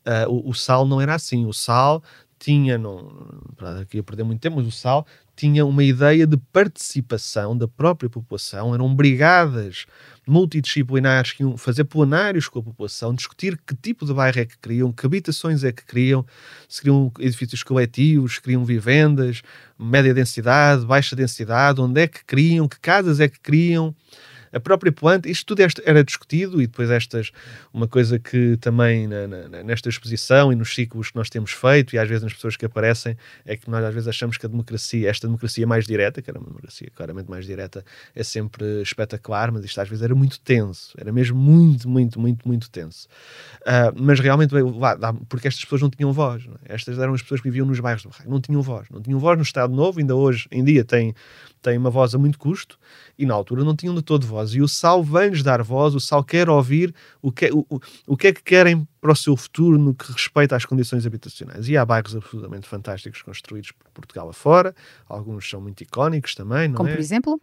Uh, 0.05 0.29
o, 0.29 0.49
o, 0.49 0.53
Sal 0.53 0.85
não 0.85 0.99
era 0.99 1.15
assim, 1.15 1.45
o 1.45 1.53
Sal 1.53 2.03
tinha, 2.39 2.77
não, 2.77 3.07
para 3.55 3.79
aqui 3.79 3.99
a 3.99 4.03
perder 4.03 4.23
muito 4.23 4.41
tempo, 4.41 4.57
mas 4.57 4.67
o 4.67 4.71
Sal 4.71 5.05
tinha 5.35 5.65
uma 5.65 5.83
ideia 5.83 6.25
de 6.25 6.37
participação 6.37 7.57
da 7.57 7.67
própria 7.67 8.09
população, 8.09 8.73
eram 8.73 8.93
brigadas 8.93 9.85
multidisciplinares 10.27 11.33
que 11.33 11.43
iam 11.43 11.57
fazer 11.57 11.83
plenários 11.83 12.47
com 12.47 12.59
a 12.59 12.63
população, 12.63 13.13
discutir 13.13 13.59
que 13.65 13.75
tipo 13.75 14.05
de 14.05 14.13
bairro 14.13 14.39
é 14.39 14.45
que 14.45 14.57
queriam, 14.57 14.91
que 14.91 15.05
habitações 15.05 15.63
é 15.63 15.71
que 15.71 15.85
queriam, 15.85 16.25
se 16.67 16.81
queriam 16.81 17.11
edifícios 17.19 17.63
coletivos, 17.63 18.35
se 18.35 18.41
queriam 18.41 18.63
vivendas, 18.63 19.41
média 19.77 20.13
densidade, 20.13 20.85
baixa 20.85 21.15
densidade, 21.15 21.81
onde 21.81 22.01
é 22.01 22.07
que 22.07 22.23
queriam, 22.25 22.67
que 22.67 22.79
casas 22.79 23.19
é 23.19 23.27
que 23.27 23.39
queriam 23.39 23.93
a 24.55 24.59
própria 24.61 24.89
planta, 24.89 25.29
isto 25.29 25.45
tudo 25.45 25.61
era 25.83 26.01
discutido 26.01 26.61
e 26.61 26.65
depois 26.65 26.89
estas, 26.89 27.31
uma 27.73 27.89
coisa 27.89 28.17
que 28.17 28.55
também 28.55 29.05
na, 29.05 29.27
na, 29.27 29.63
nesta 29.63 29.89
exposição 29.89 30.49
e 30.49 30.55
nos 30.55 30.73
ciclos 30.73 31.11
que 31.11 31.15
nós 31.17 31.29
temos 31.29 31.51
feito 31.51 31.93
e 31.93 31.99
às 31.99 32.07
vezes 32.07 32.23
nas 32.23 32.33
pessoas 32.33 32.55
que 32.55 32.65
aparecem, 32.65 33.17
é 33.45 33.57
que 33.57 33.69
nós 33.69 33.83
às 33.83 33.93
vezes 33.93 34.07
achamos 34.07 34.37
que 34.37 34.45
a 34.45 34.49
democracia, 34.49 35.09
esta 35.09 35.27
democracia 35.27 35.67
mais 35.67 35.85
direta, 35.85 36.21
que 36.21 36.29
era 36.29 36.39
uma 36.39 36.47
democracia 36.47 36.89
claramente 36.95 37.29
mais 37.29 37.45
direta, 37.45 37.83
é 38.15 38.23
sempre 38.23 38.81
espetacular, 38.81 39.51
mas 39.51 39.65
isto 39.65 39.81
às 39.81 39.89
vezes 39.89 40.01
era 40.01 40.15
muito 40.15 40.39
tenso, 40.39 40.93
era 40.97 41.11
mesmo 41.11 41.37
muito, 41.37 41.89
muito, 41.89 42.17
muito, 42.17 42.47
muito 42.47 42.69
tenso. 42.69 43.09
Uh, 43.61 43.91
mas 44.01 44.21
realmente, 44.21 44.53
porque 45.27 45.49
estas 45.49 45.65
pessoas 45.65 45.81
não 45.81 45.89
tinham 45.89 46.13
voz, 46.13 46.47
é? 46.63 46.75
estas 46.75 46.97
eram 46.97 47.13
as 47.13 47.21
pessoas 47.21 47.41
que 47.41 47.49
viviam 47.49 47.65
nos 47.65 47.81
bairros 47.81 48.03
do 48.03 48.09
Barraco, 48.09 48.29
não 48.29 48.39
tinham 48.39 48.61
voz, 48.61 48.87
não 48.89 49.01
tinham 49.01 49.19
voz 49.19 49.37
no 49.37 49.43
Estado 49.43 49.75
Novo, 49.75 49.99
ainda 49.99 50.15
hoje 50.15 50.47
em 50.49 50.63
dia 50.63 50.85
têm 50.85 51.13
têm 51.65 51.77
uma 51.79 51.89
voz 51.89 52.13
a 52.13 52.19
muito 52.19 52.37
custo 52.37 52.77
e 53.17 53.25
na 53.25 53.33
altura 53.33 53.63
não 53.63 53.75
tinham 53.75 53.95
de 53.95 54.03
todo 54.03 54.25
voz. 54.27 54.44
E 54.53 54.62
o 54.62 54.67
Sal 54.67 55.03
vem-lhes 55.03 55.41
dar 55.41 55.63
voz, 55.63 55.95
o 55.95 55.99
Sal 55.99 56.23
quer 56.23 56.49
ouvir 56.49 56.93
o 57.21 57.31
que, 57.31 57.45
é, 57.45 57.53
o, 57.53 57.65
o, 57.69 57.79
o 58.08 58.17
que 58.17 58.27
é 58.27 58.34
que 58.34 58.43
querem 58.43 58.88
para 59.01 59.12
o 59.12 59.15
seu 59.15 59.36
futuro 59.38 59.77
no 59.77 59.93
que 59.93 60.12
respeita 60.12 60.55
às 60.55 60.65
condições 60.65 61.05
habitacionais. 61.05 61.69
E 61.69 61.77
há 61.77 61.86
bairros 61.86 62.15
absolutamente 62.15 62.67
fantásticos 62.67 63.21
construídos 63.21 63.71
por 63.71 63.89
Portugal 63.91 64.29
afora, 64.29 64.75
alguns 65.08 65.49
são 65.49 65.62
muito 65.62 65.81
icónicos 65.81 66.36
também, 66.36 66.67
não 66.67 66.75
Como 66.75 66.89
é? 66.89 66.93
por 66.93 66.99
exemplo? 66.99 67.41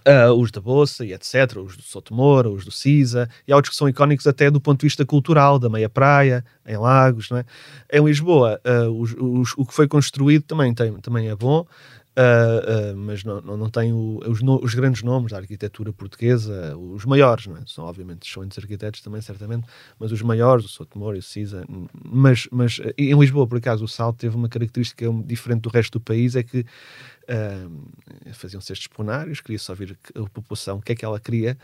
Uh, 0.00 0.32
os 0.32 0.50
da 0.50 0.62
Bolsa 0.62 1.04
e 1.04 1.12
etc., 1.12 1.58
os 1.58 1.76
do 1.76 1.82
Sotomora, 1.82 2.48
os 2.48 2.64
do 2.64 2.70
Cisa, 2.70 3.28
e 3.46 3.52
há 3.52 3.56
outros 3.56 3.74
que 3.74 3.76
são 3.76 3.86
icónicos 3.86 4.26
até 4.26 4.50
do 4.50 4.58
ponto 4.58 4.80
de 4.80 4.86
vista 4.86 5.04
cultural, 5.04 5.58
da 5.58 5.68
Meia 5.68 5.90
Praia, 5.90 6.42
em 6.66 6.76
Lagos, 6.78 7.28
não 7.28 7.36
é? 7.36 7.44
Em 7.92 8.02
Lisboa, 8.02 8.58
uh, 8.64 8.88
os, 8.98 9.14
os, 9.18 9.52
o 9.58 9.66
que 9.66 9.74
foi 9.74 9.86
construído 9.86 10.44
também, 10.44 10.72
tem, 10.72 10.90
também 11.00 11.28
é 11.28 11.36
bom, 11.36 11.66
Uh, 12.10 12.92
uh, 12.92 12.96
mas 12.96 13.22
não, 13.22 13.40
não, 13.40 13.56
não 13.56 13.70
tem 13.70 13.92
o, 13.92 14.20
os, 14.26 14.42
no, 14.42 14.60
os, 14.62 14.74
grandes 14.74 15.00
nomes 15.00 15.30
da 15.30 15.38
arquitetura 15.38 15.92
portuguesa, 15.92 16.76
os 16.76 17.04
maiores, 17.04 17.46
não 17.46 17.56
é? 17.56 17.62
são 17.66 17.84
obviamente 17.84 18.28
excelentes 18.28 18.58
arquitetos 18.58 19.00
também, 19.00 19.20
certamente, 19.20 19.64
mas 19.96 20.10
os 20.10 20.20
maiores, 20.20 20.64
o 20.64 20.68
Sotomor 20.68 21.14
e 21.14 21.20
o 21.20 21.22
Cisa. 21.22 21.64
Mas, 22.04 22.48
mas 22.50 22.80
em 22.98 23.16
Lisboa, 23.16 23.46
por 23.46 23.58
acaso, 23.58 23.84
o 23.84 23.88
Salto 23.88 24.18
teve 24.18 24.34
uma 24.34 24.48
característica 24.48 25.06
diferente 25.24 25.62
do 25.62 25.68
resto 25.68 25.98
do 25.98 26.00
país: 26.00 26.34
é 26.34 26.42
que 26.42 26.60
uh, 26.60 28.32
faziam-se 28.32 28.72
estes 28.72 28.88
plenários, 28.88 29.40
queria-se 29.40 29.70
ouvir 29.70 29.96
a 30.16 30.28
população 30.30 30.78
o 30.78 30.82
que 30.82 30.92
é 30.92 30.94
que 30.96 31.04
ela 31.04 31.20
queria 31.20 31.56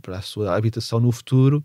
para 0.00 0.18
a 0.18 0.22
sua 0.22 0.56
habitação 0.56 1.00
no 1.00 1.12
futuro. 1.12 1.62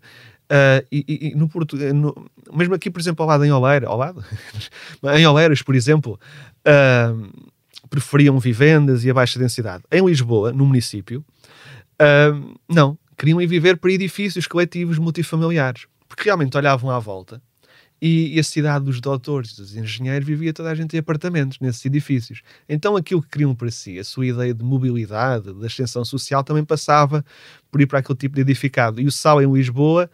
Uh, 0.50 0.84
e, 0.90 1.30
e, 1.32 1.34
no 1.36 1.48
Porto, 1.48 1.76
no, 1.76 2.28
mesmo 2.52 2.74
aqui, 2.74 2.90
por 2.90 3.00
exemplo, 3.00 3.22
ao 3.22 3.28
lado 3.28 3.44
em 3.44 3.52
Oleiras, 3.52 3.88
ao 3.88 3.96
lado, 3.96 4.24
em 5.16 5.24
Oleiras, 5.24 5.62
por 5.62 5.76
exemplo, 5.76 6.18
uh, 6.66 7.52
preferiam 7.90 8.38
vivendas 8.38 9.04
e 9.04 9.10
a 9.10 9.14
baixa 9.14 9.38
densidade. 9.38 9.84
Em 9.90 10.04
Lisboa, 10.04 10.52
no 10.52 10.64
município, 10.64 11.24
uh, 12.00 12.58
não, 12.68 12.96
queriam 13.18 13.40
ir 13.42 13.46
viver 13.46 13.76
para 13.76 13.92
edifícios 13.92 14.46
coletivos 14.46 14.98
multifamiliares, 14.98 15.86
porque 16.08 16.24
realmente 16.24 16.56
olhavam 16.56 16.90
à 16.90 16.98
volta 16.98 17.42
e, 18.00 18.34
e, 18.34 18.40
a 18.40 18.42
cidade 18.42 18.84
dos 18.84 19.00
doutores, 19.00 19.54
dos 19.54 19.76
engenheiros, 19.76 20.26
vivia 20.26 20.52
toda 20.52 20.70
a 20.70 20.74
gente 20.74 20.96
em 20.96 21.00
apartamentos 21.00 21.58
nesses 21.60 21.84
edifícios. 21.84 22.40
Então 22.66 22.96
aquilo 22.96 23.20
que 23.20 23.28
queriam 23.28 23.54
para 23.54 23.70
si, 23.70 23.98
a 23.98 24.04
sua 24.04 24.26
ideia 24.26 24.54
de 24.54 24.64
mobilidade, 24.64 25.52
de 25.52 25.66
ascensão 25.66 26.04
social, 26.04 26.42
também 26.42 26.64
passava 26.64 27.22
por 27.70 27.80
ir 27.80 27.86
para 27.86 27.98
aquele 27.98 28.16
tipo 28.16 28.36
de 28.36 28.40
edificado. 28.40 29.00
E 29.00 29.06
o 29.06 29.12
Sal 29.12 29.42
em 29.42 29.52
Lisboa 29.52 30.10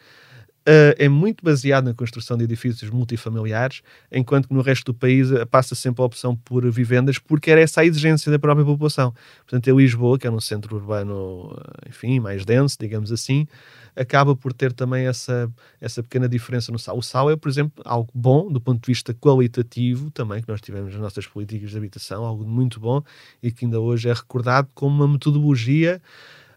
uh, 0.66 0.94
é 0.98 1.08
muito 1.08 1.44
baseado 1.44 1.84
na 1.84 1.94
construção 1.94 2.36
de 2.36 2.44
edifícios 2.44 2.90
multifamiliares, 2.90 3.82
enquanto 4.10 4.48
que 4.48 4.54
no 4.54 4.60
resto 4.60 4.92
do 4.92 4.94
país 4.94 5.30
uh, 5.30 5.46
passa 5.46 5.74
sempre 5.74 6.02
a 6.02 6.04
opção 6.04 6.34
por 6.36 6.68
vivendas, 6.70 7.18
porque 7.18 7.50
era 7.50 7.60
essa 7.60 7.80
a 7.80 7.84
exigência 7.84 8.30
da 8.30 8.38
própria 8.38 8.64
população. 8.64 9.14
Portanto, 9.38 9.68
em 9.68 9.76
Lisboa, 9.76 10.18
que 10.18 10.26
é 10.26 10.30
um 10.30 10.40
centro 10.40 10.74
urbano, 10.76 11.52
uh, 11.52 11.88
enfim, 11.88 12.18
mais 12.18 12.44
denso, 12.44 12.76
digamos 12.78 13.12
assim, 13.12 13.46
acaba 13.94 14.36
por 14.36 14.52
ter 14.52 14.72
também 14.72 15.06
essa, 15.06 15.50
essa 15.80 16.02
pequena 16.02 16.28
diferença 16.28 16.70
no 16.70 16.78
sal. 16.78 16.98
O 16.98 17.02
sal 17.02 17.30
é, 17.30 17.36
por 17.36 17.48
exemplo, 17.48 17.82
algo 17.84 18.10
bom 18.14 18.50
do 18.52 18.60
ponto 18.60 18.80
de 18.82 18.86
vista 18.86 19.14
qualitativo 19.14 20.10
também, 20.10 20.42
que 20.42 20.48
nós 20.48 20.60
tivemos 20.60 20.92
nas 20.92 21.00
nossas 21.00 21.26
políticas 21.26 21.70
de 21.70 21.78
habitação, 21.78 22.24
algo 22.24 22.44
muito 22.44 22.78
bom 22.78 23.02
e 23.42 23.50
que 23.50 23.64
ainda 23.64 23.80
hoje 23.80 24.08
é 24.08 24.12
recordado 24.12 24.68
como 24.74 24.94
uma 24.94 25.08
metodologia 25.10 26.00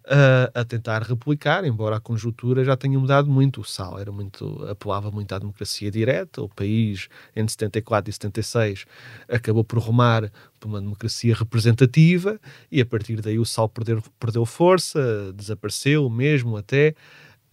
uh, 0.09 0.49
a 0.53 0.65
tentar 0.65 1.03
replicar, 1.03 1.63
embora 1.63 1.97
a 1.97 1.99
conjuntura 1.99 2.63
já 2.63 2.75
tenha 2.75 2.97
mudado 2.97 3.29
muito. 3.29 3.61
O 3.61 3.63
Sal 3.63 3.99
era 3.99 4.11
muito, 4.11 4.65
apelava 4.67 5.11
muito 5.11 5.33
à 5.33 5.39
democracia 5.39 5.91
direta. 5.91 6.41
O 6.41 6.49
país, 6.49 7.07
entre 7.35 7.51
74 7.51 8.09
e 8.09 8.13
76, 8.13 8.85
acabou 9.27 9.63
por 9.63 9.79
rumar 9.79 10.31
para 10.59 10.67
uma 10.67 10.81
democracia 10.81 11.35
representativa 11.35 12.39
e 12.71 12.81
a 12.81 12.85
partir 12.85 13.21
daí 13.21 13.37
o 13.37 13.45
Sal 13.45 13.69
perdeu, 13.69 14.01
perdeu 14.19 14.45
força, 14.45 15.31
desapareceu 15.33 16.09
mesmo 16.09 16.57
até. 16.57 16.95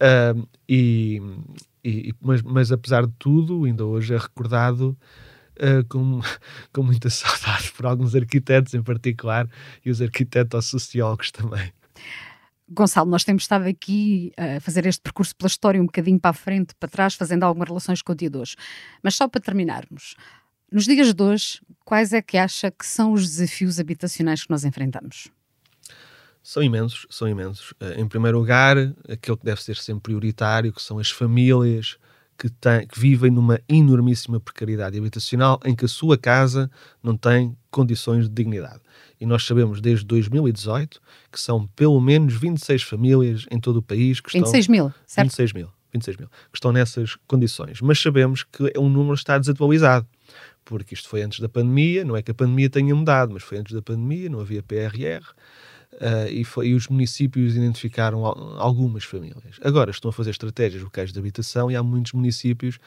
Uh, 0.01 0.47
e, 0.67 1.21
e, 1.83 2.13
mas, 2.19 2.41
mas 2.41 2.71
apesar 2.71 3.05
de 3.05 3.13
tudo, 3.19 3.65
ainda 3.65 3.85
hoje 3.85 4.13
é 4.13 4.17
recordado 4.17 4.97
Uh, 5.59 5.83
com, 5.89 6.21
com 6.71 6.83
muita 6.83 7.09
saudade 7.09 7.71
por 7.71 7.87
alguns 7.87 8.13
arquitetos 8.13 8.75
em 8.75 8.83
particular 8.83 9.49
e 9.83 9.89
os 9.89 9.99
arquitetos 10.03 10.67
sociólogos 10.67 11.31
também. 11.31 11.73
Gonçalo, 12.69 13.09
nós 13.09 13.23
temos 13.23 13.43
estado 13.43 13.65
aqui 13.65 14.33
a 14.35 14.59
fazer 14.59 14.85
este 14.85 15.01
percurso 15.01 15.33
pela 15.35 15.47
história 15.47 15.81
um 15.81 15.85
bocadinho 15.85 16.19
para 16.19 16.31
a 16.31 16.33
frente, 16.33 16.75
para 16.75 16.89
trás, 16.89 17.13
fazendo 17.13 17.43
algumas 17.43 17.69
relações 17.69 18.01
com 18.01 18.11
o 18.11 18.15
dia 18.15 18.29
de 18.29 18.37
hoje. 18.37 18.55
Mas 19.01 19.15
só 19.15 19.27
para 19.27 19.39
terminarmos, 19.39 20.15
nos 20.69 20.83
dias 20.83 21.13
de 21.13 21.23
hoje, 21.23 21.61
quais 21.85 22.11
é 22.11 22.21
que 22.21 22.37
acha 22.37 22.69
que 22.69 22.85
são 22.85 23.13
os 23.13 23.25
desafios 23.25 23.79
habitacionais 23.79 24.43
que 24.43 24.49
nós 24.49 24.65
enfrentamos? 24.65 25.29
São 26.43 26.61
imensos, 26.61 27.07
são 27.09 27.27
imensos. 27.27 27.73
Eh, 27.79 28.01
em 28.01 28.07
primeiro 28.07 28.37
lugar, 28.37 28.77
aquele 29.07 29.37
que 29.37 29.45
deve 29.45 29.61
ser 29.63 29.77
sempre 29.77 30.03
prioritário, 30.03 30.73
que 30.73 30.81
são 30.81 30.99
as 30.99 31.09
famílias 31.09 31.97
que, 32.37 32.49
que 32.49 32.99
vivem 32.99 33.31
numa 33.31 33.59
enormíssima 33.67 34.39
precariedade 34.41 34.97
habitacional, 34.97 35.59
em 35.63 35.73
que 35.73 35.85
a 35.85 35.89
sua 35.89 36.17
casa 36.17 36.69
não 37.01 37.17
tem 37.17 37.57
condições 37.71 38.27
de 38.27 38.35
dignidade 38.35 38.81
e 39.19 39.25
nós 39.25 39.45
sabemos 39.45 39.81
desde 39.81 40.05
2018 40.05 41.01
que 41.31 41.39
são 41.39 41.67
pelo 41.67 41.99
menos 41.99 42.33
26 42.35 42.83
famílias 42.83 43.45
em 43.51 43.59
todo 43.59 43.77
o 43.77 43.81
país 43.81 44.19
que 44.19 44.31
26 44.33 44.59
estão... 44.63 44.71
mil, 44.71 44.93
certo? 45.05 45.27
26 45.27 45.53
mil, 45.53 45.69
26 45.93 46.17
mil, 46.17 46.27
que 46.27 46.57
estão 46.57 46.71
nessas 46.71 47.15
condições. 47.27 47.81
Mas 47.81 47.99
sabemos 47.99 48.43
que 48.43 48.71
o 48.77 48.89
número 48.89 49.15
está 49.15 49.37
desatualizado, 49.37 50.07
porque 50.63 50.93
isto 50.93 51.09
foi 51.09 51.21
antes 51.21 51.39
da 51.39 51.49
pandemia, 51.49 52.03
não 52.03 52.15
é 52.15 52.21
que 52.21 52.31
a 52.31 52.33
pandemia 52.33 52.69
tenha 52.69 52.93
mudado, 52.93 53.33
mas 53.33 53.43
foi 53.43 53.57
antes 53.57 53.73
da 53.73 53.81
pandemia, 53.81 54.29
não 54.29 54.39
havia 54.39 54.61
PRR, 54.61 55.23
Uh, 55.93 56.29
e, 56.29 56.43
foi, 56.43 56.67
e, 56.67 56.75
os 56.75 56.87
municípios 56.89 57.55
identificaram 57.55 58.23
algumas 58.23 59.03
famílias. 59.03 59.57
Agora 59.63 59.89
estão 59.89 60.09
a 60.09 60.13
fazer 60.13 60.29
estratégias 60.29 60.83
locais 60.83 61.11
de 61.11 61.17
habitação 61.17 61.71
e 61.71 61.75
há 61.75 61.81
muitos 61.81 62.13
municípios 62.13 62.77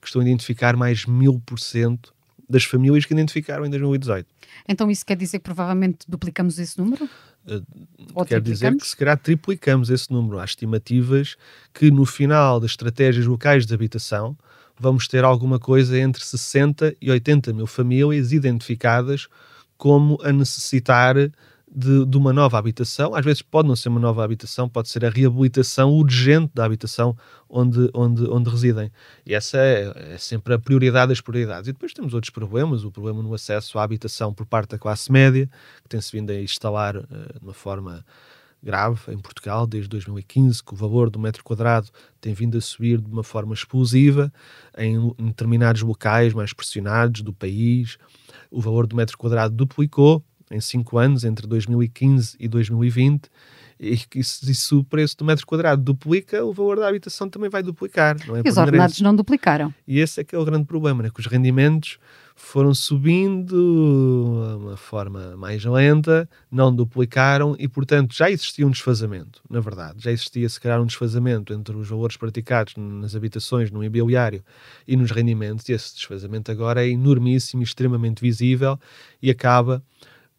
que 0.00 0.06
estão 0.06 0.20
a 0.20 0.24
identificar 0.24 0.76
mais 0.76 1.06
mil 1.06 1.40
por 1.46 1.58
cento 1.58 2.12
das 2.48 2.64
famílias 2.64 3.04
que 3.04 3.12
identificaram 3.12 3.66
em 3.66 3.70
2018. 3.70 4.26
Então 4.68 4.90
isso 4.90 5.04
quer 5.04 5.16
dizer 5.16 5.38
que 5.38 5.44
provavelmente 5.44 5.98
duplicamos 6.08 6.58
esse 6.58 6.78
número? 6.78 7.08
Uh, 7.46 8.24
quer 8.24 8.40
dizer 8.40 8.76
que 8.76 8.86
se 8.86 8.96
calhar 8.96 9.18
triplicamos 9.18 9.90
esse 9.90 10.12
número. 10.12 10.38
Há 10.38 10.44
estimativas 10.44 11.36
que 11.72 11.90
no 11.90 12.04
final 12.04 12.60
das 12.60 12.72
estratégias 12.72 13.26
locais 13.26 13.66
de 13.66 13.74
habitação 13.74 14.36
vamos 14.78 15.08
ter 15.08 15.24
alguma 15.24 15.58
coisa 15.58 15.98
entre 15.98 16.24
60 16.24 16.96
e 17.00 17.10
80 17.10 17.52
mil 17.52 17.66
famílias 17.66 18.32
identificadas 18.32 19.28
como 19.76 20.18
a 20.22 20.32
necessitar 20.32 21.16
de, 21.74 22.04
de, 22.06 22.16
uma 22.16 22.32
nova 22.32 22.58
habitação. 22.58 23.14
Às 23.14 23.24
vezes 23.24 23.42
pode 23.42 23.68
não 23.68 23.76
ser 23.76 23.88
uma 23.88 24.00
nova 24.00 24.24
habitação, 24.24 24.68
pode 24.68 24.88
ser 24.88 25.04
a 25.04 25.10
reabilitação 25.10 25.92
urgente 25.92 26.50
da 26.54 26.64
habitação 26.64 27.16
onde, 27.48 27.90
onde, 27.94 28.24
onde 28.28 28.50
residem. 28.50 28.90
E 29.24 29.34
essa 29.34 29.58
é, 29.58 30.14
é, 30.14 30.18
sempre 30.18 30.54
a 30.54 30.58
prioridade 30.58 31.08
das 31.08 31.20
prioridades. 31.20 31.68
E 31.68 31.72
depois 31.72 31.92
temos 31.92 32.14
outros 32.14 32.30
problemas, 32.30 32.84
o 32.84 32.90
problema 32.90 33.22
no 33.22 33.34
acesso 33.34 33.78
à 33.78 33.82
habitação 33.82 34.32
por 34.32 34.46
parte 34.46 34.70
da 34.70 34.78
classe 34.78 35.10
média, 35.12 35.48
que 35.82 35.88
tem-se 35.88 36.10
vindo 36.12 36.30
a 36.30 36.40
instalar 36.40 36.96
uh, 36.96 37.04
de 37.04 37.44
uma 37.44 37.54
forma 37.54 38.04
grave 38.62 39.12
em 39.12 39.18
Portugal 39.18 39.66
desde 39.66 39.88
2015, 39.88 40.64
que 40.64 40.72
o 40.72 40.76
valor 40.76 41.10
do 41.10 41.18
metro 41.18 41.44
quadrado 41.44 41.88
tem 42.20 42.34
vindo 42.34 42.58
a 42.58 42.60
subir 42.60 43.00
de 43.00 43.10
uma 43.10 43.22
forma 43.22 43.54
explosiva 43.54 44.32
em, 44.76 44.96
em 45.16 45.26
determinados 45.26 45.82
locais 45.82 46.34
mais 46.34 46.52
pressionados 46.52 47.22
do 47.22 47.32
país. 47.32 47.98
O 48.50 48.60
valor 48.60 48.86
do 48.86 48.96
metro 48.96 49.16
quadrado 49.16 49.54
duplicou 49.54 50.24
em 50.50 50.60
5 50.60 50.98
anos, 50.98 51.24
entre 51.24 51.46
2015 51.46 52.36
e 52.38 52.48
2020, 52.48 53.30
e 53.80 53.96
se, 54.24 54.54
se 54.54 54.74
o 54.74 54.82
preço 54.82 55.16
do 55.18 55.24
metro 55.24 55.46
quadrado 55.46 55.80
duplica, 55.80 56.44
o 56.44 56.52
valor 56.52 56.78
da 56.78 56.88
habitação 56.88 57.28
também 57.28 57.48
vai 57.48 57.62
duplicar. 57.62 58.16
Não 58.26 58.36
é? 58.36 58.42
E 58.44 58.48
os 58.48 58.56
ordenados 58.56 59.00
não 59.00 59.14
duplicaram. 59.14 59.72
E 59.86 60.00
esse 60.00 60.20
é 60.20 60.24
que 60.24 60.34
é 60.34 60.38
o 60.38 60.44
grande 60.44 60.64
problema, 60.64 61.04
né? 61.04 61.10
que 61.14 61.20
os 61.20 61.26
rendimentos 61.26 61.98
foram 62.34 62.72
subindo 62.74 63.46
de 63.46 64.64
uma 64.64 64.76
forma 64.76 65.36
mais 65.36 65.64
lenta, 65.64 66.28
não 66.50 66.74
duplicaram 66.74 67.54
e, 67.58 67.68
portanto, 67.68 68.14
já 68.14 68.30
existia 68.30 68.66
um 68.66 68.70
desfazamento, 68.70 69.42
na 69.48 69.60
verdade. 69.60 70.02
Já 70.02 70.10
existia, 70.10 70.48
se 70.48 70.60
calhar, 70.60 70.80
um 70.80 70.86
desfazamento 70.86 71.52
entre 71.52 71.76
os 71.76 71.88
valores 71.88 72.16
praticados 72.16 72.74
nas 72.76 73.14
habitações, 73.14 73.70
no 73.70 73.82
imobiliário 73.82 74.42
e 74.86 74.96
nos 74.96 75.10
rendimentos, 75.10 75.68
e 75.68 75.72
esse 75.72 75.94
desfazamento 75.94 76.50
agora 76.50 76.84
é 76.84 76.90
enormíssimo, 76.90 77.62
extremamente 77.62 78.20
visível 78.20 78.78
e 79.20 79.30
acaba 79.30 79.82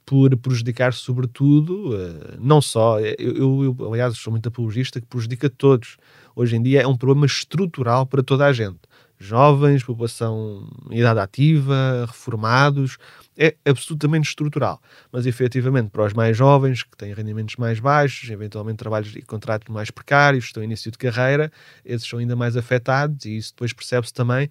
por 0.09 0.35
prejudicar, 0.37 0.91
sobretudo, 0.91 1.91
uh, 1.93 2.35
não 2.39 2.59
só, 2.59 2.99
eu, 2.99 3.13
eu, 3.35 3.75
eu, 3.77 3.93
aliás, 3.93 4.17
sou 4.17 4.31
muito 4.31 4.49
apologista, 4.49 4.99
que 4.99 5.05
prejudica 5.05 5.47
todos. 5.51 5.97
Hoje 6.35 6.55
em 6.55 6.63
dia 6.63 6.81
é 6.81 6.87
um 6.87 6.97
problema 6.97 7.27
estrutural 7.27 8.07
para 8.07 8.23
toda 8.23 8.47
a 8.47 8.51
gente. 8.51 8.79
Jovens, 9.19 9.83
população 9.83 10.67
em 10.89 10.97
idade 10.97 11.19
ativa, 11.19 12.07
reformados, 12.07 12.97
é 13.37 13.55
absolutamente 13.63 14.29
estrutural. 14.29 14.81
Mas 15.11 15.27
efetivamente, 15.27 15.91
para 15.91 16.05
os 16.05 16.13
mais 16.13 16.35
jovens, 16.35 16.81
que 16.81 16.97
têm 16.97 17.13
rendimentos 17.13 17.57
mais 17.57 17.79
baixos, 17.79 18.31
eventualmente 18.31 18.77
trabalhos 18.77 19.15
e 19.15 19.21
contratos 19.21 19.71
mais 19.71 19.91
precários, 19.91 20.45
estão 20.45 20.63
em 20.63 20.65
início 20.65 20.89
de 20.89 20.97
carreira, 20.97 21.51
esses 21.85 22.07
são 22.07 22.17
ainda 22.17 22.35
mais 22.35 22.57
afetados 22.57 23.25
e 23.25 23.37
isso 23.37 23.51
depois 23.51 23.73
percebe-se 23.73 24.13
também 24.13 24.49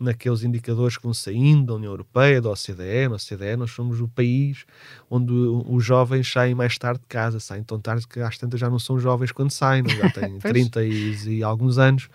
naqueles 0.00 0.42
indicadores 0.42 0.96
que 0.96 1.02
vão 1.02 1.12
saindo 1.12 1.66
da 1.66 1.74
União 1.74 1.92
Europeia, 1.92 2.40
da 2.40 2.48
OCDE. 2.48 3.08
Na 3.08 3.16
OCDE 3.16 3.56
nós 3.56 3.70
somos 3.70 4.00
o 4.00 4.08
país 4.08 4.64
onde 5.10 5.32
os 5.32 5.84
jovens 5.84 6.30
saem 6.32 6.54
mais 6.54 6.78
tarde 6.78 7.00
de 7.00 7.06
casa, 7.06 7.38
saem 7.38 7.62
tão 7.62 7.78
tarde 7.78 8.08
que 8.08 8.18
às 8.20 8.38
tantas 8.38 8.58
já 8.58 8.70
não 8.70 8.78
são 8.78 8.98
jovens 8.98 9.30
quando 9.30 9.50
saem, 9.50 9.82
não? 9.82 9.90
já 9.90 10.08
têm 10.10 10.38
30 10.38 10.84
e, 10.84 11.38
e, 11.38 11.42
alguns 11.42 11.76
anos. 11.76 12.08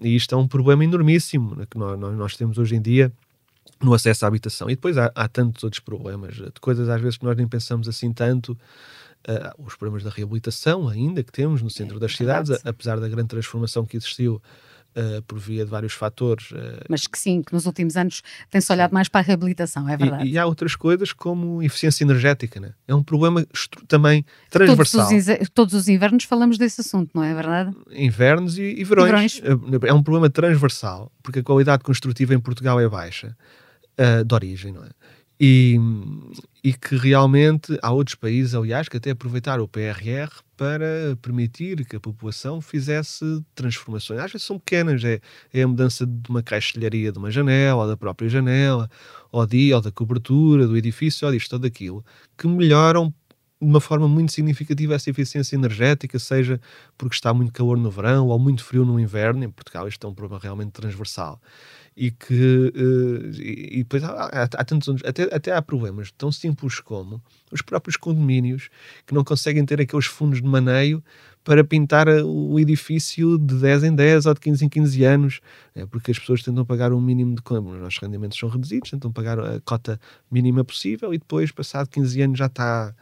E 0.00 0.14
isto 0.14 0.34
é 0.34 0.38
um 0.38 0.46
problema 0.46 0.84
enormíssimo 0.84 1.56
né, 1.56 1.66
que 1.68 1.78
nós, 1.78 1.98
nós 1.98 2.36
temos 2.36 2.58
hoje 2.58 2.76
em 2.76 2.82
dia 2.82 3.10
no 3.80 3.94
acesso 3.94 4.24
à 4.26 4.28
habitação. 4.28 4.68
E 4.68 4.74
depois 4.74 4.98
há, 4.98 5.10
há, 5.14 5.26
tantos 5.26 5.64
outros 5.64 5.80
problemas, 5.80 6.34
de 6.34 6.60
coisas 6.60 6.88
às 6.88 7.00
vezes 7.00 7.16
que 7.16 7.24
nós 7.24 7.36
nem 7.36 7.48
pensamos 7.48 7.88
assim 7.88 8.12
tanto. 8.12 8.56
Uh, 9.28 9.64
os 9.66 9.74
problemas 9.74 10.04
da 10.04 10.10
reabilitação 10.10 10.88
ainda 10.88 11.20
que 11.20 11.32
temos 11.32 11.60
no 11.60 11.68
centro 11.68 11.98
das 11.98 12.14
cidades, 12.14 12.64
apesar 12.64 13.00
da 13.00 13.08
grande 13.08 13.26
transformação 13.26 13.84
que 13.84 13.96
existiu 13.96 14.40
uh, 14.96 15.22
por 15.22 15.38
via 15.38 15.64
de 15.64 15.70
vários 15.70 15.92
fatores. 15.92 16.50
Uh, 16.50 16.84
Mas 16.88 17.06
que 17.06 17.18
sim, 17.18 17.42
que 17.42 17.52
nos 17.52 17.66
últimos 17.66 17.96
anos 17.96 18.22
tem-se 18.50 18.72
olhado 18.72 18.92
mais 18.92 19.08
para 19.08 19.20
a 19.20 19.24
reabilitação, 19.24 19.88
é 19.88 19.96
verdade. 19.96 20.24
E, 20.24 20.32
e, 20.32 20.38
há 20.38 20.46
outras 20.46 20.74
coisas 20.74 21.12
como 21.12 21.62
eficiência 21.62 22.04
energética, 22.04 22.58
né? 22.58 22.72
é 22.88 22.94
um 22.94 23.02
problema 23.02 23.46
também 23.86 24.24
transversal. 24.50 25.08
Todos 25.08 25.28
os, 25.28 25.48
todos 25.50 25.74
os, 25.74 25.88
invernos 25.88 26.24
falamos 26.24 26.58
desse 26.58 26.80
assunto, 26.80 27.10
não 27.14 27.22
é 27.22 27.34
verdade? 27.34 27.76
Invernos 27.90 28.58
e, 28.58 28.62
e, 28.62 28.84
verões. 28.84 29.38
e, 29.38 29.40
verões. 29.42 29.82
É 29.84 29.92
um 29.92 30.02
problema 30.02 30.30
transversal, 30.30 31.12
porque 31.22 31.40
a 31.40 31.42
qualidade 31.42 31.82
construtiva 31.82 32.34
em 32.34 32.40
Portugal 32.40 32.80
é 32.80 32.88
baixa, 32.88 33.36
uh, 33.98 34.24
de 34.24 34.34
origem, 34.34 34.72
não 34.72 34.84
é? 34.84 34.90
E, 35.38 35.76
e 36.64 36.72
que 36.72 36.96
realmente 36.96 37.78
há 37.82 37.92
outros 37.92 38.14
países, 38.14 38.54
aliás, 38.54 38.88
que 38.88 38.96
até 38.96 39.10
aproveitaram 39.10 39.62
o 39.62 39.68
PRR 39.68 40.30
para 40.56 41.14
permitir 41.20 41.84
que 41.84 41.96
a 41.96 42.00
população 42.00 42.60
fizesse 42.60 43.24
transformações. 43.54 44.18
Às 44.20 44.32
vezes 44.32 44.46
são 44.46 44.58
pequenas, 44.58 45.04
é, 45.04 45.20
é 45.52 45.62
a 45.62 45.68
mudança 45.68 46.06
de 46.06 46.30
uma 46.30 46.42
caixilharia 46.42 47.12
de 47.12 47.18
uma 47.18 47.30
janela, 47.30 47.82
ou 47.82 47.88
da 47.88 47.96
própria 47.96 48.28
janela, 48.30 48.88
ou, 49.30 49.46
de, 49.46 49.74
ou 49.74 49.80
da 49.82 49.92
cobertura 49.92 50.66
do 50.66 50.76
edifício, 50.76 51.26
ou 51.26 51.32
disto 51.32 51.52
ou 51.52 51.58
daquilo, 51.58 52.04
que 52.38 52.48
melhoram 52.48 53.12
de 53.60 53.66
uma 53.66 53.80
forma 53.80 54.06
muito 54.08 54.32
significativa 54.32 54.94
essa 54.94 55.08
eficiência 55.10 55.56
energética, 55.56 56.18
seja 56.18 56.60
porque 56.96 57.14
está 57.14 57.32
muito 57.32 57.52
calor 57.52 57.76
no 57.78 57.90
verão 57.90 58.28
ou 58.28 58.38
muito 58.38 58.62
frio 58.64 58.84
no 58.84 58.98
inverno. 59.00 59.44
Em 59.44 59.50
Portugal 59.50 59.86
isto 59.88 60.06
é 60.06 60.10
um 60.10 60.14
problema 60.14 60.40
realmente 60.42 60.72
transversal 60.72 61.40
e 61.96 62.10
que 62.10 62.72
uh, 62.76 63.40
e, 63.40 63.78
e, 63.78 63.78
depois 63.78 64.04
há, 64.04 64.10
há, 64.10 64.42
há 64.42 64.64
tantos 64.64 65.02
até, 65.04 65.22
até 65.34 65.52
há 65.52 65.62
problemas 65.62 66.10
tão 66.12 66.30
simples 66.30 66.78
como 66.80 67.22
os 67.50 67.62
próprios 67.62 67.96
condomínios 67.96 68.68
que 69.06 69.14
não 69.14 69.24
conseguem 69.24 69.64
ter 69.64 69.80
aqueles 69.80 70.06
fundos 70.06 70.42
de 70.42 70.48
maneio 70.48 71.02
para 71.46 71.62
pintar 71.62 72.08
o 72.08 72.58
edifício 72.58 73.38
de 73.38 73.54
10 73.54 73.84
em 73.84 73.94
10 73.94 74.26
ou 74.26 74.34
de 74.34 74.40
15 74.40 74.64
em 74.64 74.68
15 74.68 75.04
anos, 75.04 75.40
é 75.76 75.86
porque 75.86 76.10
as 76.10 76.18
pessoas 76.18 76.42
tentam 76.42 76.64
pagar 76.64 76.92
um 76.92 77.00
mínimo 77.00 77.36
de. 77.36 77.40
Os 77.40 77.80
nossos 77.80 78.00
rendimentos 78.00 78.36
são 78.36 78.48
reduzidos, 78.48 78.90
tentam 78.90 79.12
pagar 79.12 79.38
a 79.38 79.60
cota 79.60 80.00
mínima 80.28 80.64
possível 80.64 81.14
e 81.14 81.18
depois, 81.18 81.52
passado 81.52 81.88
15 81.88 82.22
anos, 82.22 82.38
já 82.40 82.46
está. 82.46 82.92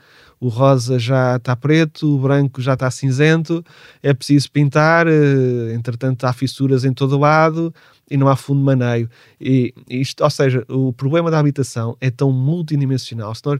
O 0.45 0.49
rosa 0.49 0.99
já 0.99 1.37
está 1.37 1.57
preto, 1.57 2.17
o 2.17 2.19
branco 2.19 2.61
já 2.61 2.75
está 2.75 2.91
cinzento, 2.91 3.65
é 4.03 4.13
preciso 4.13 4.53
pintar, 4.53 5.07
eh, 5.07 5.73
entretanto 5.73 6.23
há 6.27 6.35
fissuras 6.35 6.85
em 6.85 6.93
todo 6.93 7.19
lado, 7.19 7.75
e 8.11 8.15
não 8.19 8.29
há 8.29 8.37
fundo 8.37 8.59
de 8.59 8.65
maneio. 8.67 9.09
E 9.41 9.73
isto, 9.89 10.23
ou 10.23 10.29
seja, 10.29 10.63
o 10.69 10.93
problema 10.93 11.31
da 11.31 11.39
habitação 11.39 11.97
é 11.99 12.11
tão 12.11 12.31
multidimensional. 12.31 13.35
Se 13.35 13.41
nós 13.43 13.59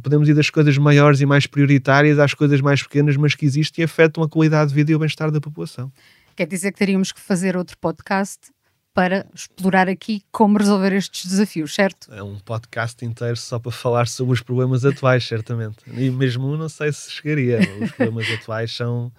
podemos 0.00 0.28
ir 0.28 0.34
das 0.34 0.48
coisas 0.50 0.78
maiores 0.78 1.20
e 1.20 1.26
mais 1.26 1.48
prioritárias 1.48 2.16
às 2.20 2.32
coisas 2.32 2.60
mais 2.60 2.80
pequenas, 2.80 3.16
mas 3.16 3.34
que 3.34 3.44
existem 3.44 3.82
e 3.82 3.84
afetam 3.84 4.22
a 4.22 4.28
qualidade 4.28 4.68
de 4.68 4.76
vida 4.76 4.92
e 4.92 4.94
o 4.94 5.00
bem-estar 5.00 5.32
da 5.32 5.40
população. 5.40 5.90
Quer 6.36 6.46
dizer 6.46 6.70
que 6.70 6.78
teríamos 6.78 7.10
que 7.10 7.20
fazer 7.20 7.56
outro 7.56 7.76
podcast 7.76 8.52
para 8.92 9.26
explorar 9.34 9.88
aqui 9.88 10.22
como 10.32 10.58
resolver 10.58 10.92
estes 10.92 11.26
desafios, 11.26 11.74
certo? 11.74 12.12
É 12.12 12.22
um 12.22 12.38
podcast 12.38 13.04
inteiro 13.04 13.36
só 13.36 13.58
para 13.58 13.70
falar 13.70 14.08
sobre 14.08 14.34
os 14.34 14.42
problemas 14.42 14.84
atuais, 14.84 15.24
certamente. 15.24 15.78
E 15.86 16.10
mesmo 16.10 16.48
um 16.48 16.56
não 16.56 16.68
sei 16.68 16.92
se 16.92 17.10
chegaria. 17.10 17.60
Os 17.82 17.92
problemas 17.92 18.30
atuais 18.32 18.74
são 18.74 19.12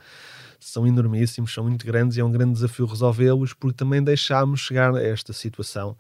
são 0.60 0.86
enormíssimos, 0.86 1.52
são 1.52 1.64
muito 1.64 1.84
grandes 1.84 2.18
e 2.18 2.22
é 2.22 2.24
um 2.24 2.32
grande 2.32 2.54
desafio 2.54 2.86
resolvê-los 2.86 3.52
porque 3.52 3.78
também 3.78 4.04
deixámos 4.04 4.60
chegar 4.60 4.96
a 4.96 5.02
esta 5.02 5.34
situação. 5.34 5.98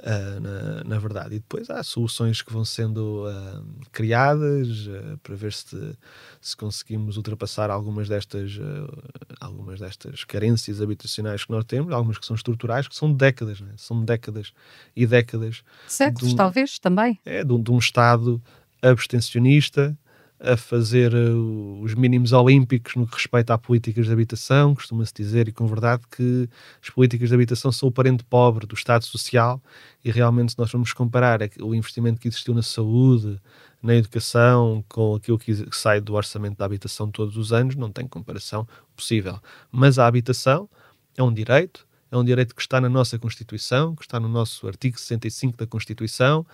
Uh, 0.00 0.40
na, 0.40 0.84
na, 0.84 0.98
verdade, 0.98 1.34
e 1.34 1.38
depois 1.40 1.68
há 1.68 1.82
soluções 1.82 2.40
que 2.40 2.50
vão 2.50 2.64
sendo 2.64 3.26
uh, 3.28 3.62
criadas 3.92 4.86
uh, 4.86 5.18
para 5.22 5.34
ver 5.34 5.52
se, 5.52 5.94
se 6.40 6.56
conseguimos 6.56 7.18
ultrapassar 7.18 7.68
algumas 7.68 8.08
destas, 8.08 8.58
algumas 9.38 9.78
destas 9.78 10.24
carências 10.24 10.80
habitacionais 10.80 11.44
que 11.44 11.50
nós 11.50 11.66
temos, 11.66 11.92
algumas 11.92 12.16
que 12.16 12.24
são 12.24 12.34
estruturais, 12.34 12.88
que 12.88 12.96
são 12.96 13.12
décadas, 13.12 13.60
né? 13.60 13.74
são 13.76 14.02
décadas 14.02 14.54
e 14.96 15.06
décadas. 15.06 15.62
Séculos, 15.86 16.32
um, 16.32 16.36
talvez, 16.36 16.78
também. 16.78 17.20
É, 17.26 17.44
de 17.44 17.52
um, 17.52 17.62
de 17.62 17.70
um 17.70 17.78
Estado 17.78 18.42
abstencionista, 18.80 19.94
a 20.42 20.56
fazer 20.56 21.14
uh, 21.14 21.82
os 21.82 21.94
mínimos 21.94 22.32
olímpicos 22.32 22.96
no 22.96 23.06
que 23.06 23.14
respeita 23.14 23.52
a 23.52 23.58
políticas 23.58 24.06
de 24.06 24.12
habitação. 24.12 24.74
Costuma-se 24.74 25.12
dizer, 25.14 25.48
e 25.48 25.52
com 25.52 25.66
verdade, 25.66 26.02
que 26.10 26.48
as 26.82 26.88
políticas 26.88 27.28
de 27.28 27.34
habitação 27.34 27.70
são 27.70 27.90
o 27.90 27.92
parente 27.92 28.24
pobre 28.24 28.66
do 28.66 28.74
Estado 28.74 29.04
Social 29.04 29.62
e 30.02 30.10
realmente, 30.10 30.52
se 30.52 30.58
nós 30.58 30.70
formos 30.70 30.94
comparar 30.94 31.40
o 31.60 31.74
investimento 31.74 32.18
que 32.18 32.28
existiu 32.28 32.54
na 32.54 32.62
saúde, 32.62 33.38
na 33.82 33.94
educação, 33.94 34.82
com 34.88 35.14
aquilo 35.14 35.38
que 35.38 35.54
sai 35.72 36.00
do 36.00 36.14
orçamento 36.14 36.56
da 36.56 36.64
habitação 36.64 37.10
todos 37.10 37.36
os 37.36 37.52
anos, 37.52 37.76
não 37.76 37.92
tem 37.92 38.08
comparação 38.08 38.66
possível. 38.96 39.38
Mas 39.70 39.98
a 39.98 40.06
habitação 40.06 40.68
é 41.16 41.22
um 41.22 41.32
direito, 41.32 41.86
é 42.10 42.16
um 42.16 42.24
direito 42.24 42.54
que 42.54 42.62
está 42.62 42.80
na 42.80 42.88
nossa 42.88 43.18
Constituição, 43.18 43.94
que 43.94 44.02
está 44.02 44.18
no 44.18 44.28
nosso 44.28 44.66
artigo 44.66 44.98
65 44.98 45.58
da 45.58 45.66
Constituição, 45.66 46.46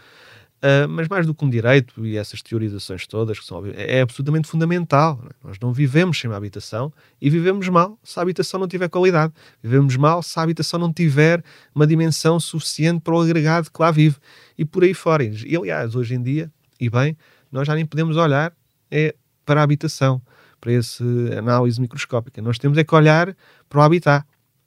Uh, 0.56 0.88
mas 0.88 1.06
mais 1.06 1.26
do 1.26 1.34
que 1.34 1.44
um 1.44 1.50
direito 1.50 2.04
e 2.06 2.16
essas 2.16 2.40
teorizações 2.40 3.06
todas, 3.06 3.38
que 3.38 3.44
são 3.44 3.64
é, 3.66 3.98
é 3.98 4.00
absolutamente 4.00 4.48
fundamental. 4.48 5.18
Não 5.22 5.28
é? 5.28 5.32
Nós 5.44 5.58
não 5.60 5.72
vivemos 5.72 6.18
sem 6.18 6.30
uma 6.30 6.36
habitação 6.36 6.90
e 7.20 7.28
vivemos 7.28 7.68
mal 7.68 7.98
se 8.02 8.18
a 8.18 8.22
habitação 8.22 8.58
não 8.58 8.66
tiver 8.66 8.88
qualidade. 8.88 9.34
Vivemos 9.62 9.96
mal 9.96 10.22
se 10.22 10.38
a 10.38 10.42
habitação 10.42 10.80
não 10.80 10.90
tiver 10.90 11.44
uma 11.74 11.86
dimensão 11.86 12.40
suficiente 12.40 13.00
para 13.00 13.14
o 13.14 13.20
agregado 13.20 13.70
que 13.70 13.82
lá 13.82 13.90
vive. 13.90 14.16
E 14.56 14.64
por 14.64 14.82
aí 14.82 14.94
fora. 14.94 15.22
E 15.24 15.56
aliás, 15.56 15.94
hoje 15.94 16.14
em 16.14 16.22
dia, 16.22 16.50
e 16.80 16.88
bem, 16.88 17.16
nós 17.52 17.66
já 17.66 17.74
nem 17.74 17.84
podemos 17.84 18.16
olhar 18.16 18.52
é, 18.90 19.14
para 19.44 19.60
a 19.60 19.62
habitação, 19.64 20.22
para 20.58 20.72
essa 20.72 21.04
análise 21.38 21.78
microscópica. 21.80 22.40
Nós 22.40 22.58
temos 22.58 22.78
é 22.78 22.84
que 22.84 22.94
olhar 22.94 23.36
para 23.68 23.78
o 23.78 23.82
habitat 23.82 24.24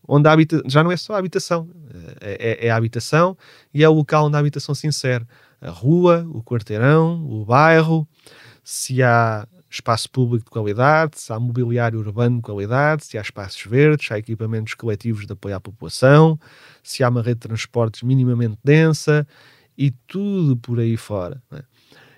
onde 0.09 0.27
a 0.27 0.31
habita... 0.31 0.61
já 0.65 0.83
não 0.83 0.91
é 0.91 0.97
só 0.97 1.13
a 1.13 1.19
habitação, 1.19 1.69
é, 2.19 2.63
é, 2.63 2.67
é, 2.67 2.71
a 2.71 2.75
habitação 2.75 3.37
e 3.71 3.83
é 3.83 3.87
o 3.87 3.93
local 3.93 4.25
onde 4.25 4.35
a 4.35 4.39
habitação 4.39 4.73
se 4.73 4.87
insere 4.87 5.23
a 5.61 5.69
rua, 5.69 6.25
o 6.31 6.41
quarteirão, 6.41 7.23
o 7.29 7.45
bairro, 7.45 8.07
se 8.63 9.03
há 9.03 9.47
espaço 9.69 10.09
público 10.09 10.45
de 10.45 10.49
qualidade, 10.49 11.19
se 11.19 11.31
há 11.31 11.39
mobiliário 11.39 11.99
urbano 11.99 12.37
de 12.37 12.41
qualidade, 12.41 13.05
se 13.05 13.17
há 13.19 13.21
espaços 13.21 13.61
verdes, 13.65 14.07
se 14.07 14.13
há 14.13 14.17
equipamentos 14.17 14.73
coletivos 14.73 15.27
de 15.27 15.33
apoio 15.33 15.55
à 15.55 15.59
população, 15.59 16.39
se 16.81 17.03
há 17.03 17.09
uma 17.09 17.21
rede 17.21 17.35
de 17.35 17.47
transportes 17.47 18.01
minimamente 18.01 18.57
densa 18.63 19.27
e 19.77 19.91
tudo 20.07 20.57
por 20.57 20.79
aí 20.79 20.97
fora. 20.97 21.39
É? 21.51 21.61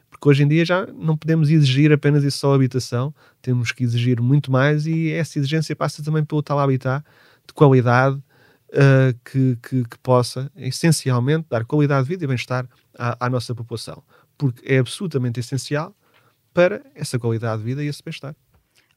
Porque 0.10 0.30
hoje 0.30 0.44
em 0.44 0.48
dia 0.48 0.64
já 0.64 0.86
não 0.86 1.18
podemos 1.18 1.50
exigir 1.50 1.92
apenas 1.92 2.24
isso 2.24 2.38
só 2.38 2.54
habitação, 2.54 3.14
temos 3.42 3.74
que 3.74 3.84
exigir 3.84 4.22
muito 4.22 4.50
mais 4.50 4.86
e 4.86 5.12
essa 5.12 5.40
exigência 5.40 5.76
passa 5.76 6.02
também 6.02 6.24
pelo 6.24 6.42
tal 6.42 6.60
habitat 6.60 7.04
de 7.48 7.54
qualidade 7.54 8.16
uh, 8.16 9.20
que, 9.26 9.58
que, 9.62 9.84
que, 9.84 9.98
possa 10.00 10.52
essencialmente 10.56 11.48
dar 11.50 11.66
qualidade 11.66 12.04
de 12.04 12.10
vida 12.10 12.24
e 12.24 12.28
bem-estar 12.28 12.68
à, 12.98 13.26
à 13.26 13.30
nossa 13.30 13.54
população, 13.54 14.04
porque 14.38 14.62
é 14.72 14.80
absolutamente 14.80 15.40
essencial 15.40 15.96
para 16.54 16.82
essa 16.96 17.18
qualidade 17.18 17.60
de 17.60 17.66
vida 17.66 17.84
e 17.84 17.88
esse 17.88 18.04
bem-estar. 18.04 18.36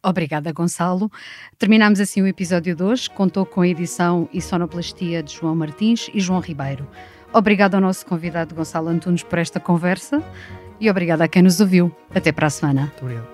Obrigada, 0.02 0.52
Gonçalo. 0.52 1.10
Terminamos 1.58 1.98
assim 1.98 2.20
o 2.20 2.26
episódio 2.26 2.76
de 2.76 2.82
hoje. 2.82 3.08
Contou 3.08 3.46
com 3.46 3.62
a 3.62 3.68
edição 3.68 4.28
e 4.32 4.40
sonoplastia 4.40 5.22
de 5.22 5.32
João 5.32 5.56
Martins 5.56 6.10
e 6.12 6.20
João 6.20 6.40
Ribeiro. 6.40 6.86
Obrigado 7.32 7.74
ao 7.74 7.80
nosso 7.80 8.04
convidado 8.04 8.54
Gonçalo 8.54 8.88
Antunes 8.88 9.22
por 9.22 9.38
esta 9.38 9.58
conversa 9.58 10.22
e 10.78 10.90
obrigada 10.90 11.24
a 11.24 11.28
quem 11.28 11.42
nos 11.42 11.58
ouviu. 11.58 11.94
Até 12.14 12.30
para 12.32 12.48
a 12.48 12.50
semana. 12.50 12.82
Muito 12.82 13.02
obrigado. 13.02 13.33